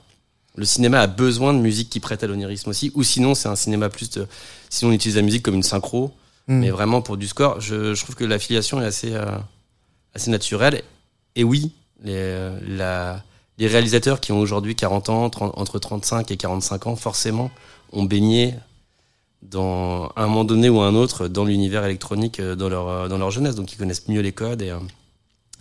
Le 0.56 0.64
cinéma 0.64 1.00
a 1.00 1.06
besoin 1.06 1.54
de 1.54 1.61
musique 1.61 1.90
qui 1.90 2.00
prête 2.00 2.24
à 2.24 2.26
l'onirisme 2.26 2.70
aussi, 2.70 2.90
ou 2.96 3.04
sinon 3.04 3.37
c'est 3.37 3.48
un 3.48 3.54
cinéma 3.56 3.88
plus 3.88 4.11
de. 4.11 4.26
Sinon 4.68 4.90
on 4.90 4.94
utilise 4.94 5.14
la 5.16 5.22
musique 5.22 5.44
comme 5.44 5.54
une 5.54 5.62
synchro, 5.62 6.12
Mm. 6.48 6.58
mais 6.58 6.70
vraiment 6.70 7.02
pour 7.02 7.16
du 7.18 7.28
score, 7.28 7.61
je, 7.61 7.94
je 7.94 8.02
trouve 8.02 8.16
que 8.16 8.24
l'affiliation 8.24 8.82
est 8.82 8.87
assez, 8.87 9.12
euh, 9.14 9.26
assez 10.14 10.30
naturelle. 10.30 10.82
Et 11.37 11.44
oui, 11.44 11.70
les, 12.02 12.14
euh, 12.14 12.58
la, 12.66 13.22
les 13.58 13.66
réalisateurs 13.66 14.20
qui 14.20 14.32
ont 14.32 14.40
aujourd'hui 14.40 14.74
40 14.74 15.08
ans, 15.08 15.30
30 15.30 15.52
entre 15.56 15.78
35 15.78 16.30
et 16.30 16.36
45 16.36 16.86
ans, 16.86 16.96
forcément, 16.96 17.50
ont 17.92 18.04
baigné 18.04 18.54
dans 19.42 20.08
à 20.16 20.24
un 20.24 20.26
moment 20.26 20.44
donné 20.44 20.68
ou 20.68 20.80
à 20.80 20.86
un 20.86 20.94
autre 20.94 21.28
dans 21.28 21.44
l'univers 21.44 21.84
électronique 21.84 22.40
euh, 22.40 22.54
dans 22.54 22.68
leur, 22.68 22.88
euh, 22.88 23.08
dans 23.08 23.18
leur 23.18 23.30
jeunesse, 23.30 23.54
donc 23.54 23.72
ils 23.72 23.76
connaissent 23.76 24.08
mieux 24.08 24.20
les 24.20 24.32
codes 24.32 24.60
et 24.62 24.70
euh, 24.70 24.78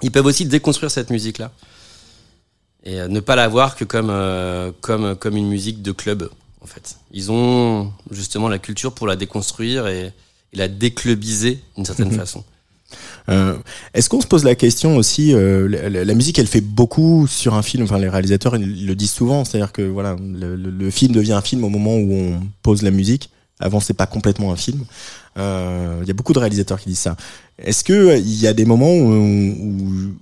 ils 0.02 0.12
peuvent 0.12 0.26
aussi 0.26 0.46
déconstruire 0.46 0.92
cette 0.92 1.10
musique-là 1.10 1.52
et 2.84 3.00
euh, 3.00 3.08
ne 3.08 3.20
pas 3.20 3.36
la 3.36 3.48
voir 3.48 3.76
que 3.76 3.84
comme, 3.84 4.10
euh, 4.10 4.72
comme, 4.82 5.16
comme 5.16 5.38
une 5.38 5.48
musique 5.48 5.82
de 5.82 5.92
club, 5.92 6.30
en 6.62 6.66
fait. 6.66 6.98
Ils 7.12 7.32
ont 7.32 7.92
justement 8.12 8.48
la 8.48 8.60
culture 8.60 8.94
pour 8.94 9.08
la 9.08 9.16
déconstruire 9.16 9.88
et, 9.88 10.14
et 10.54 10.58
la 10.58 10.68
déclubiser 10.68 11.60
d'une 11.76 11.86
certaine 11.86 12.12
façon. 12.12 12.44
Euh, 13.30 13.58
Est-ce 13.94 14.10
qu'on 14.10 14.22
se 14.22 14.28
pose 14.28 14.44
la 14.44 14.56
question 14.56 14.98
aussi 14.98 15.34
euh, 15.34 15.68
la, 15.90 16.14
musique, 16.14 16.40
elle 16.40 16.48
fait 16.48 16.62
beaucoup 16.62 17.28
sur 17.28 17.54
un 17.54 17.62
film. 17.62 17.84
Enfin, 17.84 18.00
les 18.00 18.10
réalisateurs 18.10 18.58
le 18.58 18.94
disent 18.96 19.12
souvent, 19.12 19.46
c'est-à-dire 19.46 19.72
que 19.72 19.82
voilà, 19.82 20.16
le, 20.20 20.90
film 20.90 21.14
devient 21.14 21.34
un 21.34 21.42
film 21.42 21.64
au 21.64 21.70
moment 21.70 21.96
où 21.96 22.14
on 22.14 22.42
pose 22.62 22.82
la 22.82 22.92
musique. 22.92 23.30
Avant, 23.60 23.80
c'est 23.80 23.94
pas 23.94 24.08
complètement 24.08 24.52
un 24.52 24.56
film. 24.56 24.86
Euh, 25.38 26.00
Il 26.02 26.08
y 26.08 26.12
a 26.12 26.14
beaucoup 26.14 26.34
de 26.34 26.40
réalisateurs 26.40 26.80
qui 26.80 26.90
disent 26.90 27.00
ça. 27.00 27.18
Est-ce 27.58 27.84
que 27.84 27.94
euh, 27.94 28.18
il 28.18 28.40
y 28.40 28.48
a 28.48 28.54
des 28.54 28.66
moments 28.66 28.94
où, 28.94 30.16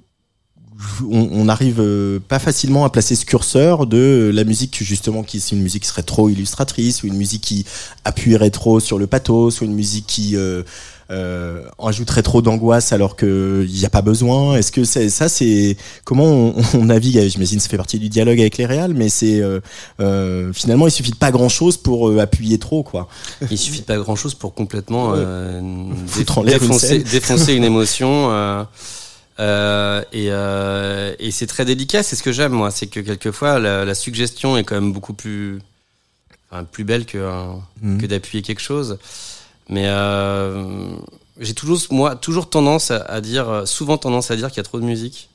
on, 1.10 1.30
on 1.32 1.50
arrive 1.50 1.80
euh, 1.80 2.20
pas 2.20 2.40
facilement 2.40 2.86
à 2.86 2.90
placer 2.90 3.16
ce 3.16 3.26
curseur 3.26 3.88
de 3.88 4.32
la 4.34 4.44
musique 4.44 4.84
justement 4.84 5.24
qui 5.24 5.40
c'est 5.40 5.56
une 5.56 5.62
musique 5.62 5.84
qui 5.84 5.90
serait 5.90 6.04
trop 6.04 6.30
illustratrice 6.30 7.04
ou 7.04 7.08
une 7.08 7.18
musique 7.18 7.42
qui 7.42 7.66
appuierait 8.06 8.52
trop 8.52 8.80
sur 8.80 8.98
le 9.00 9.08
pathos 9.08 9.62
ou 9.62 9.66
une 9.66 9.74
musique 9.74 10.06
qui 10.08 10.36
euh, 10.36 10.64
euh, 11.10 11.64
ajouterait 11.80 12.22
trop 12.24 12.42
d'angoisse 12.42 12.92
alors 12.92 13.16
que 13.16 13.66
il 13.68 13.74
n'y 13.80 13.86
a 13.86 13.90
pas 13.90 14.02
besoin 14.02 14.56
Est-ce 14.58 14.72
que 14.74 14.84
c'est 14.84 15.10
ça 15.10 15.30
c'est 15.30 15.78
comment 16.04 16.26
on, 16.26 16.56
on 16.74 16.86
navigue 16.86 17.20
J'imagine 17.30 17.58
que 17.58 17.64
ça 17.64 17.70
fait 17.70 17.78
partie 17.78 17.98
du 18.00 18.10
dialogue 18.10 18.40
avec 18.40 18.58
les 18.58 18.66
réals, 18.66 18.94
mais 18.94 19.08
c'est 19.10 19.40
euh, 19.42 19.60
euh, 20.02 20.52
finalement 20.54 20.86
il 20.88 20.92
suffit 20.92 21.12
de 21.12 21.16
pas 21.18 21.32
grand 21.32 21.50
chose 21.50 21.78
pour 21.78 22.10
euh, 22.10 22.20
appuyer 22.20 22.58
trop 22.60 22.84
quoi. 22.84 23.08
Il 23.52 23.58
suffit 23.58 23.80
de 23.82 23.86
pas 23.86 23.98
grand 23.98 24.16
chose 24.16 24.34
pour 24.34 24.54
complètement 24.54 25.12
Ouais. 25.12 25.20
euh, 25.20 25.60
en 25.62 26.44
une 26.44 26.46
défoncer, 27.04 27.54
une 27.54 27.64
émotion. 27.64 28.30
euh, 29.40 30.02
et 30.12 30.28
euh, 30.32 31.14
et 31.20 31.32
c'est 31.32 31.48
très 31.48 31.64
délicat. 31.66 32.04
C'est 32.04 32.16
ce 32.16 32.24
que 32.24 32.32
j'aime 32.32 32.52
moi, 32.54 32.72
c'est 32.72 32.88
que 32.88 33.00
quelquefois 33.00 33.60
la, 33.60 33.86
la 33.86 33.96
suggestion 33.96 34.58
est 34.58 34.64
quand 34.64 34.76
même 34.76 34.92
beaucoup 34.94 35.14
plus, 35.14 35.60
enfin, 36.52 36.64
plus 36.64 36.84
belle 36.84 37.06
que 37.06 37.18
Mhm. 37.82 38.02
que 38.02 38.08
d'appuyer 38.08 38.42
quelque 38.42 38.62
chose. 38.62 38.98
Mais 39.70 39.84
euh, 39.88 40.64
j'ai 41.40 41.54
toujours 41.54 41.80
moi 41.92 42.16
toujours 42.16 42.50
tendance 42.50 42.92
à, 42.92 42.98
à 42.98 43.22
dire, 43.22 43.50
euh, 43.50 43.66
souvent 43.66 43.98
tendance 43.98 44.32
à 44.32 44.36
dire 44.36 44.48
qu'il 44.50 44.58
y 44.58 44.62
a 44.62 44.64
trop 44.64 44.80
de 44.80 44.86
musique. 44.86 45.30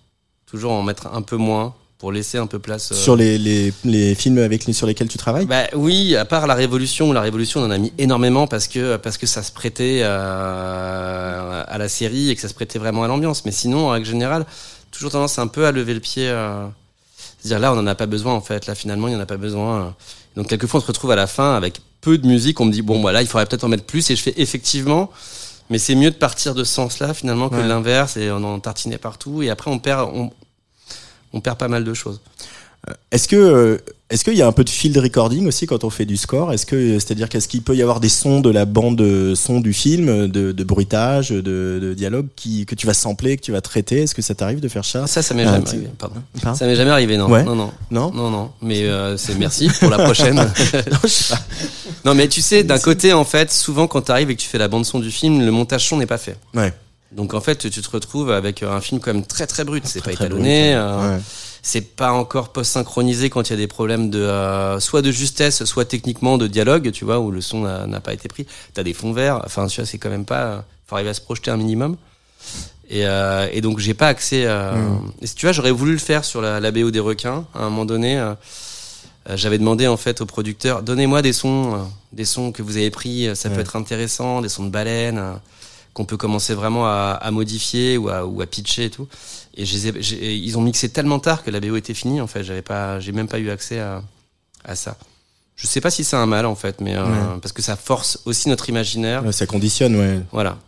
Toujours 0.46 0.72
en 0.72 0.82
mettre 0.82 1.08
un 1.12 1.22
peu 1.22 1.36
moins 1.36 1.74
pour 1.98 2.12
laisser 2.12 2.36
un 2.38 2.46
peu 2.46 2.58
place. 2.58 2.92
euh, 2.92 2.94
Sur 2.94 3.14
les, 3.14 3.38
les, 3.38 3.72
les 3.84 4.14
films 4.14 4.38
avec 4.38 4.62
sur 4.74 4.86
lesquels 4.86 5.08
tu 5.08 5.18
travailles? 5.18 5.46
Bah 5.46 5.66
oui, 5.74 6.16
à 6.16 6.24
part 6.24 6.46
la 6.46 6.54
Révolution, 6.54 7.12
la 7.12 7.20
Révolution 7.20 7.60
on 7.60 7.64
en 7.66 7.70
a 7.70 7.78
mis 7.78 7.92
énormément 7.98 8.46
parce 8.46 8.68
que 8.68 8.96
parce 8.96 9.18
que 9.18 9.26
ça 9.26 9.42
se 9.42 9.52
prêtait 9.52 10.02
à, 10.02 11.60
à 11.60 11.78
la 11.78 11.88
série 11.88 12.30
et 12.30 12.34
que 12.34 12.40
ça 12.40 12.48
se 12.48 12.54
prêtait 12.54 12.78
vraiment 12.78 13.04
à 13.04 13.08
l'ambiance. 13.08 13.44
Mais 13.44 13.52
sinon, 13.52 13.86
en 13.86 13.90
règle 13.90 14.06
générale, 14.06 14.44
toujours 14.90 15.10
tendance 15.12 15.38
un 15.38 15.46
peu 15.46 15.64
à 15.66 15.72
lever 15.72 15.94
le 15.94 16.00
pied, 16.00 16.26
se 16.26 16.68
dire 17.48 17.58
là 17.58 17.72
on 17.72 17.78
en 17.78 17.86
a 17.86 17.94
pas 17.94 18.06
besoin 18.06 18.34
en 18.34 18.40
fait, 18.40 18.66
là 18.66 18.74
finalement 18.74 19.08
il 19.08 19.14
y 19.14 19.16
en 19.16 19.20
a 19.20 19.26
pas 19.26 19.36
besoin. 19.36 19.94
Donc 20.36 20.48
quelquefois 20.48 20.78
on 20.78 20.82
se 20.82 20.86
retrouve 20.86 21.10
à 21.10 21.16
la 21.16 21.26
fin 21.26 21.54
avec 21.56 21.80
peu 22.00 22.18
de 22.18 22.26
musique, 22.26 22.60
on 22.60 22.64
me 22.64 22.72
dit 22.72 22.82
bon 22.82 23.00
voilà 23.00 23.22
il 23.22 23.28
faudrait 23.28 23.46
peut-être 23.46 23.64
en 23.64 23.68
mettre 23.68 23.84
plus 23.84 24.10
et 24.10 24.16
je 24.16 24.22
fais 24.22 24.34
effectivement. 24.36 25.10
Mais 25.70 25.78
c'est 25.78 25.94
mieux 25.94 26.10
de 26.10 26.16
partir 26.16 26.54
de 26.54 26.64
ce 26.64 26.74
sens-là 26.74 27.14
finalement 27.14 27.48
que 27.48 27.54
Ouais. 27.56 27.66
l'inverse 27.66 28.16
et 28.16 28.30
on 28.30 28.42
en 28.44 28.58
tartinait 28.60 28.98
partout 28.98 29.42
et 29.42 29.48
après 29.50 29.70
on 29.70 29.78
perd 29.78 30.10
on, 30.12 30.30
on 31.32 31.40
perd 31.40 31.56
pas 31.58 31.68
mal 31.68 31.84
de 31.84 31.94
choses. 31.94 32.20
Est-ce 33.12 33.28
que 33.28 33.36
euh, 33.36 33.78
est-ce 34.10 34.24
qu'il 34.24 34.34
y 34.34 34.42
a 34.42 34.46
un 34.46 34.52
peu 34.52 34.64
de 34.64 34.68
field 34.70 34.96
recording 34.98 35.46
aussi 35.46 35.66
quand 35.66 35.84
on 35.84 35.90
fait 35.90 36.04
du 36.04 36.16
score? 36.16 36.52
Est-ce 36.52 36.66
que 36.66 36.98
c'est-à-dire 36.98 37.28
qu'est-ce 37.28 37.46
qu'il 37.46 37.62
peut 37.62 37.76
y 37.76 37.80
avoir 37.82 38.00
des 38.00 38.08
sons 38.08 38.40
de 38.40 38.50
la 38.50 38.64
bande 38.64 39.00
euh, 39.00 39.34
son 39.36 39.60
du 39.60 39.72
film, 39.72 40.26
de, 40.26 40.50
de 40.52 40.64
bruitage, 40.64 41.30
de, 41.30 41.40
de 41.80 41.94
dialogue 41.94 42.26
qui 42.34 42.66
que 42.66 42.74
tu 42.74 42.86
vas 42.88 42.92
sampler, 42.94 43.36
que 43.36 43.42
tu 43.42 43.52
vas 43.52 43.60
traiter? 43.60 44.02
Est-ce 44.02 44.14
que 44.16 44.20
ça 44.20 44.34
t'arrive 44.34 44.58
de 44.60 44.66
faire 44.68 44.84
ça? 44.84 45.06
Ça, 45.06 45.22
ça 45.22 45.32
m'est 45.32 45.44
Ah, 45.44 45.52
jamais 45.52 45.64
tu- 45.64 45.70
arrivé. 45.76 45.88
Pardon. 45.96 46.16
Ça 46.56 46.66
m'est 46.66 46.74
jamais 46.74 46.90
arrivé, 46.90 47.16
non. 47.16 47.28
Ouais. 47.30 47.44
Non, 47.44 47.54
non. 47.54 47.72
Non? 47.92 48.10
Non, 48.12 48.30
non. 48.30 48.50
Mais 48.60 48.82
euh, 48.82 49.16
c'est 49.16 49.36
merci 49.38 49.68
pour 49.80 49.88
la 49.88 49.98
prochaine. 49.98 50.34
Non, 50.34 50.46
je 51.04 51.08
sais 51.08 51.34
pas. 51.34 51.40
non, 52.04 52.14
mais 52.16 52.26
tu 52.28 52.42
sais, 52.42 52.64
d'un 52.64 52.78
côté, 52.80 53.12
en 53.12 53.24
fait, 53.24 53.52
souvent 53.52 53.86
quand 53.86 54.02
t'arrives 54.02 54.30
et 54.30 54.34
que 54.36 54.40
tu 54.42 54.48
fais 54.48 54.58
la 54.58 54.68
bande 54.68 54.84
son 54.84 54.98
du 54.98 55.10
film, 55.12 55.44
le 55.44 55.52
montage 55.52 55.86
son 55.88 55.98
n'est 55.98 56.06
pas 56.06 56.18
fait. 56.18 56.36
Ouais. 56.54 56.72
Donc 57.12 57.32
en 57.34 57.40
fait, 57.40 57.70
tu 57.70 57.80
te 57.80 57.90
retrouves 57.90 58.32
avec 58.32 58.62
un 58.64 58.80
film 58.80 59.00
quand 59.00 59.12
même 59.14 59.24
très 59.24 59.46
très 59.46 59.62
brut. 59.64 59.84
C'est 59.86 60.02
pas 60.02 60.12
étalonné. 60.12 60.72
brut, 60.72 60.82
euh, 60.82 61.14
ouais. 61.16 61.22
C'est 61.62 61.94
pas 61.94 62.12
encore 62.12 62.50
post-synchronisé 62.50 63.30
quand 63.30 63.48
il 63.48 63.52
y 63.52 63.54
a 63.54 63.56
des 63.56 63.68
problèmes 63.68 64.10
de 64.10 64.18
euh, 64.18 64.80
soit 64.80 65.00
de 65.00 65.12
justesse, 65.12 65.64
soit 65.64 65.84
techniquement 65.84 66.36
de 66.36 66.48
dialogue, 66.48 66.90
tu 66.90 67.04
vois, 67.04 67.20
où 67.20 67.30
le 67.30 67.40
son 67.40 67.60
n'a 67.62 68.00
pas 68.00 68.12
été 68.12 68.28
pris. 68.28 68.46
T'as 68.74 68.82
des 68.82 68.94
fonds 68.94 69.12
verts. 69.12 69.40
Enfin, 69.44 69.66
tu 69.68 69.80
vois, 69.80 69.86
c'est 69.86 69.98
quand 69.98 70.10
même 70.10 70.24
pas. 70.24 70.64
Faut 70.86 70.96
arriver 70.96 71.10
à 71.10 71.14
se 71.14 71.20
projeter 71.20 71.50
un 71.50 71.56
minimum. 71.56 71.96
Et, 72.90 73.06
euh, 73.06 73.48
et 73.52 73.60
donc 73.60 73.78
j'ai 73.78 73.94
pas 73.94 74.08
accès. 74.08 74.46
À... 74.46 74.74
Et 75.20 75.26
si 75.26 75.34
tu 75.34 75.46
vois, 75.46 75.52
j'aurais 75.52 75.70
voulu 75.70 75.92
le 75.92 75.98
faire 75.98 76.24
sur 76.24 76.42
la, 76.42 76.58
la 76.60 76.70
BO 76.72 76.90
des 76.90 77.00
requins. 77.00 77.46
À 77.54 77.60
un 77.60 77.70
moment 77.70 77.84
donné, 77.84 78.18
euh, 78.18 78.34
euh, 79.30 79.36
j'avais 79.36 79.58
demandé 79.58 79.86
en 79.86 79.96
fait 79.96 80.20
au 80.20 80.26
producteur, 80.26 80.82
donnez-moi 80.82 81.22
des 81.22 81.32
sons, 81.32 81.74
euh, 81.74 81.78
des 82.12 82.24
sons 82.24 82.50
que 82.50 82.62
vous 82.62 82.76
avez 82.76 82.90
pris, 82.90 83.28
euh, 83.28 83.34
ça 83.34 83.50
peut 83.50 83.60
être 83.60 83.76
intéressant, 83.76 84.40
des 84.40 84.48
sons 84.48 84.64
de 84.64 84.70
baleines 84.70 85.18
euh, 85.18 85.32
qu'on 85.94 86.04
peut 86.04 86.16
commencer 86.16 86.54
vraiment 86.54 86.86
à, 86.86 87.18
à 87.20 87.30
modifier 87.30 87.98
ou 87.98 88.08
à, 88.08 88.26
ou 88.26 88.40
à 88.42 88.46
pitcher 88.46 88.86
et 88.86 88.90
tout. 88.90 89.06
Et 89.54 89.66
je 89.66 89.74
les 89.74 89.88
ai- 89.88 90.02
j'ai- 90.02 90.34
ils 90.36 90.56
ont 90.56 90.62
mixé 90.62 90.88
tellement 90.88 91.18
tard 91.18 91.42
que 91.44 91.50
la 91.50 91.60
BO 91.60 91.76
était 91.76 91.94
finie. 91.94 92.20
En 92.20 92.26
fait, 92.26 92.42
j'avais 92.44 92.62
pas, 92.62 93.00
j'ai 93.00 93.12
même 93.12 93.28
pas 93.28 93.38
eu 93.38 93.50
accès 93.50 93.78
à, 93.80 94.02
à 94.64 94.74
ça. 94.74 94.96
Je 95.56 95.66
sais 95.66 95.80
pas 95.82 95.90
si 95.90 96.02
c'est 96.04 96.16
un 96.16 96.26
mal 96.26 96.46
en 96.46 96.54
fait, 96.54 96.80
mais 96.80 96.96
euh, 96.96 97.04
Ouais. 97.04 97.38
parce 97.42 97.52
que 97.52 97.60
ça 97.62 97.76
force 97.76 98.20
aussi 98.24 98.48
notre 98.48 98.68
imaginaire. 98.70 99.24
Ouais, 99.24 99.32
ça 99.32 99.46
conditionne, 99.46 99.94
ouais. 99.96 100.20
Voilà. 100.32 100.58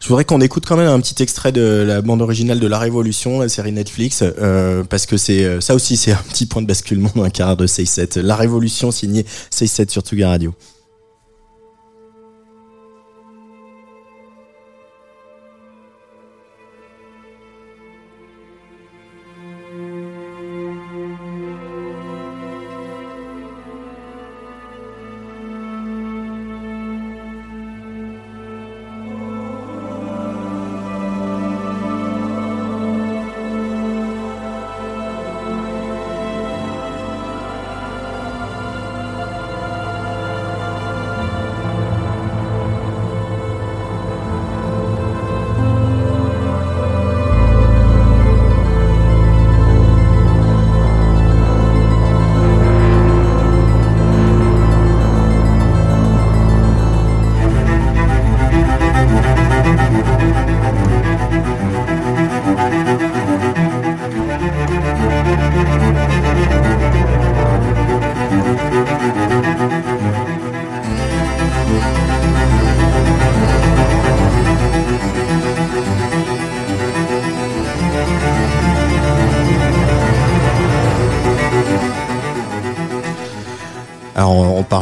Je 0.00 0.08
voudrais 0.08 0.24
qu'on 0.24 0.40
écoute 0.40 0.64
quand 0.66 0.76
même 0.76 0.88
un 0.88 1.00
petit 1.00 1.22
extrait 1.22 1.52
de 1.52 1.84
la 1.86 2.00
bande 2.02 2.22
originale 2.22 2.58
de 2.58 2.66
La 2.66 2.78
Révolution, 2.78 3.40
la 3.40 3.48
série 3.48 3.70
Netflix, 3.72 4.22
euh, 4.22 4.82
parce 4.84 5.06
que 5.06 5.16
c'est 5.16 5.44
euh, 5.44 5.60
ça 5.60 5.74
aussi 5.74 5.96
c'est 5.96 6.12
un 6.12 6.22
petit 6.30 6.46
point 6.46 6.62
de 6.62 6.66
basculement 6.66 7.10
dans 7.14 7.22
la 7.22 7.30
carrière 7.30 7.56
de 7.56 7.66
6-7. 7.66 8.18
La 8.20 8.34
Révolution 8.36 8.90
signée 8.90 9.26
6-7 9.50 9.90
sur 9.90 10.02
Tsuga 10.02 10.28
Radio. 10.28 10.54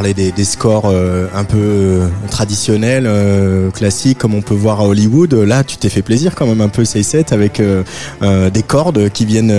Parlait 0.00 0.14
des, 0.14 0.32
des 0.32 0.44
scores 0.44 0.86
euh, 0.86 1.26
un 1.34 1.44
peu 1.44 1.58
euh, 1.58 2.08
traditionnels, 2.30 3.04
euh, 3.06 3.70
classiques, 3.70 4.16
comme 4.16 4.34
on 4.34 4.40
peut 4.40 4.54
voir 4.54 4.80
à 4.80 4.84
Hollywood. 4.84 5.34
Là, 5.34 5.62
tu 5.62 5.76
t'es 5.76 5.90
fait 5.90 6.00
plaisir 6.00 6.34
quand 6.34 6.46
même 6.46 6.62
un 6.62 6.70
peu 6.70 6.84
6-7 6.84 7.34
avec 7.34 7.60
euh, 7.60 7.82
euh, 8.22 8.48
des 8.48 8.62
cordes 8.62 9.10
qui 9.10 9.26
viennent 9.26 9.52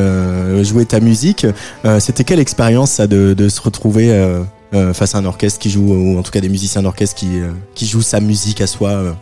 jouer 0.63 0.88
ta 0.88 0.99
musique. 0.99 1.45
C'était 1.99 2.23
quelle 2.23 2.39
expérience 2.39 2.89
ça 2.89 3.06
de, 3.06 3.36
de 3.36 3.49
se 3.49 3.62
retrouver 3.62 4.10
face 4.93 5.13
à 5.13 5.19
un 5.19 5.25
orchestre 5.25 5.60
qui 5.60 5.69
joue, 5.69 5.93
ou 5.93 6.17
en 6.17 6.23
tout 6.23 6.32
cas 6.32 6.41
des 6.41 6.49
musiciens 6.49 6.82
d'orchestre 6.82 7.17
qui, 7.17 7.39
qui 7.75 7.86
jouent 7.86 8.01
sa 8.01 8.19
musique 8.19 8.62
à 8.62 8.67
soi 8.67 9.15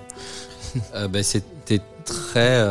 ben, 1.11 1.21
c'était 1.21 1.81
très 2.05 2.63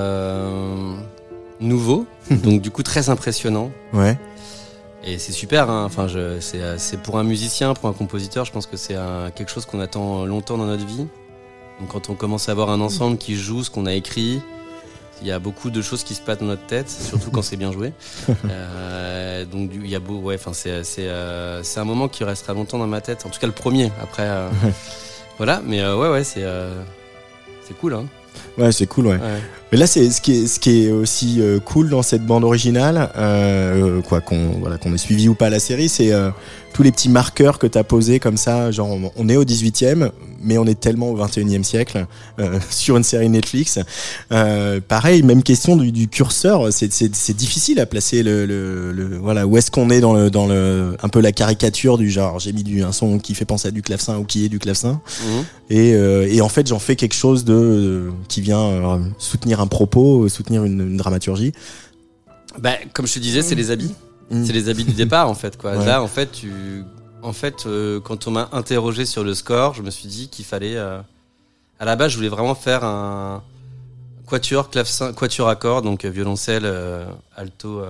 nouveau, 1.60 2.06
donc 2.30 2.62
du 2.62 2.70
coup 2.70 2.82
très 2.82 3.10
impressionnant. 3.10 3.70
Ouais. 3.92 4.16
Et 5.04 5.18
c'est 5.18 5.32
super, 5.32 5.70
hein. 5.70 5.84
enfin, 5.84 6.08
c'est, 6.40 6.60
euh, 6.60 6.76
c'est 6.76 7.00
pour 7.00 7.18
un 7.18 7.24
musicien, 7.24 7.74
pour 7.74 7.88
un 7.88 7.92
compositeur, 7.92 8.44
je 8.44 8.52
pense 8.52 8.66
que 8.66 8.76
c'est 8.76 8.96
quelque 9.34 9.50
chose 9.50 9.64
qu'on 9.64 9.80
attend 9.80 10.26
longtemps 10.26 10.58
dans 10.58 10.66
notre 10.66 10.86
vie. 10.86 11.06
Donc 11.80 11.90
quand 11.90 12.10
on 12.10 12.14
commence 12.14 12.48
à 12.48 12.52
avoir 12.52 12.70
un 12.70 12.80
ensemble 12.80 13.18
qui 13.18 13.36
joue 13.36 13.62
ce 13.62 13.70
qu'on 13.70 13.86
a 13.86 13.94
écrit, 13.94 14.40
il 15.22 15.28
y 15.28 15.32
a 15.32 15.38
beaucoup 15.38 15.70
de 15.70 15.82
choses 15.82 16.04
qui 16.04 16.14
se 16.14 16.20
passent 16.20 16.38
dans 16.38 16.46
notre 16.46 16.66
tête, 16.66 16.88
surtout 16.90 17.30
quand 17.30 17.42
c'est 17.42 17.56
bien 17.56 17.72
joué. 17.72 17.92
Euh, 18.50 19.44
donc 19.44 19.70
il 19.74 19.88
y 19.88 19.94
a 19.94 20.00
beau, 20.00 20.16
ouais, 20.16 20.34
enfin 20.34 20.52
c'est 20.52 20.82
c'est 20.82 21.06
euh, 21.06 21.62
un 21.76 21.84
moment 21.84 22.08
qui 22.08 22.24
restera 22.24 22.54
longtemps 22.54 22.78
dans 22.78 22.86
ma 22.86 23.00
tête. 23.00 23.24
En 23.26 23.28
tout 23.28 23.38
cas 23.38 23.46
le 23.46 23.52
premier. 23.52 23.92
Après, 24.02 24.26
euh, 24.26 24.48
voilà. 25.38 25.60
Mais 25.64 25.80
euh, 25.80 25.96
ouais, 25.96 26.08
ouais, 26.08 26.24
c'est 26.24 26.42
euh, 26.42 26.82
c'est 27.62 27.74
cool, 27.74 27.94
hein. 27.94 28.06
Ouais, 28.58 28.72
c'est 28.72 28.86
cool, 28.86 29.06
ouais. 29.06 29.14
Ouais. 29.14 29.40
Mais 29.70 29.78
là, 29.78 29.86
c'est 29.86 30.10
ce 30.10 30.20
qui 30.20 30.32
est 30.32 30.46
ce 30.46 30.58
qui 30.58 30.86
est 30.86 30.90
aussi 30.90 31.40
euh, 31.40 31.60
cool 31.60 31.90
dans 31.90 32.02
cette 32.02 32.24
bande 32.24 32.42
originale, 32.44 33.10
euh, 33.16 34.00
quoi 34.00 34.20
qu'on 34.20 34.58
voilà 34.60 34.78
qu'on 34.78 34.94
ait 34.94 34.98
suivi 34.98 35.28
ou 35.28 35.34
pas 35.34 35.50
la 35.50 35.58
série, 35.58 35.88
c'est 35.88 36.12
euh, 36.12 36.30
tous 36.72 36.82
les 36.82 36.92
petits 36.92 37.08
marqueurs 37.08 37.58
que 37.58 37.66
t'as 37.66 37.82
posés 37.82 38.20
comme 38.20 38.36
ça. 38.36 38.70
Genre, 38.70 38.88
on, 38.88 39.10
on 39.16 39.28
est 39.28 39.36
au 39.36 39.44
18e, 39.44 40.10
mais 40.40 40.58
on 40.58 40.64
est 40.66 40.78
tellement 40.78 41.10
au 41.10 41.18
21e 41.18 41.64
siècle 41.64 42.06
euh, 42.38 42.60
sur 42.70 42.96
une 42.96 43.02
série 43.02 43.28
Netflix. 43.28 43.78
Euh, 44.30 44.80
pareil, 44.86 45.22
même 45.24 45.42
question 45.42 45.76
du, 45.76 45.90
du 45.90 46.06
curseur. 46.08 46.72
C'est 46.72 46.92
c'est 46.92 47.14
c'est 47.14 47.34
difficile 47.36 47.80
à 47.80 47.86
placer 47.86 48.22
le, 48.22 48.46
le, 48.46 48.92
le- 48.92 49.16
voilà 49.18 49.46
où 49.46 49.56
est-ce 49.56 49.70
qu'on 49.70 49.90
est 49.90 50.00
dans 50.00 50.12
le 50.14 50.30
dans 50.30 50.46
le 50.46 50.96
un 51.02 51.08
peu 51.08 51.20
la 51.20 51.32
caricature 51.32 51.98
du 51.98 52.10
genre 52.10 52.38
j'ai 52.38 52.52
mis 52.52 52.62
du 52.62 52.82
un 52.84 52.92
son 52.92 53.18
qui 53.18 53.34
fait 53.34 53.44
penser 53.44 53.68
à 53.68 53.70
du 53.72 53.82
clavecin 53.82 54.16
ou 54.18 54.24
qui 54.24 54.44
est 54.44 54.48
du 54.48 54.58
clavecin. 54.60 55.00
Mhm. 55.26 55.44
Et, 55.70 55.94
euh, 55.94 56.28
et 56.30 56.40
en 56.40 56.48
fait, 56.48 56.66
j'en 56.68 56.78
fais 56.78 56.94
quelque 56.96 57.14
chose 57.14 57.44
de 57.44 58.10
qui 58.28 58.40
vient 58.40 58.60
euh, 58.62 58.98
soutenir 59.18 59.60
un 59.60 59.66
propos, 59.66 60.28
soutenir 60.28 60.64
une, 60.64 60.80
une 60.80 60.96
dramaturgie. 60.96 61.52
Bah, 62.58 62.72
comme 62.92 63.06
je 63.06 63.14
te 63.14 63.18
disais, 63.18 63.42
c'est 63.42 63.54
les 63.54 63.70
habits. 63.70 63.92
Mm. 64.30 64.44
C'est 64.44 64.52
les 64.52 64.68
habits 64.68 64.84
du 64.84 64.92
départ 64.92 65.28
en 65.28 65.34
fait 65.34 65.56
quoi. 65.56 65.76
Ouais. 65.76 65.86
Là 65.86 66.02
en 66.02 66.08
fait 66.08 66.30
tu 66.32 66.84
en 67.22 67.32
fait 67.32 67.66
euh, 67.66 68.00
quand 68.00 68.26
on 68.26 68.30
m'a 68.30 68.48
interrogé 68.52 69.04
sur 69.04 69.24
le 69.24 69.34
score, 69.34 69.74
je 69.74 69.82
me 69.82 69.90
suis 69.90 70.08
dit 70.08 70.28
qu'il 70.28 70.44
fallait 70.44 70.76
euh, 70.76 71.00
à 71.78 71.84
la 71.84 71.96
base 71.96 72.12
je 72.12 72.16
voulais 72.16 72.28
vraiment 72.28 72.54
faire 72.54 72.84
un 72.84 73.42
quatuor 74.26 74.70
clavecin 74.70 75.12
quatuor 75.12 75.48
à 75.48 75.56
cordes 75.56 75.84
donc 75.84 76.04
euh, 76.04 76.10
violoncelle 76.10 76.70
alto 77.36 77.82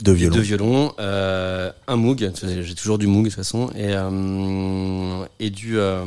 euh, 0.00 0.04
de 0.04 0.12
et 0.12 0.14
violon. 0.14 0.34
deux 0.36 0.40
violons 0.42 0.92
euh, 1.00 1.72
un 1.86 1.96
moog, 1.96 2.30
j'ai 2.42 2.74
toujours 2.74 2.98
du 2.98 3.06
moog 3.06 3.24
de 3.24 3.28
toute 3.30 3.36
façon 3.36 3.68
et 3.76 3.94
euh, 3.94 5.24
et 5.40 5.50
du 5.50 5.78
euh, 5.78 6.04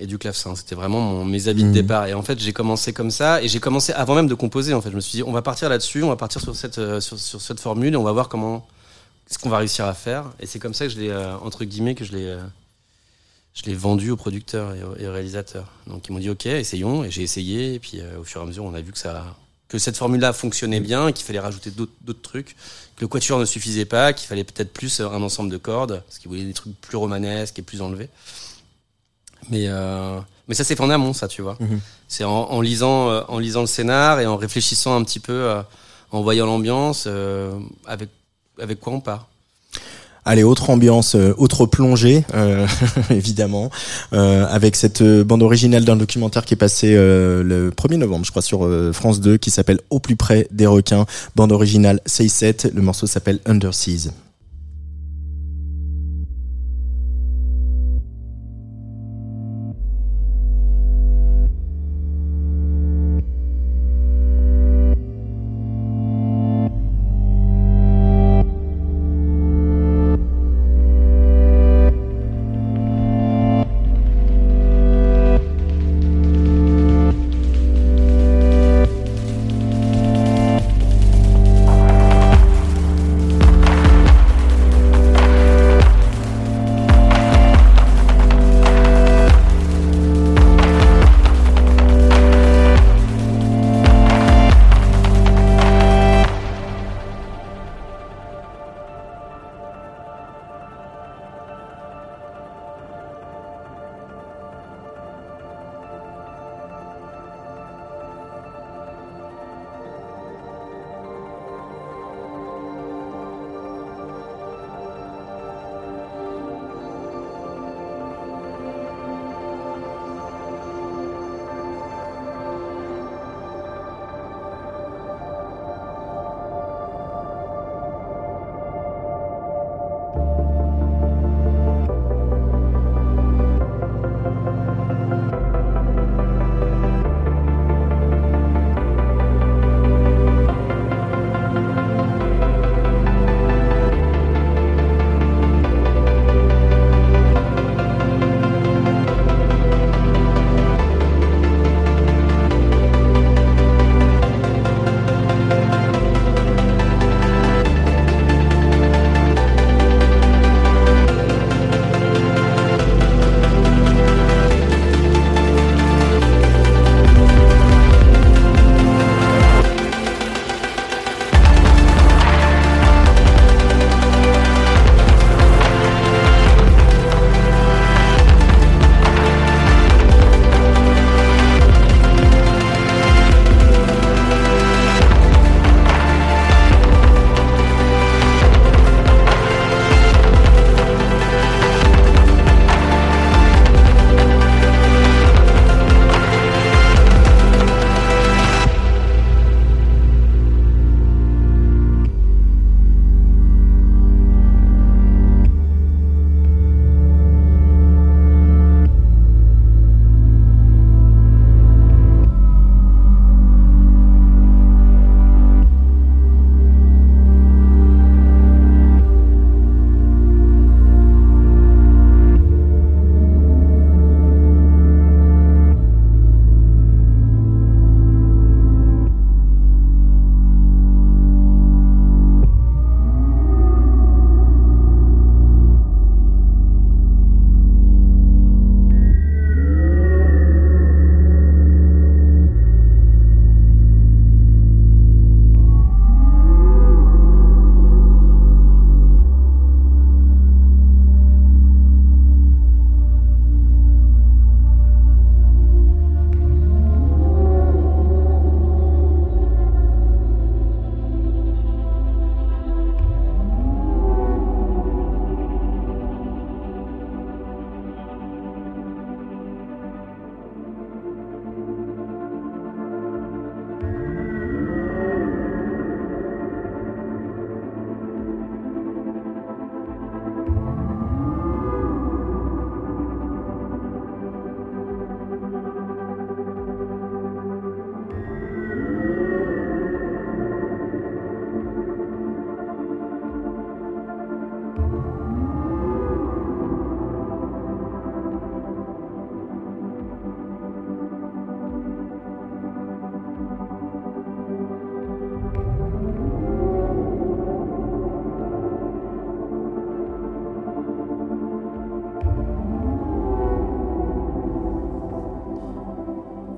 et 0.00 0.06
du 0.06 0.18
clavecin. 0.18 0.54
C'était 0.54 0.74
vraiment 0.74 1.00
mon, 1.00 1.24
mes 1.24 1.48
habits 1.48 1.64
Mhm. 1.64 1.68
de 1.70 1.74
départ 1.74 2.06
et 2.06 2.14
en 2.14 2.22
fait 2.22 2.38
j'ai 2.38 2.52
commencé 2.52 2.92
comme 2.92 3.10
ça 3.10 3.42
et 3.42 3.48
j'ai 3.48 3.60
commencé 3.60 3.92
avant 3.92 4.14
même 4.14 4.28
de 4.28 4.34
composer 4.34 4.74
en 4.74 4.80
fait. 4.80 4.90
Je 4.90 4.96
me 4.96 5.00
suis 5.00 5.18
dit 5.18 5.22
on 5.22 5.32
va 5.32 5.42
partir 5.42 5.68
là-dessus, 5.68 6.02
on 6.02 6.08
va 6.08 6.16
partir 6.16 6.40
sur 6.40 6.54
cette 6.56 7.00
sur, 7.00 7.18
sur 7.18 7.40
cette 7.40 7.60
formule 7.60 7.94
et 7.94 7.96
on 7.96 8.02
va 8.04 8.12
voir 8.12 8.28
comment 8.28 8.66
ce 9.28 9.38
qu'on 9.38 9.48
va 9.50 9.58
réussir 9.58 9.84
à 9.86 9.94
faire 9.94 10.30
et 10.40 10.46
c'est 10.46 10.58
comme 10.58 10.74
ça 10.74 10.86
que 10.86 10.92
je 10.92 11.00
l'ai 11.00 11.14
entre 11.42 11.64
guillemets 11.64 11.94
que 11.94 12.04
je 12.04 12.12
l'ai 12.12 12.36
je 13.54 13.62
l'ai 13.64 13.74
vendu 13.74 14.10
aux 14.10 14.16
producteurs 14.16 14.74
et 14.74 14.82
aux, 14.84 14.96
et 14.96 15.08
aux 15.08 15.12
réalisateurs. 15.12 15.72
Donc 15.86 16.06
ils 16.08 16.12
m'ont 16.12 16.18
dit 16.18 16.28
ok 16.30 16.44
essayons 16.46 17.04
et 17.04 17.10
j'ai 17.10 17.22
essayé 17.22 17.74
et 17.74 17.78
puis 17.78 18.00
euh, 18.00 18.20
au 18.20 18.24
fur 18.24 18.40
et 18.40 18.44
à 18.44 18.46
mesure 18.46 18.64
on 18.64 18.74
a 18.74 18.80
vu 18.82 18.92
que 18.92 18.98
ça 18.98 19.34
que 19.68 19.78
cette 19.78 19.96
formule-là 19.96 20.32
fonctionnait 20.32 20.80
bien, 20.80 21.12
qu'il 21.12 21.26
fallait 21.26 21.40
rajouter 21.40 21.70
d'autres 21.70 22.22
trucs, 22.22 22.56
que 22.96 23.02
le 23.02 23.08
quatuor 23.08 23.38
ne 23.40 23.44
suffisait 23.44 23.84
pas, 23.84 24.12
qu'il 24.12 24.28
fallait 24.28 24.44
peut-être 24.44 24.72
plus 24.72 25.00
euh, 25.00 25.08
un 25.08 25.22
ensemble 25.22 25.50
de 25.50 25.56
cordes, 25.56 26.02
parce 26.06 26.18
qu'ils 26.18 26.28
voulaient 26.28 26.44
des 26.44 26.54
trucs 26.54 26.80
plus 26.80 26.96
romanesques 26.96 27.58
et 27.58 27.62
plus 27.62 27.82
enlevés. 27.82 28.08
Mais 29.50 29.66
euh, 29.68 30.18
mais 30.48 30.54
ça 30.54 30.64
fait 30.64 30.80
en 30.80 30.90
amont, 30.90 31.12
ça, 31.12 31.28
tu 31.28 31.42
vois. 31.42 31.56
Mhm. 31.60 31.80
C'est 32.08 32.24
en, 32.24 32.30
en 32.50 32.60
lisant 32.60 33.10
euh, 33.10 33.22
en 33.28 33.38
lisant 33.38 33.60
le 33.60 33.66
scénar 33.66 34.20
et 34.20 34.26
en 34.26 34.36
réfléchissant 34.36 34.96
un 34.96 35.04
petit 35.04 35.20
peu, 35.20 35.32
euh, 35.32 35.62
en 36.10 36.22
voyant 36.22 36.46
l'ambiance, 36.46 37.08
avec 37.86 38.10
avec 38.60 38.80
quoi 38.80 38.92
on 38.92 39.00
part. 39.00 39.28
Allez, 40.28 40.42
autre 40.42 40.70
ambiance, 40.70 41.14
euh, 41.14 41.32
autre 41.38 41.66
plongée, 41.66 42.24
euh, 42.34 42.66
évidemment, 43.10 43.70
euh, 44.12 44.44
avec 44.50 44.74
cette 44.74 45.00
bande 45.00 45.44
originale 45.44 45.84
d'un 45.84 45.94
documentaire 45.94 46.44
qui 46.44 46.54
est 46.54 46.56
passé 46.56 46.94
le 46.96 47.70
1er 47.70 47.96
novembre, 47.96 48.24
je 48.24 48.32
crois, 48.32 48.42
sur 48.42 48.68
France 48.92 49.20
2, 49.20 49.36
qui 49.36 49.50
s'appelle 49.50 49.78
Au 49.88 50.00
plus 50.00 50.16
près 50.16 50.48
des 50.50 50.66
requins. 50.66 51.06
Bande 51.36 51.52
originale 51.52 52.00
6-7, 52.08 52.74
le 52.74 52.82
morceau 52.82 53.06
s'appelle 53.06 53.38
Underseas. 53.46 54.10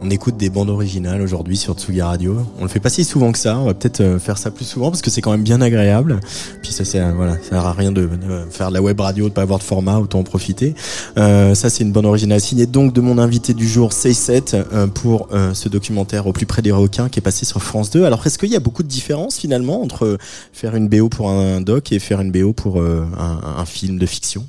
On 0.09 0.11
écoute 0.11 0.39
des 0.39 0.49
bandes 0.49 0.71
originales 0.71 1.21
aujourd'hui 1.21 1.59
sur 1.59 1.75
Tsugi 1.75 2.01
Radio. 2.01 2.39
On 2.59 2.63
le 2.63 2.69
fait 2.69 2.81
pas 2.81 2.89
si 2.89 3.05
souvent 3.05 3.31
que 3.31 3.39
ça. 3.39 3.59
On 3.59 3.67
va 3.67 3.75
peut-être 3.75 4.01
euh, 4.01 4.19
faire 4.19 4.39
ça 4.39 4.51
plus 4.51 4.65
souvent 4.65 4.91
parce 4.91 5.03
que 5.03 5.11
c'est 5.11 5.21
quand 5.21 5.33
même 5.33 5.43
bien 5.43 5.61
agréable. 5.61 6.19
Puis 6.63 6.73
ça, 6.73 6.87
c'est 6.87 6.99
voilà, 7.13 7.35
ça 7.35 7.51
sert 7.51 7.67
à 7.67 7.75
rien 7.75 7.93
de, 7.93 8.09
faire 8.51 8.71
de 8.71 8.75
la 8.75 8.81
web 8.81 8.99
radio, 8.99 9.29
de 9.29 9.35
pas 9.35 9.43
avoir 9.43 9.59
de 9.59 9.65
format, 9.65 9.99
autant 9.99 10.21
en 10.21 10.23
profiter. 10.23 10.75
Euh, 11.19 11.55
ça, 11.55 11.69
c'est 11.69 11.85
une 11.85 11.93
bande 11.93 12.07
originale 12.07 12.41
signée 12.41 12.65
donc 12.65 12.95
de 12.95 13.03
mon 13.03 13.19
invité 13.19 13.53
du 13.53 13.69
jour, 13.69 13.91
C7, 13.91 14.55
euh, 14.55 14.87
pour 14.87 15.29
ce 15.53 15.69
documentaire 15.69 16.27
au 16.27 16.33
plus 16.33 16.47
près 16.47 16.63
des 16.63 16.73
requins 16.73 17.11
qui 17.11 17.19
est 17.19 17.23
passé 17.23 17.45
sur 17.45 17.63
France 17.63 17.91
2. 17.91 18.05
Alors, 18.05 18.27
est-ce 18.27 18.39
qu'il 18.39 18.49
y 18.49 18.57
a 18.57 18.61
beaucoup 18.61 18.83
de 18.83 18.89
différences 18.89 19.37
finalement 19.37 19.83
entre 19.83 20.17
faire 20.55 20.75
une 20.75 20.89
BO 20.89 21.11
pour 21.11 21.29
un 21.29 21.61
doc 21.61 21.93
et 21.93 21.99
faire 21.99 22.23
une 22.23 22.33
BO 22.33 22.55
pour 22.55 22.81
un, 22.81 23.41
un 23.59 23.67
film 23.67 23.99
de 23.99 24.07
fiction? 24.07 24.47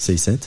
C7 0.00 0.38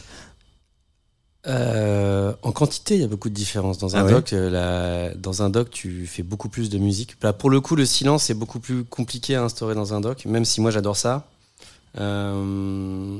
euh, 1.47 2.33
en 2.41 2.51
quantité, 2.51 2.95
il 2.95 3.01
y 3.01 3.03
a 3.03 3.07
beaucoup 3.07 3.29
de 3.29 3.33
différences. 3.33 3.77
Dans 3.77 3.95
un 3.97 4.05
Ah 4.05 4.09
doc, 4.09 4.31
euh, 4.33 4.49
la- 4.49 5.13
dans 5.15 5.41
un 5.43 5.49
doc, 5.49 5.69
tu 5.69 6.05
fais 6.07 6.23
beaucoup 6.23 6.49
plus 6.49 6.69
de 6.69 6.77
musique. 6.77 7.15
Là, 7.21 7.33
pour 7.33 7.49
le 7.49 7.59
coup, 7.61 7.75
le 7.75 7.85
silence 7.85 8.29
est 8.29 8.33
beaucoup 8.33 8.59
plus 8.59 8.83
compliqué 8.85 9.35
à 9.35 9.43
instaurer 9.43 9.75
dans 9.75 9.93
un 9.93 9.99
doc, 10.01 10.25
même 10.25 10.45
si 10.45 10.61
moi 10.61 10.71
j'adore 10.71 10.95
ça. 10.97 11.27
Euh, 11.99 13.19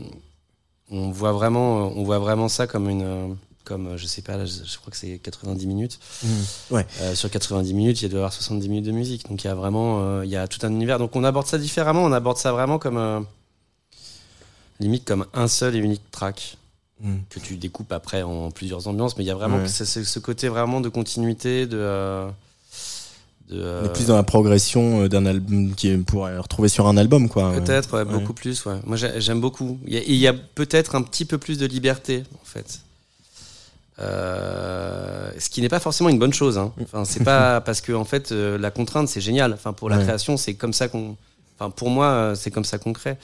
on 0.90 1.12
voit 1.12 1.32
vraiment, 1.34 1.88
on 1.98 2.04
voit 2.04 2.20
vraiment 2.20 2.48
ça 2.50 2.66
comme 2.68 2.90
une, 2.90 3.36
comme 3.66 3.98
je 3.98 4.06
sais 4.06 4.22
pas, 4.22 4.38
là, 4.38 4.46
je, 4.46 4.64
je 4.66 4.78
crois 4.78 4.92
que 4.92 4.98
c'est 4.98 5.18
90 5.20 5.68
minutes. 5.68 6.00
Ouais. 6.72 6.86
Euh, 7.02 7.16
sur 7.16 7.30
90 7.30 7.74
minutes, 7.74 8.02
il 8.02 8.10
doit 8.10 8.18
y 8.18 8.22
avoir 8.22 8.34
70 8.34 8.70
minutes 8.70 8.86
de 8.86 8.92
musique. 8.92 9.28
Donc 9.30 9.44
il 9.44 9.48
y 9.48 9.50
a 9.50 9.56
vraiment, 9.56 10.22
il 10.22 10.30
y 10.30 10.38
a 10.38 10.48
tout 10.48 10.66
un 10.66 10.70
univers. 10.72 10.98
Donc 11.00 11.16
on 11.16 11.24
aborde 11.24 11.48
ça 11.48 11.58
différemment. 11.58 12.04
On 12.04 12.12
aborde 12.12 12.38
ça 12.38 12.52
vraiment 12.52 12.80
comme 12.80 13.26
limite 14.80 15.06
comme 15.06 15.26
un 15.34 15.48
seul 15.48 15.76
et 15.76 15.80
unique 15.80 16.10
track 16.12 16.58
Mm. 17.04 17.16
que 17.30 17.40
tu 17.40 17.58
découpes 17.58 17.92
après 17.92 18.24
en 18.24 18.50
plusieurs 18.50 18.88
ambiances, 18.88 19.18
mais 19.18 19.24
il 19.24 19.28
y 19.28 19.32
a 19.32 19.36
vraiment 19.36 19.58
Ouais. 19.58 19.68
ce, 19.68 20.20
côté 20.20 20.48
vraiment 20.48 20.80
de 20.82 20.88
continuité, 20.90 21.66
de. 21.68 21.78
euh, 21.78 22.30
de 23.50 23.82
On 23.84 23.86
est 23.86 23.94
plus 23.94 24.08
dans 24.08 24.16
la 24.16 24.24
progression 24.24 25.02
euh, 25.04 25.10
d'un 25.10 25.26
album 25.26 25.76
qui 25.76 25.90
est 25.90 25.98
pour 25.98 26.24
retrouver 26.24 26.70
sur 26.70 26.88
un 26.88 26.96
album, 26.96 27.28
quoi. 27.28 27.52
Peut-être, 27.52 27.94
ouais, 27.94 28.00
Ouais. 28.10 28.20
beaucoup 28.20 28.34
plus. 28.34 28.66
Ouais. 28.66 28.80
Moi, 28.86 28.96
j'ai- 28.98 29.20
j'aime 29.20 29.42
beaucoup. 29.42 29.78
Il 29.86 30.16
y 30.16 30.28
a, 30.28 30.34
peut-être 30.34 30.96
un 30.96 31.02
petit 31.02 31.26
peu 31.26 31.38
plus 31.38 31.58
de 31.58 31.66
liberté, 31.66 32.24
en 32.42 32.46
fait. 32.46 32.80
Euh, 34.00 35.32
ce 35.38 35.50
qui 35.50 35.62
n'est 35.62 35.70
pas 35.70 35.80
forcément 35.80 36.10
une 36.10 36.20
bonne 36.20 36.34
chose. 36.34 36.58
Hein. 36.58 36.72
Enfin, 36.82 37.06
c'est 37.06 37.24
pas 37.24 37.62
parce 37.66 37.82
que 37.82 37.92
en 37.94 38.06
fait, 38.06 38.32
euh, 38.32 38.58
la 38.58 38.72
contrainte, 38.72 39.08
c'est 39.08 39.22
génial. 39.22 39.54
Enfin, 39.54 39.74
pour 39.74 39.90
la 39.90 39.98
Ouais. 39.98 40.04
création, 40.04 40.38
c'est 40.38 40.54
comme 40.56 40.74
ça 40.74 40.88
qu'on. 40.88 41.16
Enfin, 41.60 41.70
pour 41.70 41.90
moi, 41.90 42.34
c'est 42.36 42.50
comme 42.50 42.66
ça 42.66 42.78
qu'on 42.80 42.94
crée. 42.94 43.18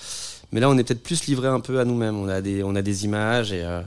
Mais 0.51 0.59
là, 0.59 0.69
on 0.69 0.77
est 0.77 0.83
peut-être 0.83 1.03
plus 1.03 1.25
livré 1.27 1.47
un 1.47 1.59
peu 1.59 1.79
à 1.79 1.85
nous-mêmes. 1.85 2.17
On 2.17 2.27
a 2.27 2.41
des, 2.41 2.63
on 2.63 2.75
a 2.75 2.81
des 2.81 3.05
images 3.05 3.51
et 3.53 3.63
euh, 3.63 3.81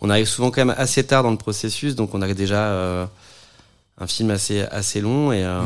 on 0.00 0.10
arrive 0.10 0.26
souvent 0.26 0.50
quand 0.50 0.64
même 0.64 0.74
assez 0.76 1.04
tard 1.04 1.22
dans 1.22 1.30
le 1.30 1.36
processus, 1.38 1.94
donc 1.94 2.14
on 2.14 2.22
a 2.22 2.32
déjà 2.34 2.66
euh, 2.68 3.06
un 3.98 4.06
film 4.06 4.30
assez, 4.30 4.60
assez 4.60 5.00
long 5.00 5.32
et, 5.32 5.44
euh, 5.44 5.62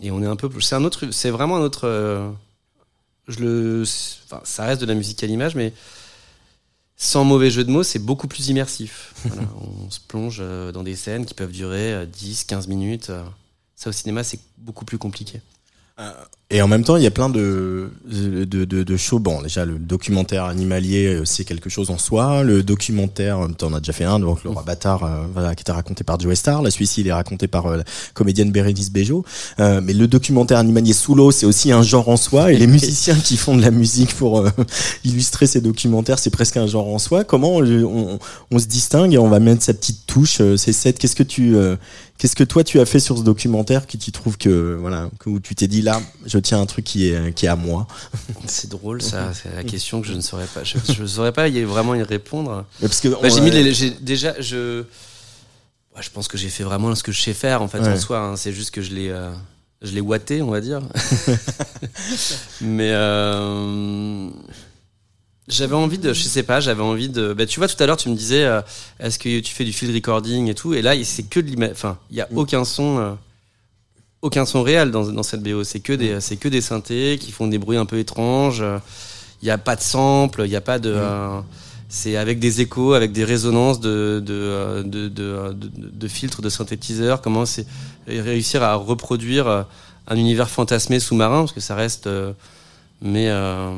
et 0.00 0.10
on 0.10 0.22
est 0.22 0.26
un 0.26 0.36
peu. 0.36 0.48
C'est 0.60 0.74
un 0.74 0.84
autre, 0.84 1.10
c'est 1.10 1.30
vraiment 1.30 1.56
un 1.56 1.60
autre. 1.60 1.82
euh, 1.86 2.30
je 3.28 3.40
le, 3.40 3.82
enfin, 4.26 4.40
ça 4.44 4.64
reste 4.66 4.80
de 4.80 4.86
la 4.86 4.94
musique 4.94 5.22
à 5.24 5.26
l'image, 5.26 5.56
mais 5.56 5.72
sans 6.96 7.24
mauvais 7.24 7.50
jeu 7.50 7.64
de 7.64 7.70
mots, 7.70 7.82
c'est 7.82 7.98
beaucoup 7.98 8.28
plus 8.28 8.48
immersif. 8.48 9.12
Voilà, 9.24 9.42
on 9.60 9.90
se 9.90 10.00
plonge 10.00 10.42
dans 10.72 10.82
des 10.84 10.94
scènes 10.96 11.26
qui 11.26 11.34
peuvent 11.34 11.50
durer 11.52 11.92
euh, 11.92 12.06
10, 12.06 12.44
15 12.44 12.68
minutes. 12.68 13.10
Ça, 13.74 13.90
au 13.90 13.92
cinéma, 13.92 14.22
c'est 14.24 14.38
beaucoup 14.56 14.84
plus 14.84 14.96
compliqué. 14.96 15.40
Et 16.48 16.62
en 16.62 16.68
même 16.68 16.84
temps, 16.84 16.96
il 16.96 17.02
y 17.02 17.06
a 17.08 17.10
plein 17.10 17.28
de, 17.28 17.90
de, 18.04 18.44
de, 18.44 18.84
de 18.84 18.96
shows. 18.96 19.18
Bon, 19.18 19.42
déjà, 19.42 19.64
le 19.64 19.80
documentaire 19.80 20.44
animalier, 20.44 21.06
euh, 21.06 21.24
c'est 21.24 21.44
quelque 21.44 21.68
chose 21.68 21.90
en 21.90 21.98
soi. 21.98 22.44
Le 22.44 22.62
documentaire, 22.62 23.40
euh, 23.40 23.48
t'en 23.48 23.72
as 23.72 23.80
déjà 23.80 23.92
fait 23.92 24.04
un, 24.04 24.20
donc 24.20 24.44
Le 24.44 24.50
Roi 24.50 24.62
Bâtard, 24.62 25.02
euh, 25.02 25.24
voilà, 25.32 25.56
qui 25.56 25.62
était 25.62 25.72
raconté 25.72 26.04
par 26.04 26.20
Joe 26.20 26.36
Star. 26.36 26.62
Là, 26.62 26.70
celui-ci, 26.70 27.00
il 27.00 27.08
est 27.08 27.12
raconté 27.12 27.48
par 27.48 27.66
euh, 27.66 27.78
la 27.78 27.84
comédienne 28.14 28.52
Bérénice 28.52 28.92
Bejo. 28.92 29.24
Euh, 29.58 29.80
mais 29.82 29.92
le 29.92 30.06
documentaire 30.06 30.58
animalier 30.58 30.92
sous 30.92 31.16
l'eau, 31.16 31.32
c'est 31.32 31.46
aussi 31.46 31.72
un 31.72 31.82
genre 31.82 32.08
en 32.08 32.16
soi. 32.16 32.52
Et 32.52 32.56
les 32.56 32.66
musiciens 32.68 33.16
qui 33.16 33.36
font 33.36 33.56
de 33.56 33.62
la 33.62 33.72
musique 33.72 34.14
pour 34.14 34.38
euh, 34.38 34.50
illustrer 35.04 35.48
ces 35.48 35.60
documentaires, 35.60 36.20
c'est 36.20 36.30
presque 36.30 36.58
un 36.58 36.68
genre 36.68 36.86
en 36.86 36.98
soi. 36.98 37.24
Comment 37.24 37.56
on, 37.56 37.64
on, 37.64 38.18
on 38.52 38.58
se 38.60 38.66
distingue 38.66 39.12
et 39.14 39.18
on 39.18 39.28
va 39.28 39.40
mettre 39.40 39.64
sa 39.64 39.74
petite 39.74 40.06
touche 40.06 40.40
euh, 40.40 40.56
C'est 40.56 40.72
cette. 40.72 41.00
Qu'est-ce 41.00 41.16
que 41.16 41.24
tu 41.24 41.56
euh, 41.56 41.74
Qu'est-ce 42.18 42.34
que 42.36 42.44
toi 42.44 42.64
tu 42.64 42.80
as 42.80 42.86
fait 42.86 42.98
sur 43.00 43.18
ce 43.18 43.22
documentaire 43.22 43.86
qui 43.86 43.98
tu 43.98 44.10
trouves 44.10 44.38
que 44.38 44.74
voilà 44.80 45.10
que 45.18 45.28
où 45.28 45.38
tu 45.38 45.54
t'es 45.54 45.68
dit 45.68 45.82
là 45.82 46.00
je 46.24 46.38
tiens 46.38 46.60
un 46.60 46.66
truc 46.66 46.84
qui 46.84 47.08
est 47.08 47.32
qui 47.34 47.44
est 47.46 47.48
à 47.48 47.56
moi? 47.56 47.86
C'est 48.46 48.70
drôle, 48.70 49.02
ça. 49.02 49.32
C'est 49.34 49.54
la 49.54 49.64
question 49.64 50.00
que 50.00 50.06
je 50.08 50.14
ne 50.14 50.20
saurais 50.22 50.46
pas. 50.46 50.62
Je 50.64 51.02
ne 51.02 51.06
saurais 51.06 51.32
pas 51.32 51.48
y 51.48 51.62
vraiment 51.64 51.94
y 51.94 52.02
répondre. 52.02 52.64
Mais 52.80 52.88
parce 52.88 53.00
que 53.00 53.08
Bah, 53.08 53.28
j'ai 53.28 53.40
mis 53.40 53.50
les- 53.50 53.74
j'ai 53.74 53.90
déjà 53.90 54.34
je 54.40 54.84
je 56.00 56.10
pense 56.10 56.28
que 56.28 56.36
j'ai 56.38 56.48
fait 56.50 56.64
vraiment 56.64 56.94
ce 56.94 57.02
que 57.02 57.12
je 57.12 57.20
sais 57.22 57.32
faire 57.34 57.62
en 57.62 57.68
fait 57.68 57.80
Ouais. 57.80 57.88
en 57.88 57.96
soi 57.98 58.18
hein. 58.20 58.36
c'est 58.36 58.52
juste 58.52 58.70
que 58.70 58.82
je 58.82 58.92
l'ai 58.94 59.08
euh, 59.08 59.30
je 59.82 59.92
l'ai 59.92 60.00
ouaté 60.02 60.42
on 60.42 60.50
va 60.50 60.60
dire 60.60 60.82
mais 62.60 62.90
euh, 62.92 64.28
j'avais 65.48 65.74
envie 65.74 65.98
de 65.98 66.12
je 66.12 66.22
sais 66.22 66.42
pas 66.42 66.60
j'avais 66.60 66.82
envie 66.82 67.08
de 67.08 67.32
bah, 67.32 67.46
tu 67.46 67.60
vois 67.60 67.68
tout 67.68 67.80
à 67.82 67.86
l'heure 67.86 67.96
tu 67.96 68.08
me 68.08 68.16
disais 68.16 68.44
euh, 68.44 68.60
est-ce 68.98 69.18
que 69.18 69.40
tu 69.40 69.54
fais 69.54 69.64
du 69.64 69.72
field 69.72 69.94
recording 69.94 70.48
et 70.50 70.54
tout 70.54 70.74
et 70.74 70.82
là 70.82 70.92
c'est 71.04 71.22
que 71.22 71.38
de 71.40 71.46
l'image 71.46 71.70
enfin 71.72 71.98
il 72.10 72.16
y 72.16 72.20
a 72.20 72.28
aucun 72.34 72.64
son 72.64 72.98
euh, 72.98 73.12
aucun 74.22 74.44
son 74.44 74.62
réel 74.62 74.90
dans, 74.90 75.06
dans 75.06 75.22
cette 75.22 75.42
BO 75.42 75.62
c'est 75.62 75.80
que 75.80 75.92
des 75.92 76.20
c'est 76.20 76.36
que 76.36 76.48
des 76.48 76.60
synthés 76.60 77.18
qui 77.20 77.30
font 77.30 77.46
des 77.46 77.58
bruits 77.58 77.76
un 77.76 77.86
peu 77.86 77.98
étranges 77.98 78.64
il 79.42 79.44
n'y 79.44 79.50
a 79.50 79.58
pas 79.58 79.76
de 79.76 79.82
sample 79.82 80.42
il 80.44 80.50
n'y 80.50 80.56
a 80.56 80.60
pas 80.60 80.78
de 80.78 80.92
euh, 80.94 81.40
c'est 81.88 82.16
avec 82.16 82.40
des 82.40 82.60
échos, 82.60 82.94
avec 82.94 83.12
des 83.12 83.22
résonances 83.24 83.78
de, 83.78 84.20
de, 84.24 84.34
euh, 84.34 84.82
de, 84.82 85.06
de, 85.06 85.22
euh, 85.22 85.52
de- 85.54 86.08
filtres, 86.08 86.42
de 86.42 86.48
synthétiseurs. 86.48 87.22
Comment 87.22 87.46
c'est 87.46 87.64
réussir 88.08 88.64
à 88.64 88.74
reproduire 88.74 89.46
euh, 89.46 89.62
un 90.08 90.16
univers 90.16 90.50
fantasmé 90.50 90.98
sous-marin, 90.98 91.42
parce 91.42 91.52
que 91.52 91.60
ça 91.60 91.76
reste, 91.76 92.08
euh, 92.08 92.32
mais 93.00 93.28
euh, 93.30 93.70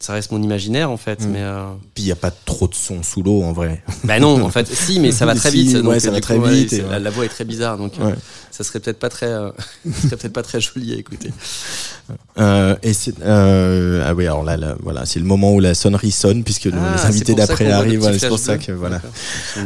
ça 0.00 0.12
reste 0.12 0.30
mon 0.30 0.42
imaginaire 0.42 0.90
en 0.90 0.96
fait. 0.96 1.24
Mm. 1.24 1.30
Mais 1.30 1.42
euh, 1.42 1.64
puis 1.94 2.04
il 2.04 2.06
y 2.08 2.12
a 2.12 2.16
pas 2.16 2.30
trop 2.30 2.68
de 2.68 2.74
son 2.74 3.02
sous 3.02 3.22
l'eau 3.22 3.42
en 3.42 3.52
vrai 3.52 3.82
bah 4.04 4.20
non, 4.20 4.42
en 4.42 4.50
fait, 4.50 4.66
si, 4.72 5.00
mais 5.00 5.10
ça 5.12 5.26
va 5.26 5.34
très 5.36 5.50
Si, 5.50 5.64
vite. 5.64 5.76
ouais, 5.76 5.82
donc, 5.82 6.00
ça 6.00 6.10
va 6.10 6.20
très 6.20 6.36
ouais, 6.36 6.50
vite, 6.50 6.72
et 6.72 6.82
ouais. 6.82 6.90
la, 6.90 6.98
la 7.00 7.10
voix 7.10 7.24
est 7.24 7.28
très 7.28 7.44
bizarre, 7.44 7.76
donc 7.78 7.92
euh, 8.00 8.06
Ouais. 8.08 8.14
ça 8.52 8.62
serait 8.64 8.80
peut-être 8.80 8.98
pas 8.98 9.08
très, 9.08 9.26
euh, 9.26 9.50
serait 10.02 10.16
peut-être 10.16 10.32
pas 10.32 10.42
très 10.42 10.60
joli 10.60 10.92
à 10.94 10.96
écouter. 10.96 11.30
euh, 12.38 12.76
et 12.82 12.92
c'est 12.94 13.14
euh, 13.22 14.02
ah 14.06 14.14
oui 14.14 14.24
alors 14.26 14.44
là, 14.44 14.56
là, 14.56 14.76
voilà 14.82 15.04
c'est 15.04 15.18
le 15.18 15.24
moment 15.26 15.52
où 15.52 15.60
la 15.60 15.74
sonnerie 15.74 16.10
sonne 16.12 16.42
puisque 16.44 16.68
Ah, 16.72 16.94
les 16.96 17.04
invités 17.06 17.34
d'après 17.34 17.70
arrivent 17.70 18.00
voilà, 18.00 18.18
c'est 18.18 18.28
pour 18.28 18.38
ça 18.38 18.56
que 18.56 18.72
voilà. 18.72 19.00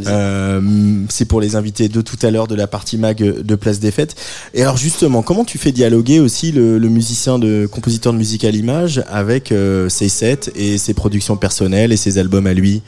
Euh, 0.07 0.61
c'est 1.09 1.25
pour 1.27 1.41
les 1.41 1.57
invités 1.57 1.89
de 1.89 2.01
tout 2.01 2.17
à 2.23 2.31
l'heure 2.31 2.47
de 2.49 2.55
la 2.55 2.67
partie 2.67 2.97
mag 2.99 3.19
de 3.19 3.55
Place 3.55 3.79
des 3.79 3.91
Fêtes. 3.91 4.17
Et 4.55 4.63
alors 4.63 4.77
justement, 4.77 5.23
comment 5.23 5.45
tu 5.45 5.59
fais 5.59 5.73
dialoguer 5.73 6.21
aussi 6.21 6.53
le, 6.53 6.79
le 6.79 6.89
musicien 6.89 7.39
de 7.39 7.69
compositeur 7.71 8.13
de 8.13 8.19
musique 8.19 8.45
à 8.45 8.51
l'image 8.51 9.03
avec 9.11 9.53
euh, 9.53 9.89
ses 9.89 10.09
et 10.23 10.79
ses 10.79 10.95
productions 10.95 11.37
personnelles 11.37 11.93
et 11.93 11.97
ses 11.97 12.19
albums 12.19 12.47
à 12.47 12.55
lui 12.55 12.83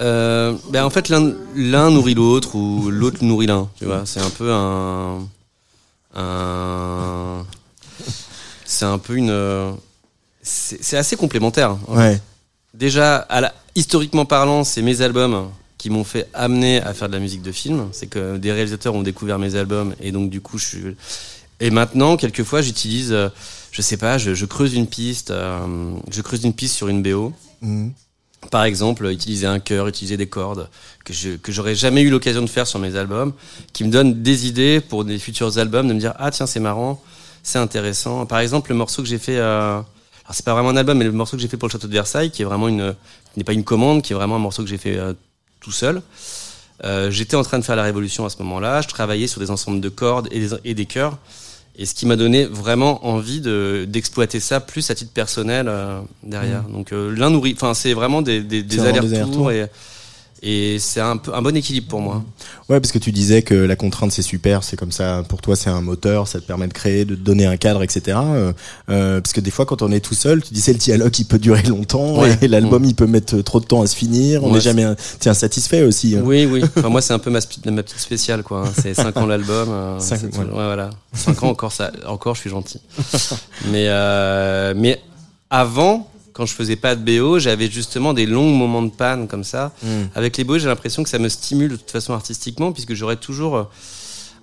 Euh, 0.00 0.54
ben 0.70 0.84
en 0.84 0.90
fait, 0.90 1.08
l'un 1.08 1.90
nourrit 1.90 2.14
l'autre 2.14 2.56
ou 2.56 2.90
l'autre 2.90 3.22
nourrit 3.22 3.46
l'un. 3.46 3.68
Tu 3.78 3.84
vois, 3.84 4.02
c'est 4.06 4.20
un 4.20 4.30
peu 4.30 4.52
un, 4.52 5.20
un 6.16 7.44
c'est 8.64 8.84
un 8.86 8.98
peu 8.98 9.14
une, 9.16 9.74
c'est 10.42 10.96
assez 10.96 11.16
complémentaire. 11.16 11.70
hein. 11.70 11.78
Ouais. 11.88 12.20
Déjà, 12.74 13.16
à 13.16 13.40
la, 13.40 13.54
historiquement 13.76 14.24
parlant, 14.24 14.64
c'est 14.64 14.82
mes 14.82 15.00
albums 15.00 15.48
qui 15.78 15.90
m'ont 15.90 16.02
fait 16.04 16.28
amener 16.34 16.80
à 16.82 16.92
faire 16.92 17.08
de 17.08 17.12
la 17.14 17.20
musique 17.20 17.42
de 17.42 17.52
film. 17.52 17.88
C'est 17.92 18.06
que 18.08 18.36
des 18.36 18.50
réalisateurs 18.50 18.94
ont 18.94 19.02
découvert 19.02 19.38
mes 19.38 19.54
albums 19.54 19.94
et 20.00 20.10
donc 20.10 20.28
du 20.30 20.40
coup, 20.40 20.58
je 20.58 20.64
suis. 20.66 20.96
Et 21.60 21.70
maintenant, 21.70 22.16
quelquefois, 22.16 22.62
j'utilise, 22.62 23.12
euh, 23.12 23.28
je 23.76 23.82
sais 23.82 23.96
pas, 23.96 24.18
je, 24.18 24.34
je 24.34 24.46
creuse 24.46 24.74
une 24.74 24.86
piste, 24.86 25.30
euh, 25.30 25.90
je 26.10 26.22
creuse 26.22 26.44
une 26.44 26.54
piste 26.54 26.74
sur 26.76 26.88
une 26.88 27.02
BO 27.02 27.32
Mhm. 27.62 27.92
par 28.50 28.64
exemple, 28.64 29.06
utiliser 29.10 29.46
un 29.46 29.58
chœur, 29.58 29.88
utiliser 29.88 30.16
des 30.16 30.26
cordes 30.28 30.68
que 31.04 31.12
je 31.14 31.30
que 31.44 31.50
j'aurais 31.50 31.74
jamais 31.74 32.02
eu 32.02 32.10
l'occasion 32.10 32.42
de 32.42 32.46
faire 32.56 32.66
sur 32.66 32.78
mes 32.78 32.94
albums, 32.94 33.32
qui 33.72 33.84
me 33.84 33.90
donnent 33.90 34.22
des 34.22 34.46
idées 34.46 34.80
pour 34.80 35.04
des 35.04 35.18
futurs 35.18 35.56
albums, 35.58 35.88
de 35.88 35.94
me 35.94 35.98
dire 35.98 36.12
ah 36.18 36.30
tiens 36.30 36.46
c'est 36.46 36.60
marrant, 36.60 37.02
c'est 37.42 37.58
intéressant. 37.58 38.26
Par 38.26 38.38
exemple, 38.40 38.70
le 38.70 38.76
morceau 38.76 39.02
que 39.02 39.08
j'ai 39.08 39.18
fait, 39.18 39.38
euh, 39.38 39.76
alors 39.76 40.34
c'est 40.36 40.44
pas 40.44 40.52
vraiment 40.54 40.70
un 40.70 40.76
album, 40.76 40.96
mais 40.98 41.04
le 41.06 41.12
morceau 41.12 41.36
que 41.36 41.42
j'ai 41.42 41.48
fait 41.48 41.56
pour 41.56 41.68
le 41.68 41.72
château 41.72 41.88
de 41.88 41.92
Versailles, 41.92 42.30
qui 42.30 42.42
est 42.42 42.44
vraiment 42.44 42.68
une, 42.68 42.94
n'est 43.36 43.44
pas 43.44 43.54
une 43.54 43.64
commande, 43.64 44.02
qui 44.02 44.12
est 44.12 44.16
vraiment 44.16 44.36
un 44.36 44.44
morceau 44.46 44.62
que 44.62 44.68
j'ai 44.68 44.78
fait 44.78 44.96
euh, 44.98 45.14
tout 45.60 45.72
seul. 45.72 46.02
Euh, 46.84 47.10
J'étais 47.10 47.36
en 47.36 47.42
train 47.44 47.58
de 47.58 47.64
faire 47.64 47.76
la 47.76 47.82
révolution 47.84 48.24
à 48.26 48.30
ce 48.30 48.36
moment-là. 48.42 48.82
Je 48.82 48.88
travaillais 48.88 49.26
sur 49.26 49.40
des 49.40 49.50
ensembles 49.50 49.80
de 49.80 49.88
cordes 49.88 50.28
et 50.30 50.40
des, 50.40 50.50
et 50.64 50.74
des 50.74 50.86
chœurs. 50.86 51.18
Et 51.76 51.86
ce 51.86 51.94
qui 51.94 52.06
m'a 52.06 52.14
donné 52.16 52.44
vraiment 52.44 53.04
envie 53.04 53.40
de 53.40 53.84
d'exploiter 53.88 54.38
ça 54.38 54.60
plus 54.60 54.90
à 54.90 54.94
titre 54.94 55.10
personnel 55.12 55.66
euh, 55.68 56.00
derrière. 56.22 56.62
Donc 56.64 56.92
euh, 56.92 57.12
l'un 57.16 57.30
nourrit, 57.30 57.54
enfin 57.56 57.74
c'est 57.74 57.94
vraiment 57.94 58.22
des, 58.22 58.42
des, 58.42 58.62
des 58.62 58.80
allers-retours 58.80 59.50
et 59.50 59.66
Et 60.46 60.78
c'est 60.78 61.00
un, 61.00 61.16
bon 61.16 61.56
équilibre 61.56 61.88
pour 61.88 62.02
moi. 62.02 62.22
Ouais, 62.68 62.78
parce 62.78 62.92
que 62.92 62.98
tu 62.98 63.12
disais 63.12 63.40
que 63.40 63.54
la 63.54 63.76
contrainte 63.76 64.12
c'est 64.12 64.20
super, 64.20 64.62
c'est 64.62 64.76
comme 64.76 64.92
ça. 64.92 65.22
Pour 65.26 65.40
toi, 65.40 65.56
c'est 65.56 65.70
un 65.70 65.80
moteur, 65.80 66.28
ça 66.28 66.38
te 66.38 66.44
permet 66.44 66.68
de 66.68 66.74
créer, 66.74 67.06
de 67.06 67.14
te 67.14 67.20
donner 67.20 67.46
un 67.46 67.56
cadre, 67.56 67.82
etc. 67.82 68.18
Euh, 68.22 68.52
euh, 68.90 69.22
parce 69.22 69.32
que 69.32 69.40
des 69.40 69.50
fois, 69.50 69.64
quand 69.64 69.80
on 69.80 69.90
est 69.90 70.00
tout 70.00 70.12
seul, 70.14 70.42
tu 70.42 70.52
disais 70.52 70.72
le 70.74 70.78
dialogue 70.78 71.18
il 71.18 71.24
peut 71.24 71.38
durer 71.38 71.62
longtemps 71.62 72.18
Ouais. 72.20 72.36
et 72.42 72.48
l'album 72.48 72.82
Mm. 72.82 72.86
il 72.86 72.94
peut 72.94 73.06
mettre 73.06 73.40
trop 73.40 73.58
de 73.58 73.64
temps 73.64 73.80
à 73.80 73.86
se 73.86 73.96
finir. 73.96 74.44
On 74.44 74.48
Ouais, 74.48 74.54
n'est 74.54 74.60
jamais 74.60 74.84
insatisfait 75.24 75.82
aussi. 75.82 76.14
hein. 76.14 76.20
Oui, 76.22 76.44
oui. 76.44 76.62
Enfin, 76.76 76.90
moi, 76.90 77.00
c'est 77.00 77.14
un 77.14 77.18
peu 77.18 77.30
ma, 77.30 77.40
petite 77.40 77.98
spéciale, 77.98 78.42
quoi. 78.42 78.64
hein. 78.66 78.72
C'est 78.82 78.92
5 78.92 79.16
ans 79.16 79.26
l'album. 79.26 79.68
euh, 79.70 79.98
Cinq- 79.98 80.18
c'est 80.20 80.30
tout. 80.30 80.38
ouais. 80.40 80.44
ouais, 80.44 80.50
voilà. 80.52 80.90
5 81.14 81.42
ans 81.42 81.48
encore, 81.48 81.72
ça, 81.72 81.90
encore, 82.06 82.34
je 82.34 82.40
suis 82.42 82.50
gentil. 82.50 82.80
Mais, 83.72 83.86
euh, 83.88 84.74
mais 84.76 85.00
avant, 85.48 86.10
quand 86.34 86.44
je 86.44 86.52
faisais 86.52 86.76
pas 86.76 86.94
de 86.96 87.00
BO, 87.02 87.38
j'avais 87.38 87.70
justement 87.70 88.12
des 88.12 88.26
longs 88.26 88.50
moments 88.50 88.82
de 88.82 88.90
panne 88.90 89.26
comme 89.28 89.44
ça. 89.44 89.72
Mm. 89.82 89.88
Avec 90.14 90.36
les 90.36 90.44
BO, 90.44 90.58
j'ai 90.58 90.66
l'impression 90.66 91.02
que 91.02 91.08
ça 91.08 91.18
me 91.18 91.30
stimule 91.30 91.70
de 91.70 91.76
toute 91.76 91.90
façon 91.90 92.12
artistiquement, 92.12 92.72
puisque 92.72 92.92
j'aurais 92.92 93.16
toujours 93.16 93.56
euh, 93.56 93.64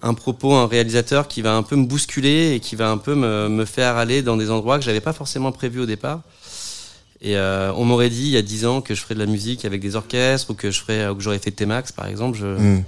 un 0.02 0.14
propos, 0.16 0.54
un 0.56 0.68
réalisateur 0.68 1.28
qui 1.28 1.42
va 1.44 1.54
un 1.54 1.64
peu 1.64 1.76
me 1.76 1.86
bousculer 1.86 2.54
et 2.56 2.60
qui 2.60 2.76
va 2.76 2.90
un 2.90 2.98
peu 2.98 3.14
me, 3.14 3.48
me 3.50 3.66
faire 3.66 3.98
aller 3.98 4.24
dans 4.24 4.38
des 4.38 4.50
endroits 4.50 4.80
que 4.80 4.86
j'avais 4.86 5.02
pas 5.02 5.14
forcément 5.14 5.52
prévus 5.52 5.82
au 5.82 5.86
départ. 5.86 6.22
Et 7.22 7.38
euh, 7.38 7.72
on 7.76 7.86
m'aurait 7.86 8.10
dit 8.10 8.24
il 8.24 8.32
y 8.32 8.38
a 8.38 8.42
10 8.42 8.66
ans 8.66 8.82
que 8.82 8.96
je 8.96 9.02
ferais 9.02 9.14
de 9.14 9.20
la 9.20 9.28
musique 9.28 9.64
avec 9.64 9.80
des 9.80 9.96
orchestres 9.96 10.50
ou 10.50 10.54
que 10.56 10.72
je 10.72 10.82
ferais 10.82 11.08
ou 11.08 11.16
que 11.16 11.22
j'aurais 11.22 11.38
fait 11.38 11.52
T-Max 11.52 11.92
par 11.92 12.08
exemple, 12.08 12.36
je 12.36 12.48
Mm. 12.48 12.84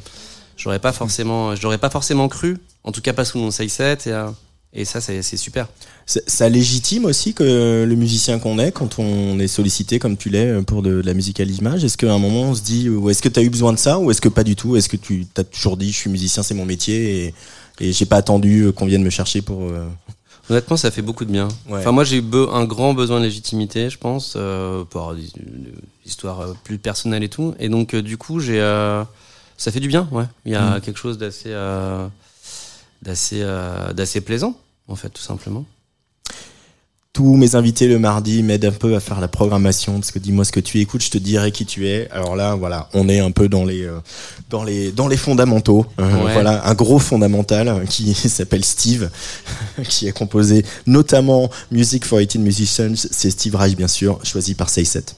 j'aurais 0.58 0.80
pas 0.80 0.92
forcément 0.92 1.56
j'aurais 1.56 1.78
pas 1.78 1.92
forcément 1.92 2.28
cru, 2.30 2.58
en 2.84 2.92
tout 2.92 3.02
cas 3.02 3.14
pas 3.14 3.26
sous 3.26 3.38
mon 3.38 3.50
6-7 3.50 4.10
et 4.10 4.12
euh, 4.12 4.28
et 4.74 4.86
ça 4.86 5.00
c'est 5.02 5.22
super. 5.38 5.68
Ça 6.06 6.50
légitime 6.50 7.06
aussi 7.06 7.34
que 7.34 7.86
le 7.88 7.96
musicien 7.96 8.40
qu'on 8.40 8.60
est, 8.60 8.72
quand 8.72 9.00
on 9.00 9.40
est 9.40 9.48
sollicité 9.48 10.00
comme 10.00 10.18
tu 10.18 10.30
l'es 10.30 10.62
pour 10.64 10.82
de, 10.82 11.02
de 11.02 11.06
la 11.06 11.14
musique 11.14 11.40
à 11.40 11.46
l'image, 11.46 11.84
est-ce 11.84 11.98
qu'à 11.98 12.12
un 12.14 12.20
moment 12.20 12.42
on 12.44 12.56
se 12.56 12.62
dit, 12.62 12.90
ou 12.90 13.10
est-ce 13.10 13.22
que 13.22 13.30
tu 13.30 13.40
as 13.40 13.44
eu 13.44 13.50
besoin 13.50 13.72
de 13.74 13.78
ça, 13.80 14.00
ou 14.00 14.12
est-ce 14.12 14.20
que 14.22 14.30
pas 14.30 14.44
du 14.44 14.56
tout? 14.56 14.76
Est-ce 14.76 14.90
que 14.90 14.98
tu 14.98 15.26
t'as 15.34 15.44
toujours 15.44 15.78
dit, 15.78 15.92
je 15.92 15.98
suis 15.98 16.10
musicien, 16.10 16.44
c'est 16.44 16.54
mon 16.56 16.66
métier, 16.66 17.28
et, 17.28 17.34
et 17.80 17.94
j'ai 17.94 18.06
pas 18.06 18.18
attendu 18.18 18.72
qu'on 18.76 18.86
vienne 18.86 19.04
me 19.04 19.10
chercher 19.10 19.42
pour... 19.42 19.62
euh, 19.64 19.88
Honnêtement, 20.50 20.76
ça 20.76 20.92
fait 20.92 21.02
beaucoup 21.02 21.24
de 21.24 21.32
bien. 21.32 21.48
Ouais. 21.70 21.80
Enfin, 21.80 21.94
moi, 21.94 22.04
j'ai 22.04 22.18
eu 22.18 22.24
un 22.52 22.66
grand 22.66 22.94
besoin 22.94 23.20
de 23.22 23.26
légitimité, 23.26 23.90
je 23.90 23.98
pense, 23.98 24.34
euh, 24.36 24.84
pour 24.84 25.14
des, 25.16 25.24
histoires 26.06 26.42
euh, 26.42 26.54
plus 26.66 26.78
personnelles 26.78 27.24
et 27.24 27.30
tout. 27.30 27.56
Et 27.60 27.70
donc, 27.70 27.94
euh, 27.94 28.02
du 28.02 28.18
coup, 28.18 28.42
j'ai, 28.42 28.60
euh, 28.60 29.04
ça 29.56 29.72
fait 29.72 29.80
du 29.80 29.88
bien, 29.88 30.06
ouais. 30.12 30.26
Il 30.46 30.52
y 30.52 30.56
a 30.56 30.78
Mm. 30.78 30.82
quelque 30.82 31.00
chose 31.00 31.18
d'assez, 31.18 31.44
euh, 31.48 32.06
d'assez, 33.04 33.40
euh, 33.42 33.94
d'assez 33.94 34.22
plaisant, 34.22 34.56
en 34.88 34.96
fait, 34.96 35.10
tout 35.10 35.22
simplement. 35.22 35.66
Tous 37.12 37.36
mes 37.36 37.54
invités 37.54 37.88
le 37.88 38.00
mardi 38.00 38.42
m'aident 38.42 38.66
un 38.66 38.72
peu 38.72 38.96
à 38.96 39.00
faire 39.00 39.20
la 39.20 39.28
programmation 39.28 39.94
parce 40.00 40.10
que 40.10 40.18
dis-moi 40.18 40.46
ce 40.46 40.52
que 40.52 40.60
tu 40.60 40.80
écoutes, 40.80 41.04
je 41.04 41.12
te 41.12 41.20
dirai 41.20 41.52
qui 41.52 41.64
tu 41.64 41.88
es. 41.88 42.10
Alors 42.10 42.36
là, 42.36 42.56
voilà, 42.56 42.90
on 42.96 43.08
est 43.08 43.20
un 43.20 43.30
peu 43.30 43.48
dans 43.48 43.66
les 43.66 43.84
euh, 43.84 44.00
dans 44.50 44.64
les 44.64 44.92
dans 44.92 45.08
les 45.08 45.18
fondamentaux. 45.18 45.86
Euh, 46.00 46.24
Ouais. 46.24 46.34
Voilà, 46.34 46.66
un 46.68 46.74
gros 46.74 46.98
fondamental 46.98 47.86
qui 47.90 48.16
s'appelle 48.16 48.66
Steve, 48.66 49.12
qui 49.88 50.10
a 50.10 50.12
composé 50.12 50.66
notamment 50.88 51.52
Music 51.72 52.04
for 52.04 52.18
18 52.18 52.40
Musicians. 52.40 52.96
C'est 52.96 53.30
Steve 53.30 53.56
Reich 53.56 53.76
bien 53.78 53.88
sûr, 53.88 54.20
choisi 54.24 54.56
par 54.56 54.70
6-7. 54.70 55.14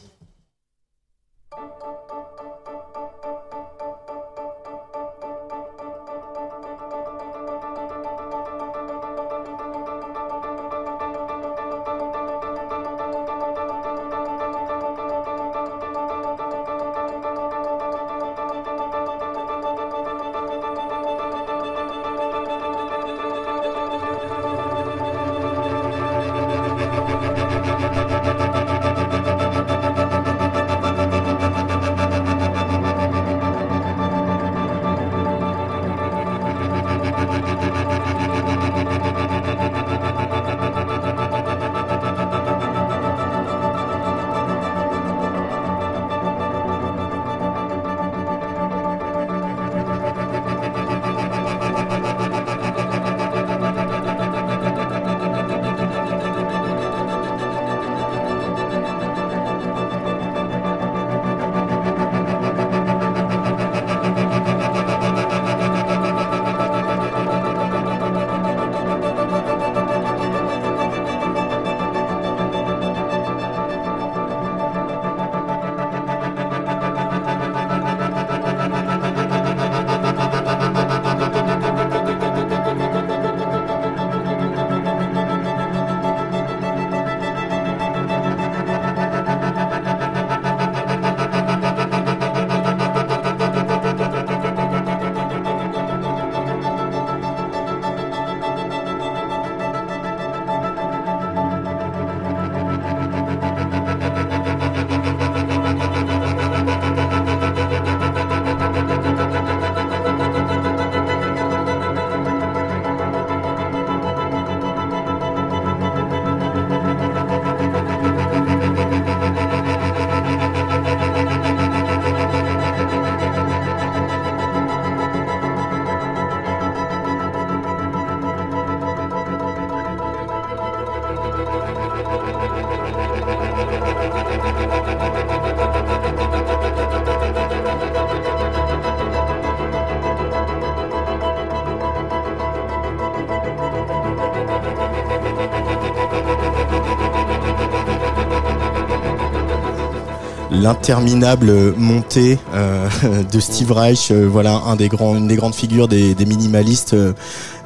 L'interminable 150.66 151.76
montée 151.78 152.39
euh, 152.55 152.89
de 153.32 153.39
Steve 153.39 153.72
Reich, 153.72 154.09
euh, 154.09 154.28
voilà 154.28 154.53
un 154.66 154.76
des 154.76 154.88
grands, 154.88 155.16
une 155.16 155.28
des 155.28 155.36
grandes 155.36 155.53
figures 155.53 155.88
des, 155.88 156.16
minimalistes 156.26 156.95
euh, 156.95 157.13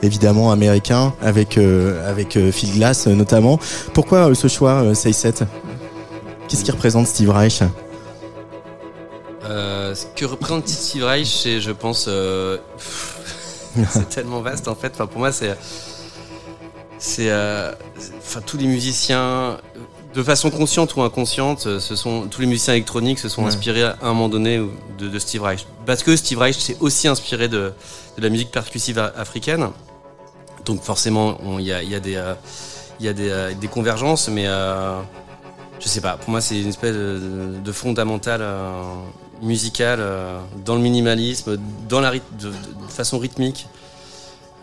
évidemment 0.02 0.52
américains, 0.52 1.14
avec 1.22 1.58
avec 1.58 2.38
Phil 2.52 2.74
Glass 2.74 3.08
notamment. 3.08 3.58
Pourquoi 3.94 4.36
ce 4.36 4.50
choix, 4.50 4.84
euh, 4.84 4.94
6-7 4.94 5.46
Qu'est-ce 6.50 6.66
qui 6.66 6.72
représente 6.72 7.08
Steve 7.08 7.30
Reich? 7.30 7.62
Ce 9.92 10.06
que 10.16 10.26
représente 10.26 10.68
Steve 10.68 11.04
Reich, 11.06 11.28
c'est, 11.42 11.62
je 11.62 11.72
pense, 11.72 12.08
c'est 13.90 14.10
tellement 14.10 14.42
vaste 14.42 14.68
en 14.68 14.76
fait. 14.76 14.92
Enfin, 14.94 15.08
pour 15.08 15.20
moi, 15.20 15.32
c'est, 15.32 15.58
c'est- 17.00 17.32
enfin, 18.20 18.42
tous 18.46 18.58
les 18.58 18.68
musiciens, 18.68 19.58
de 20.14 20.24
façon 20.24 20.50
consciente 20.50 20.96
ou 20.96 21.02
inconsciente, 21.04 21.68
euh, 21.68 21.80
ce 21.80 21.96
sont 21.96 22.28
tous 22.28 22.42
les 22.42 22.48
musiciens 22.48 22.74
électroniques 22.74 23.20
se 23.20 23.30
sont 23.30 23.44
Ouais. 23.44 23.50
inspirés 23.50 23.84
à 23.84 23.96
un 24.02 24.08
moment 24.10 24.30
donné 24.30 24.58
de, 24.98 25.08
de 25.08 25.20
Steve 25.20 25.44
Reich, 25.44 25.66
parce 25.86 26.02
que 26.04 26.16
Steve 26.16 26.40
Reich 26.40 26.58
s'est 26.58 26.78
aussi 26.80 27.08
inspiré 27.08 27.48
de, 27.48 27.74
de 28.18 28.22
la 28.22 28.30
musique 28.30 28.52
percussive 28.52 28.98
africaine. 29.16 29.70
Donc 30.66 30.82
forcément, 30.84 31.38
il 31.60 31.66
y 31.66 31.72
a, 31.74 31.84
il 31.84 31.90
y 31.90 31.96
a 31.96 32.00
des, 32.00 32.16
euh, 32.16 32.34
il 33.00 33.06
y 33.06 33.10
a 33.10 33.14
des, 33.14 33.30
euh, 33.30 33.54
des 33.54 33.68
convergences, 33.68 34.30
mais 34.30 34.46
euh, 34.48 35.00
je 35.80 35.88
sais 35.88 36.02
pas. 36.02 36.18
Pour 36.18 36.30
moi, 36.32 36.42
c'est 36.42 36.60
une 36.60 36.70
espèce 36.70 36.96
de, 36.96 37.60
de 37.64 37.72
fondamental. 37.72 38.42
musicale, 39.42 40.00
euh, 40.02 40.38
dans 40.66 40.76
le 40.76 40.82
minimalisme, 40.82 41.58
dans 41.88 42.02
la 42.02 42.12
de 42.12 42.52
façon 42.90 43.18
rythmique. 43.20 43.68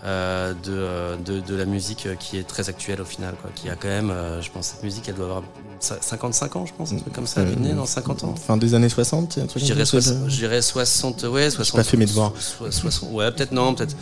Euh, 0.05 0.53
de, 0.53 0.73
euh, 0.73 1.17
de, 1.17 1.41
de 1.41 1.55
la 1.57 1.65
musique 1.65 2.09
qui 2.21 2.39
est 2.39 2.47
très 2.47 2.69
actuelle 2.69 3.01
au 3.01 3.05
final, 3.05 3.35
quoi. 3.41 3.51
Qui 3.55 3.69
a 3.71 3.75
quand 3.77 3.89
même, 3.89 4.11
euh, 4.11 4.41
je 4.43 4.51
pense, 4.51 4.67
cette 4.69 4.83
musique, 4.83 5.09
elle 5.09 5.15
doit 5.15 5.25
avoir 5.27 5.43
55 5.81 6.57
ans, 6.57 6.67
je 6.67 6.73
pense, 6.73 6.93
un 6.93 6.97
truc 6.99 7.13
comme 7.13 7.27
ça, 7.27 7.43
elle 7.43 7.67
est 7.67 7.75
dans 7.75 7.87
50 7.87 8.25
ans. 8.25 8.35
Fin 8.35 8.57
des 8.57 8.75
années 8.75 8.89
60, 8.89 9.39
un 9.43 9.47
truc 9.47 9.61
Je 9.63 9.67
dirais, 9.67 9.85
comme 9.91 10.01
ça, 10.01 10.13
soix- 10.13 10.29
je 10.29 10.37
dirais 10.37 10.63
60, 10.63 11.23
ouais, 11.25 11.51
60. 11.51 11.77
pas 11.77 11.85
fait 11.85 11.97
mes 11.97 12.07
devoirs. 12.07 12.33
so- 12.39 12.71
60, 12.71 13.11
ouais, 13.13 13.31
peut-être 13.33 13.53
non, 13.53 13.75
peut-être. 13.75 13.95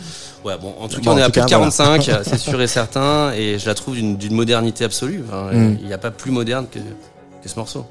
Ouais, 0.43 0.57
bon, 0.57 0.73
en 0.79 0.87
tout 0.87 0.97
Bon, 1.01 1.03
cas, 1.03 1.11
on 1.11 1.17
est 1.17 1.21
à 1.21 1.29
plus 1.29 1.41
de 1.41 1.47
cas, 1.47 1.57
voilà. 1.57 1.71
45, 1.71 2.11
c'est 2.23 2.37
sûr 2.37 2.61
et 2.61 2.67
certain, 2.67 3.31
et 3.33 3.57
je 3.59 3.65
la 3.65 3.73
trouve 3.75 3.95
d'une 3.95 4.15
d'une 4.17 4.33
modernité 4.35 4.83
absolue. 4.85 5.23
Enfin, 5.27 5.51
Mm. 5.51 5.77
Il 5.81 5.87
n'y 5.87 5.93
a 5.93 5.97
pas 5.97 6.11
plus 6.11 6.31
moderne 6.31 6.65
que, 6.71 6.79
que 6.79 7.49
ce 7.49 7.55
morceau. 7.57 7.85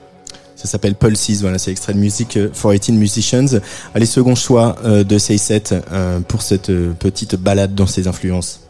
Ça 0.56 0.68
s'appelle 0.68 0.94
Pulses, 0.94 1.40
voilà, 1.40 1.58
c'est 1.58 1.70
extrait 1.70 1.94
de 1.94 1.98
musique 1.98 2.36
euh, 2.36 2.48
for 2.52 2.72
18 2.72 2.92
Musicians. 2.92 3.46
Allez, 3.92 4.06
second 4.06 4.34
choix 4.34 4.76
euh, 4.84 5.02
de 5.02 5.18
Say 5.18 5.36
7 5.36 5.74
euh, 5.92 6.20
pour 6.20 6.42
cette 6.42 6.72
petite 6.94 7.36
balade 7.36 7.74
dans 7.74 7.86
ses 7.86 8.06
influences. 8.06 8.63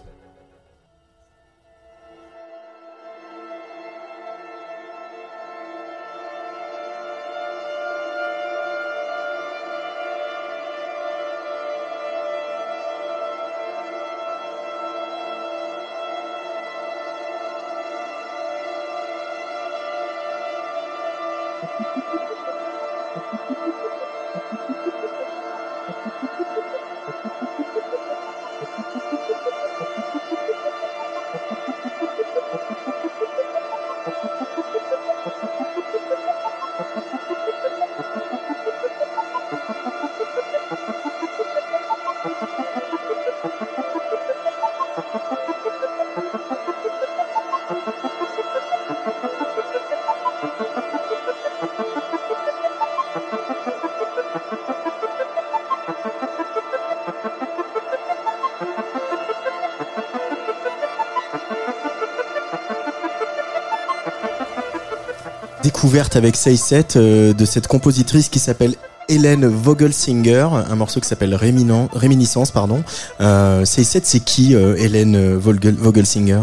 Découverte 65.84 66.16
avec 66.16 66.34
Say 66.34 66.56
7 66.56 66.96
euh, 66.96 67.32
de 67.34 67.44
cette 67.44 67.66
compositrice 67.66 68.30
qui 68.30 68.38
s'appelle 68.38 68.74
Hélène 69.10 69.46
Vogelsinger, 69.46 70.48
un 70.70 70.74
morceau 70.76 70.98
qui 70.98 71.06
s'appelle 71.06 71.34
Réminiscence, 71.34 72.50
pardon. 72.52 72.82
Euh, 73.20 73.66
Say 73.66 73.84
7 73.84 74.06
c'est 74.06 74.20
qui 74.20 74.54
euh, 74.54 74.76
Hélène 74.78 75.36
Vogel- 75.36 75.76
Vogelsinger? 75.76 76.40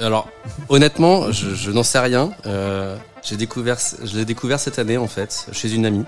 Alors, 0.00 0.26
honnêtement, 0.70 1.32
je, 1.32 1.54
je 1.54 1.70
n'en 1.70 1.82
sais 1.82 1.98
rien. 1.98 2.30
Euh, 2.46 2.96
j'ai 3.22 3.36
découvert, 3.36 3.76
je 4.02 4.16
l'ai 4.16 4.24
découvert 4.24 4.58
cette 4.58 4.78
année 4.78 4.96
en 4.96 5.06
fait, 5.06 5.46
chez 5.52 5.70
une 5.74 5.84
amie, 5.84 6.06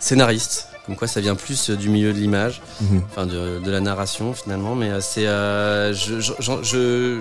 scénariste. 0.00 0.64
Comme 0.86 0.96
quoi, 0.96 1.06
ça 1.06 1.20
vient 1.20 1.34
plus 1.36 1.68
du 1.70 1.88
milieu 1.90 2.12
de 2.14 2.18
l'image, 2.18 2.62
Mhm. 2.80 3.02
enfin 3.10 3.26
de, 3.26 3.60
de 3.62 3.70
la 3.70 3.78
narration 3.80 4.32
finalement. 4.34 4.74
Mais 4.74 4.90
c'est, 5.02 5.26
je, 5.26 6.18
je, 6.62 7.18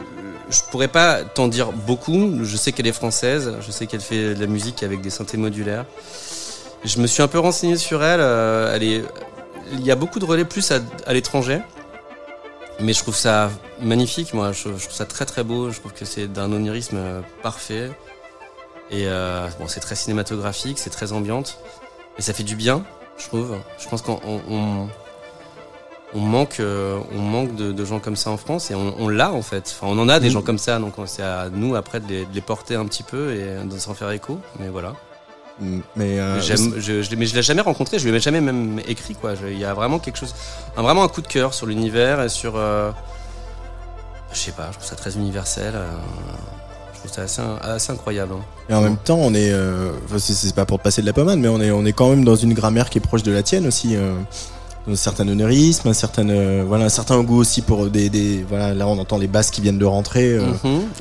je, 0.50 0.62
pourrais 0.72 0.88
pas 0.88 1.24
t'en 1.24 1.48
dire 1.48 1.72
beaucoup. 1.72 2.44
Je 2.44 2.58
sais 2.58 2.72
qu'elle 2.72 2.88
est 2.88 2.94
française. 2.94 3.56
Je 3.62 3.72
sais 3.72 3.88
qu'elle 3.88 4.02
fait 4.02 4.36
de 4.36 4.40
la 4.40 4.48
musique 4.48 4.84
avec 4.84 5.02
des 5.02 5.10
synthés 5.10 5.38
modulaires. 5.38 5.86
Je 6.84 7.00
me 7.00 7.08
suis 7.08 7.22
un 7.24 7.28
peu 7.28 7.40
renseigné 7.40 7.78
sur 7.78 8.04
elle. 8.04 8.20
euh, 8.22 8.74
elle 8.76 8.84
est, 8.84 9.04
il 9.74 9.82
y 9.86 9.92
a 9.92 9.96
beaucoup 9.96 10.20
de 10.20 10.26
relais 10.26 10.46
plus 10.46 10.72
à, 10.72 11.14
l'étranger. 11.14 11.60
Mais 12.80 12.94
je 12.94 13.00
trouve 13.02 13.16
ça 13.16 13.50
magnifique, 13.82 14.34
moi. 14.34 14.52
Je, 14.52 14.70
je 14.78 14.84
trouve 14.84 14.94
ça 14.94 15.06
très 15.06 15.26
très 15.26 15.44
beau. 15.44 15.72
Je 15.72 15.80
trouve 15.80 15.94
que 15.94 16.06
c'est 16.06 16.28
d'un 16.28 16.52
onirisme 16.52 16.98
euh, 16.98 17.22
parfait. 17.42 17.92
Et 18.90 19.08
euh, 19.08 19.48
bon, 19.60 19.68
c'est 19.68 19.80
très 19.80 19.96
cinématographique, 19.96 20.80
c'est 20.80 20.90
très 20.90 21.12
ambiante. 21.12 21.60
Et 22.18 22.22
ça 22.22 22.34
fait 22.34 22.44
du 22.44 22.56
bien, 22.56 22.86
je 23.18 23.26
trouve. 23.28 23.58
Je 23.80 23.88
pense 23.90 24.02
qu'on 24.02 24.20
on, 24.26 24.42
on- 24.50 24.90
on 26.14 26.20
manque, 26.22 26.60
euh, 26.60 26.98
on 27.14 27.20
manque 27.22 27.56
de, 27.56 27.72
de 27.72 27.86
gens 27.86 28.00
comme 28.00 28.16
ça 28.16 28.30
en 28.32 28.38
France 28.38 28.72
et 28.72 28.76
on, 28.76 28.96
on 29.00 29.10
l'a 29.10 29.32
en 29.34 29.42
fait. 29.42 29.76
Enfin, 29.80 29.88
on 29.94 30.00
en 30.00 30.08
a 30.10 30.20
des 30.20 30.30
Mm. 30.30 30.32
gens 30.32 30.42
comme 30.42 30.58
ça, 30.58 30.80
donc 30.80 30.94
c'est 31.06 31.22
à 31.24 31.50
nous 31.52 31.76
après 31.76 32.00
de 32.00 32.08
les, 32.08 32.26
de 32.26 32.34
les 32.34 32.42
porter 32.42 32.76
un 32.76 32.86
petit 32.86 33.04
peu 33.04 33.34
et 33.34 33.66
de 33.66 33.78
s'en 33.78 33.94
faire 33.94 34.10
écho. 34.12 34.40
Mais 34.60 34.70
voilà. 34.70 34.94
Mais 35.96 36.20
euh, 36.20 36.40
je, 36.40 36.56
je, 36.80 37.10
l'ai- 37.10 37.16
mais 37.16 37.26
je 37.26 37.36
l'ai 37.36 37.42
jamais 37.42 37.62
rencontré, 37.62 37.98
je 37.98 38.08
lui 38.08 38.16
ai 38.16 38.20
jamais 38.20 38.42
même 38.42 38.80
écrit 38.88 39.16
quoi. 39.16 39.34
Il 39.50 39.58
y 39.58 39.66
a 39.66 39.74
vraiment 39.74 39.98
quelque 40.00 40.18
chose, 40.18 40.36
un, 40.78 40.84
vraiment 40.84 41.04
un 41.04 41.08
coup 41.08 41.22
de 41.22 41.28
cœur 41.28 41.54
sur 41.56 41.66
l'univers 41.66 42.22
et 42.22 42.30
sur, 42.30 42.54
euh, 42.56 42.92
je 44.32 44.38
sais 44.38 44.52
pas, 44.52 44.68
je 44.72 44.78
trouve 44.78 44.88
ça 44.88 44.96
très 44.96 45.16
universel. 45.16 45.74
euh, 45.76 45.88
je 46.94 47.00
trouve 47.00 47.12
ça 47.12 47.22
assez, 47.24 47.42
assez 47.64 47.92
incroyable. 47.92 48.34
hein. 48.36 48.44
Et 48.70 48.74
en 48.76 48.82
même 48.82 48.98
temps, 48.98 49.18
on 49.20 49.34
est, 49.34 49.52
euh, 49.52 49.92
c'est- 50.20 50.34
c'est 50.34 50.54
pas 50.56 50.66
pour 50.66 50.78
te 50.80 50.84
passer 50.84 51.02
de 51.02 51.08
la 51.08 51.14
pommade, 51.14 51.40
mais 51.40 51.48
on 51.48 51.60
est, 51.62 51.72
on 51.72 51.86
est 51.86 51.94
quand 51.94 52.10
même 52.10 52.24
dans 52.24 52.36
une 52.36 52.54
grammaire 52.54 52.90
qui 52.90 52.98
est 53.00 53.02
proche 53.02 53.24
de 53.24 53.32
la 53.32 53.42
tienne 53.44 53.66
aussi. 53.68 53.96
Un 54.90 54.96
certain 54.96 55.26
un 55.86 55.94
certain, 55.94 56.30
euh, 56.30 56.64
voilà, 56.66 56.86
un 56.86 56.90
certain 56.90 57.22
goût 57.22 57.40
aussi 57.40 57.62
pour 57.62 57.88
des, 57.88 58.10
des, 58.10 58.46
voilà, 58.48 58.74
là 58.74 58.88
on 58.88 58.98
entend 58.98 59.18
les 59.18 59.28
basses 59.28 59.52
qui 59.52 59.60
viennent 59.60 59.78
de 59.78 59.86
rentrer. 59.86 60.34
Euh. 60.34 60.42
Ouais, 60.42 60.48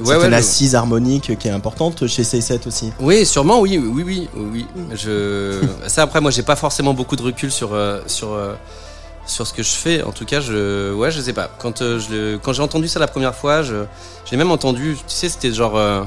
certaine 0.04 0.18
ouais, 0.22 0.28
le- 0.30 0.34
assise 0.36 0.74
harmonique 0.74 1.38
qui 1.38 1.46
est 1.48 1.52
importante 1.52 2.06
chez 2.08 2.22
C7 2.24 2.66
aussi. 2.66 2.92
Oui, 2.98 3.24
sûrement, 3.24 3.60
oui, 3.60 3.78
oui, 3.78 4.02
oui, 4.04 4.28
oui. 4.36 4.66
Je... 4.94 5.60
Ça, 5.86 6.02
après, 6.02 6.20
moi, 6.20 6.30
j'ai 6.32 6.42
pas 6.42 6.56
forcément 6.56 6.94
beaucoup 6.94 7.14
de 7.16 7.22
recul 7.22 7.52
sur, 7.52 7.74
euh, 7.74 8.00
sur, 8.08 8.32
euh, 8.32 8.54
sur 9.24 9.46
ce 9.46 9.52
que 9.52 9.62
je 9.62 9.70
fais. 9.70 10.02
En 10.02 10.10
tout 10.12 10.24
cas, 10.24 10.40
je, 10.40 10.92
ouais, 10.92 11.10
je 11.12 11.20
sais 11.20 11.32
pas. 11.32 11.48
Quand, 11.58 11.80
euh, 11.82 12.00
je 12.00 12.10
le- 12.14 12.38
quand 12.42 12.52
j'ai 12.52 12.62
entendu 12.62 12.88
ça 12.88 12.98
la 12.98 13.06
première 13.08 13.34
fois, 13.36 13.62
je, 13.62 13.84
j'ai 14.28 14.36
même 14.36 14.50
entendu, 14.50 14.96
tu 15.06 15.14
sais, 15.14 15.28
c'était 15.28 15.52
genre 15.52 15.76
euh, 15.76 16.02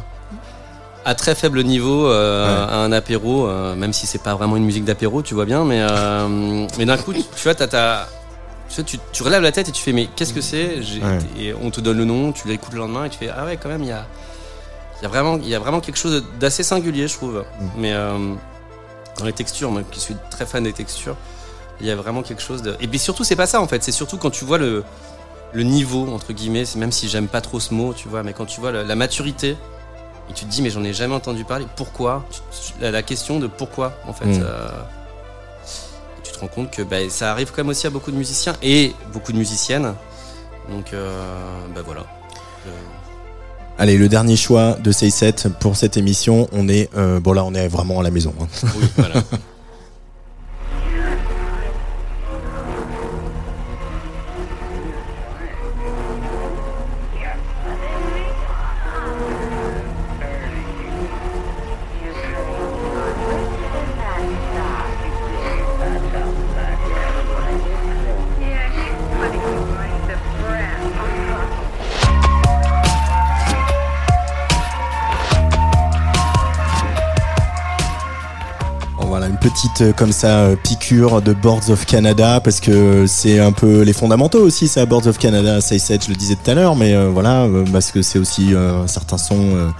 à 1.09 1.15
très 1.15 1.33
faible 1.33 1.63
niveau, 1.63 2.05
euh, 2.07 2.65
Ouais. 2.67 2.71
à 2.73 2.77
un 2.77 2.91
apéro, 2.91 3.47
euh, 3.47 3.75
même 3.75 3.93
si 3.93 4.05
c'est 4.05 4.21
pas 4.21 4.35
vraiment 4.35 4.57
une 4.57 4.63
musique 4.65 4.85
d'apéro, 4.85 5.21
tu 5.23 5.33
vois 5.33 5.45
bien, 5.45 5.65
mais, 5.65 5.81
euh, 5.81 6.67
mais 6.77 6.85
d'un 6.85 6.97
coup, 6.97 7.13
tu 7.13 7.23
vois, 7.43 7.55
t'as 7.55 7.67
ta. 7.67 8.07
Tu, 8.69 8.83
tu, 8.83 8.99
tu 9.11 9.23
relèves 9.23 9.41
la 9.41 9.51
tête 9.51 9.67
et 9.67 9.71
tu 9.71 9.81
fais, 9.81 9.93
mais 9.93 10.07
qu'est-ce 10.15 10.33
que 10.33 10.41
c'est? 10.41 10.75
Ouais. 11.01 11.17
Et 11.39 11.53
on 11.59 11.71
te 11.71 11.81
donne 11.81 11.97
le 11.97 12.05
nom, 12.05 12.31
tu 12.31 12.47
l'écoutes 12.47 12.73
le 12.73 12.79
lendemain 12.79 13.05
et 13.05 13.09
tu 13.09 13.17
fais, 13.17 13.29
ah 13.35 13.43
ouais, 13.45 13.57
quand 13.57 13.69
même, 13.69 13.81
il 13.81 13.89
y 13.89 13.91
a. 13.91 14.05
Y, 15.01 15.05
a 15.05 15.07
vraiment, 15.07 15.37
il 15.41 15.47
y 15.49 15.55
a 15.55 15.59
vraiment 15.59 15.79
quelque 15.79 15.97
chose 15.97 16.23
d'assez 16.39 16.61
singulier, 16.61 17.07
je 17.07 17.15
trouve. 17.15 17.43
Mais 17.77 17.93
euh, 17.93 18.35
dans 19.17 19.25
les 19.25 19.33
textures, 19.33 19.71
moi 19.71 19.81
qui 19.89 19.99
suis 19.99 20.15
très 20.29 20.45
fan 20.45 20.63
des 20.63 20.73
textures, 20.73 21.15
il 21.81 21.87
y 21.87 21.91
a 21.91 21.95
vraiment 21.95 22.21
quelque 22.21 22.43
chose 22.43 22.61
de. 22.61 22.75
Et 22.81 22.87
puis 22.87 22.99
surtout, 22.99 23.23
c'est 23.23 23.35
pas 23.37 23.47
ça 23.47 23.59
en 23.61 23.67
fait. 23.67 23.81
C'est 23.81 23.91
surtout 23.93 24.17
quand 24.17 24.29
tu 24.29 24.45
vois 24.45 24.57
le, 24.59 24.83
le 25.53 25.63
niveau, 25.63 26.07
entre 26.13 26.33
guillemets, 26.33 26.65
même 26.75 26.91
si 26.91 27.09
j'aime 27.09 27.27
pas 27.29 27.41
trop 27.41 27.59
ce 27.59 27.73
mot, 27.73 27.93
tu 27.95 28.07
vois, 28.09 28.21
mais 28.21 28.33
quand 28.33 28.45
tu 28.45 28.59
vois 28.61 28.71
la 28.71 28.95
maturité, 28.95 29.55
et 30.29 30.33
tu 30.33 30.45
te 30.45 30.49
dis, 30.49 30.61
mais 30.61 30.69
j'en 30.69 30.83
ai 30.83 30.93
jamais 30.93 31.15
entendu 31.15 31.43
parler, 31.43 31.65
pourquoi 31.75 32.25
la, 32.79 32.91
la 32.91 33.01
question 33.03 33.39
de 33.39 33.47
pourquoi, 33.47 33.93
en 34.07 34.13
fait. 34.13 34.25
Mm. 34.25 34.41
euh, 34.43 34.69
tu 36.23 36.31
te 36.31 36.39
rends 36.39 36.47
compte 36.47 36.71
que 36.71 36.81
bah, 36.83 36.97
ça 37.09 37.31
arrive 37.31 37.49
quand 37.51 37.63
même 37.63 37.69
aussi 37.69 37.87
à 37.87 37.89
beaucoup 37.89 38.11
de 38.11 38.15
musiciens 38.17 38.55
et 38.61 38.93
beaucoup 39.13 39.31
de 39.31 39.37
musiciennes. 39.37 39.93
Donc, 40.69 40.93
euh, 40.93 41.23
bah 41.73 41.81
voilà. 41.85 42.05
Je- 42.65 42.71
Allez, 43.81 43.97
le 43.97 44.09
dernier 44.09 44.35
choix 44.35 44.73
de 44.73 44.91
C7 44.91 45.49
pour 45.49 45.75
cette 45.77 45.95
émission, 45.97 46.47
on 46.51 46.67
est, 46.67 46.89
euh, 46.97 47.19
bon 47.21 47.31
là 47.33 47.43
on 47.45 47.53
est 47.53 47.67
vraiment 47.69 47.99
à 48.01 48.03
la 48.03 48.11
maison. 48.11 48.33
hein. 48.41 48.47
Oui, 48.77 48.87
voilà. 48.97 49.15
petite 79.59 79.81
euh, 79.81 79.93
comme 79.93 80.13
ça 80.13 80.39
euh, 80.39 80.55
piqûre 80.55 81.21
de 81.21 81.33
Boards 81.33 81.69
of 81.69 81.85
Canada 81.85 82.39
parce 82.41 82.61
que 82.61 83.05
c'est 83.07 83.39
un 83.39 83.51
peu 83.51 83.81
les 83.81 83.91
fondamentaux 83.91 84.39
aussi 84.39 84.69
ça 84.69 84.85
Boards 84.85 85.07
of 85.07 85.17
Canada 85.17 85.59
6-7 85.59 86.05
je 86.05 86.09
le 86.09 86.15
disais 86.15 86.35
tout 86.35 86.49
à 86.49 86.53
l'heure 86.53 86.77
mais 86.77 86.93
euh, 86.93 87.09
voilà 87.09 87.45
parce 87.71 87.91
que 87.91 88.01
c'est 88.01 88.19
aussi 88.19 88.53
euh, 88.53 88.83
un 88.83 88.87
certain 88.87 89.17
son 89.17 89.71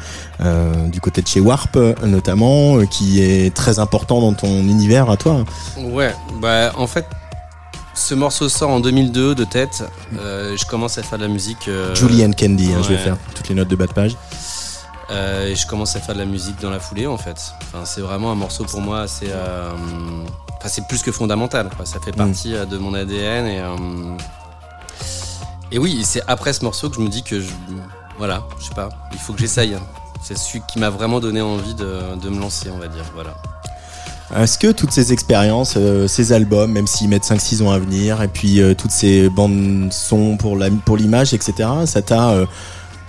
euh, 0.42 0.88
du 0.88 1.00
côté 1.00 1.22
de 1.22 1.28
chez 1.28 1.40
Warp 1.40 1.78
notamment 2.04 2.86
qui 2.88 3.22
est 3.22 3.56
très 3.56 3.80
important 3.80 4.20
dans 4.20 4.34
ton 4.34 4.50
univers 4.50 5.10
à 5.10 5.16
toi 5.16 5.46
Ouais, 5.78 6.14
bah 6.42 6.74
en 6.76 6.88
fait, 6.88 7.06
ce 7.94 8.14
morceau 8.16 8.50
sort 8.50 8.70
en 8.70 8.80
2002 8.80 9.36
de 9.36 9.44
tête. 9.46 9.84
Je 10.14 10.66
commence 10.66 10.98
à 10.98 11.04
faire 11.04 11.18
de 11.18 11.24
la 11.24 11.30
musique. 11.30 11.70
Julie 11.94 12.26
and 12.26 12.32
Candy 12.38 12.74
hein, 12.74 12.82
je 12.84 12.90
vais 12.90 12.98
faire 12.98 13.18
toutes 13.34 13.48
les 13.50 13.56
notes 13.56 13.68
de 13.68 13.76
bas 13.76 13.88
de 13.88 13.94
page 13.94 14.18
et 15.12 15.56
je 15.56 15.66
commence 15.68 15.96
à 15.96 16.00
faire 16.00 16.14
de 16.16 16.20
la 16.20 16.26
musique 16.26 16.60
dans 16.62 16.70
la 16.70 16.80
foulée 16.80 17.08
en 17.08 17.18
fait. 17.18 17.54
Enfin, 17.64 17.84
c'est 17.86 18.02
vraiment 18.02 18.32
un 18.32 18.36
morceau 18.36 18.64
pour 18.66 18.82
moi 18.82 19.02
assez. 19.02 19.28
euh, 19.30 19.72
Enfin, 20.58 20.68
c'est 20.68 20.86
plus 20.88 21.02
que 21.02 21.12
fondamental. 21.12 21.70
quoi. 21.76 21.86
Ça 21.86 22.00
fait 22.00 22.12
partie 22.12 22.54
euh, 22.54 22.66
de 22.66 22.78
mon 22.78 22.94
ADN 22.94 23.46
et. 23.48 23.60
euh, 23.60 24.18
Et 25.72 25.80
oui, 25.80 26.02
c'est 26.04 26.22
après 26.28 26.54
ce 26.54 26.64
morceau 26.64 26.90
que 26.90 26.96
je 26.96 27.02
me 27.02 27.10
dis 27.10 27.24
que 27.24 27.40
je. 27.40 27.50
Voilà, 28.18 28.44
je 28.60 28.66
sais 28.66 28.74
pas, 28.76 28.90
il 29.14 29.20
faut 29.20 29.34
que 29.34 29.40
j'essaye. 29.40 29.76
C'est 30.22 30.38
celui 30.38 30.62
qui 30.68 30.80
m'a 30.80 30.90
vraiment 30.90 31.20
donné 31.22 31.40
envie 31.42 31.74
de, 31.76 32.16
de 32.22 32.30
me 32.30 32.40
lancer, 32.42 32.70
on 32.70 32.78
va 32.78 32.88
dire. 32.90 33.06
Voilà. 33.16 33.36
Est-ce 34.36 34.60
que 34.60 34.72
toutes 34.72 34.92
ces 34.92 35.14
expériences, 35.14 35.76
euh, 35.78 36.08
ces 36.08 36.34
albums, 36.34 36.72
même 36.72 36.86
s'ils 36.88 37.08
mettent 37.10 37.24
5-6 37.24 37.64
ans 37.64 37.72
à 37.72 37.80
venir, 37.80 38.22
et 38.22 38.28
puis 38.28 38.62
euh, 38.62 38.74
toutes 38.76 38.92
ces 38.92 39.30
bandes 39.30 39.88
son 39.92 40.36
pour 40.38 40.58
la 40.58 40.70
pour 40.70 40.98
l'image, 40.98 41.34
etc., 41.34 41.68
ça 41.86 42.02
t'a... 42.02 42.32
euh, 42.32 42.46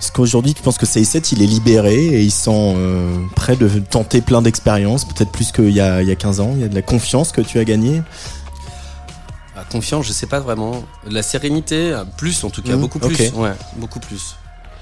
est-ce 0.01 0.11
qu'aujourd'hui 0.11 0.53
tu 0.55 0.63
penses 0.63 0.77
que 0.79 0.85
CI7 0.85 1.29
il 1.33 1.43
est 1.43 1.47
libéré 1.47 1.93
et 1.95 2.21
il 2.23 2.31
sent 2.31 2.73
euh, 2.75 3.23
prêt 3.35 3.55
de 3.55 3.67
tenter 3.79 4.21
plein 4.21 4.41
d'expériences, 4.41 5.05
peut-être 5.05 5.31
plus 5.31 5.51
qu'il 5.51 5.69
y 5.69 5.79
a, 5.79 6.01
il 6.01 6.07
y 6.07 6.11
a 6.11 6.15
15 6.15 6.39
ans 6.39 6.51
Il 6.55 6.61
y 6.61 6.63
a 6.63 6.67
de 6.67 6.75
la 6.75 6.81
confiance 6.81 7.31
que 7.31 7.41
tu 7.41 7.59
as 7.59 7.63
gagnée 7.65 8.01
Ah, 9.55 9.63
confiance, 9.71 10.07
je 10.07 10.11
sais 10.13 10.25
pas 10.27 10.39
vraiment. 10.39 10.83
La 11.09 11.21
sérénité, 11.21 11.95
plus 12.17 12.43
en 12.43 12.49
tout 12.49 12.61
cas, 12.63 12.73
Mhm, 12.73 12.81
beaucoup 12.81 12.99
plus. 12.99 13.31
Ouais, 13.33 13.53
beaucoup 13.77 13.99
plus. 13.99 14.35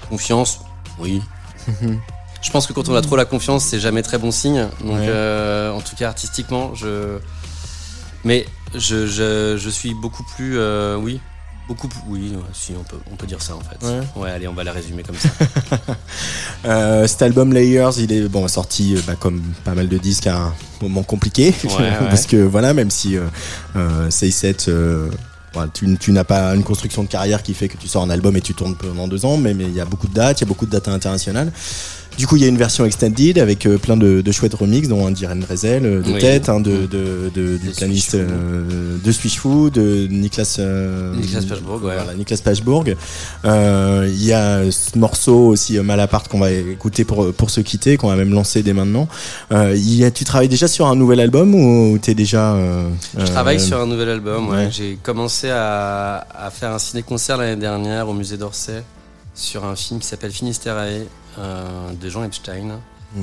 Confiance, 0.08 0.60
oui. 0.98 1.20
je 2.42 2.50
pense 2.50 2.66
que 2.66 2.72
quand 2.72 2.88
on 2.88 2.94
a 2.94 3.02
trop 3.02 3.16
la 3.16 3.24
confiance, 3.26 3.64
c'est 3.64 3.80
jamais 3.80 4.02
très 4.02 4.16
bon 4.18 4.30
signe. 4.30 4.68
Donc, 4.82 4.98
Ouais. 5.00 5.06
euh, 5.08 5.70
en 5.72 5.80
tout 5.82 5.96
cas, 5.96 6.08
artistiquement, 6.08 6.74
je. 6.74 7.18
Mais 8.24 8.46
je, 8.74 9.06
je, 9.06 9.56
je 9.58 9.70
suis 9.70 9.92
beaucoup 9.94 10.24
plus. 10.36 10.58
euh, 10.58 10.96
oui. 10.96 11.20
Beaucoup. 11.70 11.88
Oui, 12.08 12.32
si, 12.52 12.72
on 12.76 12.82
peut, 12.82 12.96
on 13.12 13.14
peut 13.14 13.28
dire 13.28 13.40
ça 13.40 13.54
en 13.54 13.60
fait. 13.60 13.78
Ouais. 14.16 14.28
allez, 14.28 14.48
on 14.48 14.54
va 14.54 14.64
la 14.64 14.72
résumer 14.72 15.04
comme 15.04 15.16
ça. 15.16 15.28
Euh, 16.66 17.06
cet 17.06 17.22
album 17.22 17.54
Layers, 17.54 17.92
il 17.98 18.12
est 18.12 18.28
bon 18.28 18.46
sorti 18.46 18.94
euh, 18.94 19.00
bah, 19.06 19.14
comme 19.18 19.40
pas 19.64 19.74
mal 19.74 19.88
de 19.88 19.96
disques 19.96 20.26
à 20.26 20.36
un 20.36 20.54
moment 20.82 21.02
compliqué 21.02 21.54
Ouais, 21.64 21.70
ouais. 21.78 21.90
parce 22.00 22.26
que 22.26 22.36
voilà, 22.36 22.74
même 22.74 22.90
si 22.90 23.16
euh, 23.16 23.22
euh, 23.76 24.10
CI7, 24.10 24.68
euh, 24.68 25.08
tu, 25.72 25.96
tu 25.96 26.12
n'as 26.12 26.24
pas 26.24 26.54
une 26.54 26.62
construction 26.62 27.02
de 27.02 27.08
carrière 27.08 27.42
qui 27.42 27.54
fait 27.54 27.68
que 27.68 27.78
tu 27.78 27.88
sors 27.88 28.02
un 28.02 28.10
album 28.10 28.36
et 28.36 28.42
tu 28.42 28.52
tournes 28.52 28.76
pendant 28.76 29.08
deux 29.08 29.24
ans, 29.24 29.38
mais 29.38 29.54
mais 29.54 29.64
il 29.64 29.74
y 29.74 29.80
a 29.80 29.86
beaucoup 29.86 30.06
de 30.08 30.12
dates, 30.12 30.40
il 30.40 30.44
y 30.44 30.46
a 30.46 30.48
beaucoup 30.48 30.66
de 30.66 30.70
dates 30.70 30.88
internationales. 30.88 31.50
Du 32.18 32.26
coup, 32.26 32.36
il 32.36 32.42
y 32.42 32.44
a 32.44 32.48
une 32.48 32.58
version 32.58 32.84
extended 32.84 33.38
avec 33.38 33.64
euh, 33.66 33.78
plein 33.78 33.96
de, 33.96 34.20
de 34.20 34.32
chouettes 34.32 34.52
remixes, 34.54 34.88
dont 34.88 35.06
un 35.06 35.10
d'Irene 35.10 35.40
Drezel 35.40 35.86
euh, 35.86 36.02
de 36.02 36.12
Oui. 36.12 36.18
tête, 36.20 36.48
hein, 36.50 36.60
de, 36.60 36.84
de, 36.86 37.30
de- 37.34 37.56
du 37.56 37.70
pianiste 37.70 38.14
euh, 38.14 38.98
de 39.02 39.10
de 39.70 40.06
Niklas, 40.10 40.58
Niklas 41.16 41.44
Pachbourg, 41.48 41.80
ouais. 41.82 41.94
voilà, 41.94 42.14
Niklas 42.14 42.40
Pachbourg. 42.44 42.84
Il 43.44 44.22
y 44.24 44.32
a 44.32 44.70
ce 44.70 44.98
morceau 44.98 45.46
aussi 45.48 45.78
Malaparte 45.78 46.28
qu'on 46.28 46.40
va 46.40 46.50
écouter 46.50 47.04
pour 47.04 47.32
pour 47.32 47.48
se 47.50 47.60
quitter, 47.60 47.96
qu'on 47.96 48.08
va 48.08 48.16
même 48.16 48.32
lancer 48.34 48.62
dès 48.62 48.72
maintenant. 48.74 49.08
Y 49.52 50.04
a, 50.04 50.10
tu 50.10 50.24
travailles 50.24 50.48
déjà 50.48 50.68
sur 50.68 50.86
un 50.86 50.96
nouvel 50.96 51.20
album 51.20 51.54
ou 51.54 51.98
t'es 51.98 52.14
déjà 52.14 52.56
Je 53.16 53.24
travaille 53.26 53.60
sur 53.60 53.80
un 53.80 53.86
nouvel 53.86 54.08
album. 54.10 54.48
ouais. 54.48 54.56
ouais. 54.56 54.68
J'ai 54.70 54.98
commencé 55.02 55.48
à, 55.50 56.26
à 56.38 56.50
faire 56.50 56.72
un 56.72 56.78
ciné-concert 56.78 57.36
l'année 57.38 57.60
dernière 57.60 58.08
au 58.08 58.12
musée 58.14 58.36
d'Orsay 58.36 58.82
sur 59.34 59.64
un 59.64 59.76
film 59.76 60.00
qui 60.00 60.06
s'appelle 60.06 60.32
Finisterae 60.32 61.04
de 61.38 62.08
Jean 62.08 62.24
Epstein. 62.24 62.80
Mm. 63.14 63.22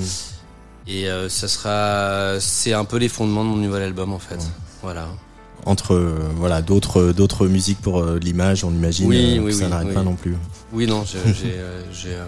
Et 0.88 1.10
euh, 1.10 1.28
ça 1.28 1.48
sera, 1.48 2.40
c'est 2.40 2.74
un 2.74 2.86
peu 2.86 2.98
les 2.98 3.10
fondements 3.10 3.44
de 3.44 3.50
mon 3.50 3.58
nouvel 3.58 3.84
album 3.84 4.14
en 4.14 4.20
fait. 4.20 4.40
Voilà. 4.82 5.08
entre 5.66 5.96
euh, 5.96 6.30
voilà 6.36 6.62
d'autres 6.62 7.12
d'autres 7.12 7.48
musiques 7.48 7.82
pour 7.82 8.00
euh, 8.00 8.20
l'image, 8.20 8.64
on 8.64 8.72
imagine. 8.72 9.08
Oui, 9.08 9.38
euh, 9.38 9.42
oui, 9.42 9.54
ça 9.54 9.66
oui, 9.66 9.72
n'arrête 9.72 9.94
pas 9.94 10.04
non 10.04 10.16
plus. 10.16 10.38
Oui, 10.72 10.88
non, 10.88 11.04
j'ai 11.44 11.56
euh, 11.56 11.82
euh, 12.06 12.28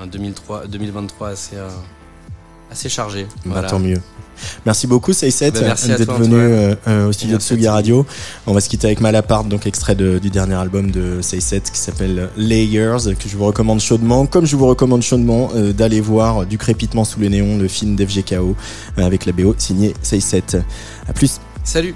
un 0.00 0.06
2003, 0.08 0.66
2023 0.66 1.28
assez, 1.28 1.56
euh, 1.56 1.68
assez 2.70 2.88
chargé. 2.88 3.26
Bah, 3.44 3.62
tant 3.62 3.78
mieux. 3.78 4.00
Merci 4.66 4.86
beaucoup, 4.86 5.12
Say7, 5.12 5.62
merci 5.62 5.92
à 5.92 5.96
d'être 5.96 6.12
venu 6.12 6.34
euh, 6.34 6.74
euh, 6.88 7.08
au 7.08 7.12
studio 7.12 7.36
de 7.36 7.40
Merci 7.42 7.48
Sugi. 7.54 7.68
Radio. 7.68 8.04
On 8.46 8.52
va 8.52 8.60
se 8.60 8.68
quitter 8.68 8.86
avec 8.86 9.00
Malaparte, 9.00 9.48
donc 9.48 9.66
extrait 9.66 9.94
de- 9.94 10.18
du 10.18 10.28
dernier 10.28 10.56
album 10.56 10.90
de 10.90 11.22
Say7 11.22 11.70
qui 11.72 11.78
s'appelle 11.78 12.28
Layers, 12.36 13.14
que 13.18 13.28
je 13.30 13.36
vous 13.36 13.46
recommande 13.46 13.80
chaudement. 13.80 14.26
Comme 14.26 14.44
je 14.44 14.54
vous 14.56 14.66
recommande 14.66 15.00
chaudement 15.02 15.48
euh, 15.54 15.72
d'aller 15.72 16.02
voir 16.02 16.44
Du 16.44 16.58
crépitement 16.58 17.04
sous 17.06 17.18
les 17.20 17.30
néons, 17.30 17.56
le 17.56 17.66
film 17.68 17.96
d'FGKO, 17.96 18.54
euh, 18.98 19.02
avec 19.06 19.24
la 19.24 19.32
BO 19.32 19.54
signée 19.56 19.94
Say7. 20.04 20.60
À 21.08 21.14
plus. 21.14 21.40
Salut 21.64 21.94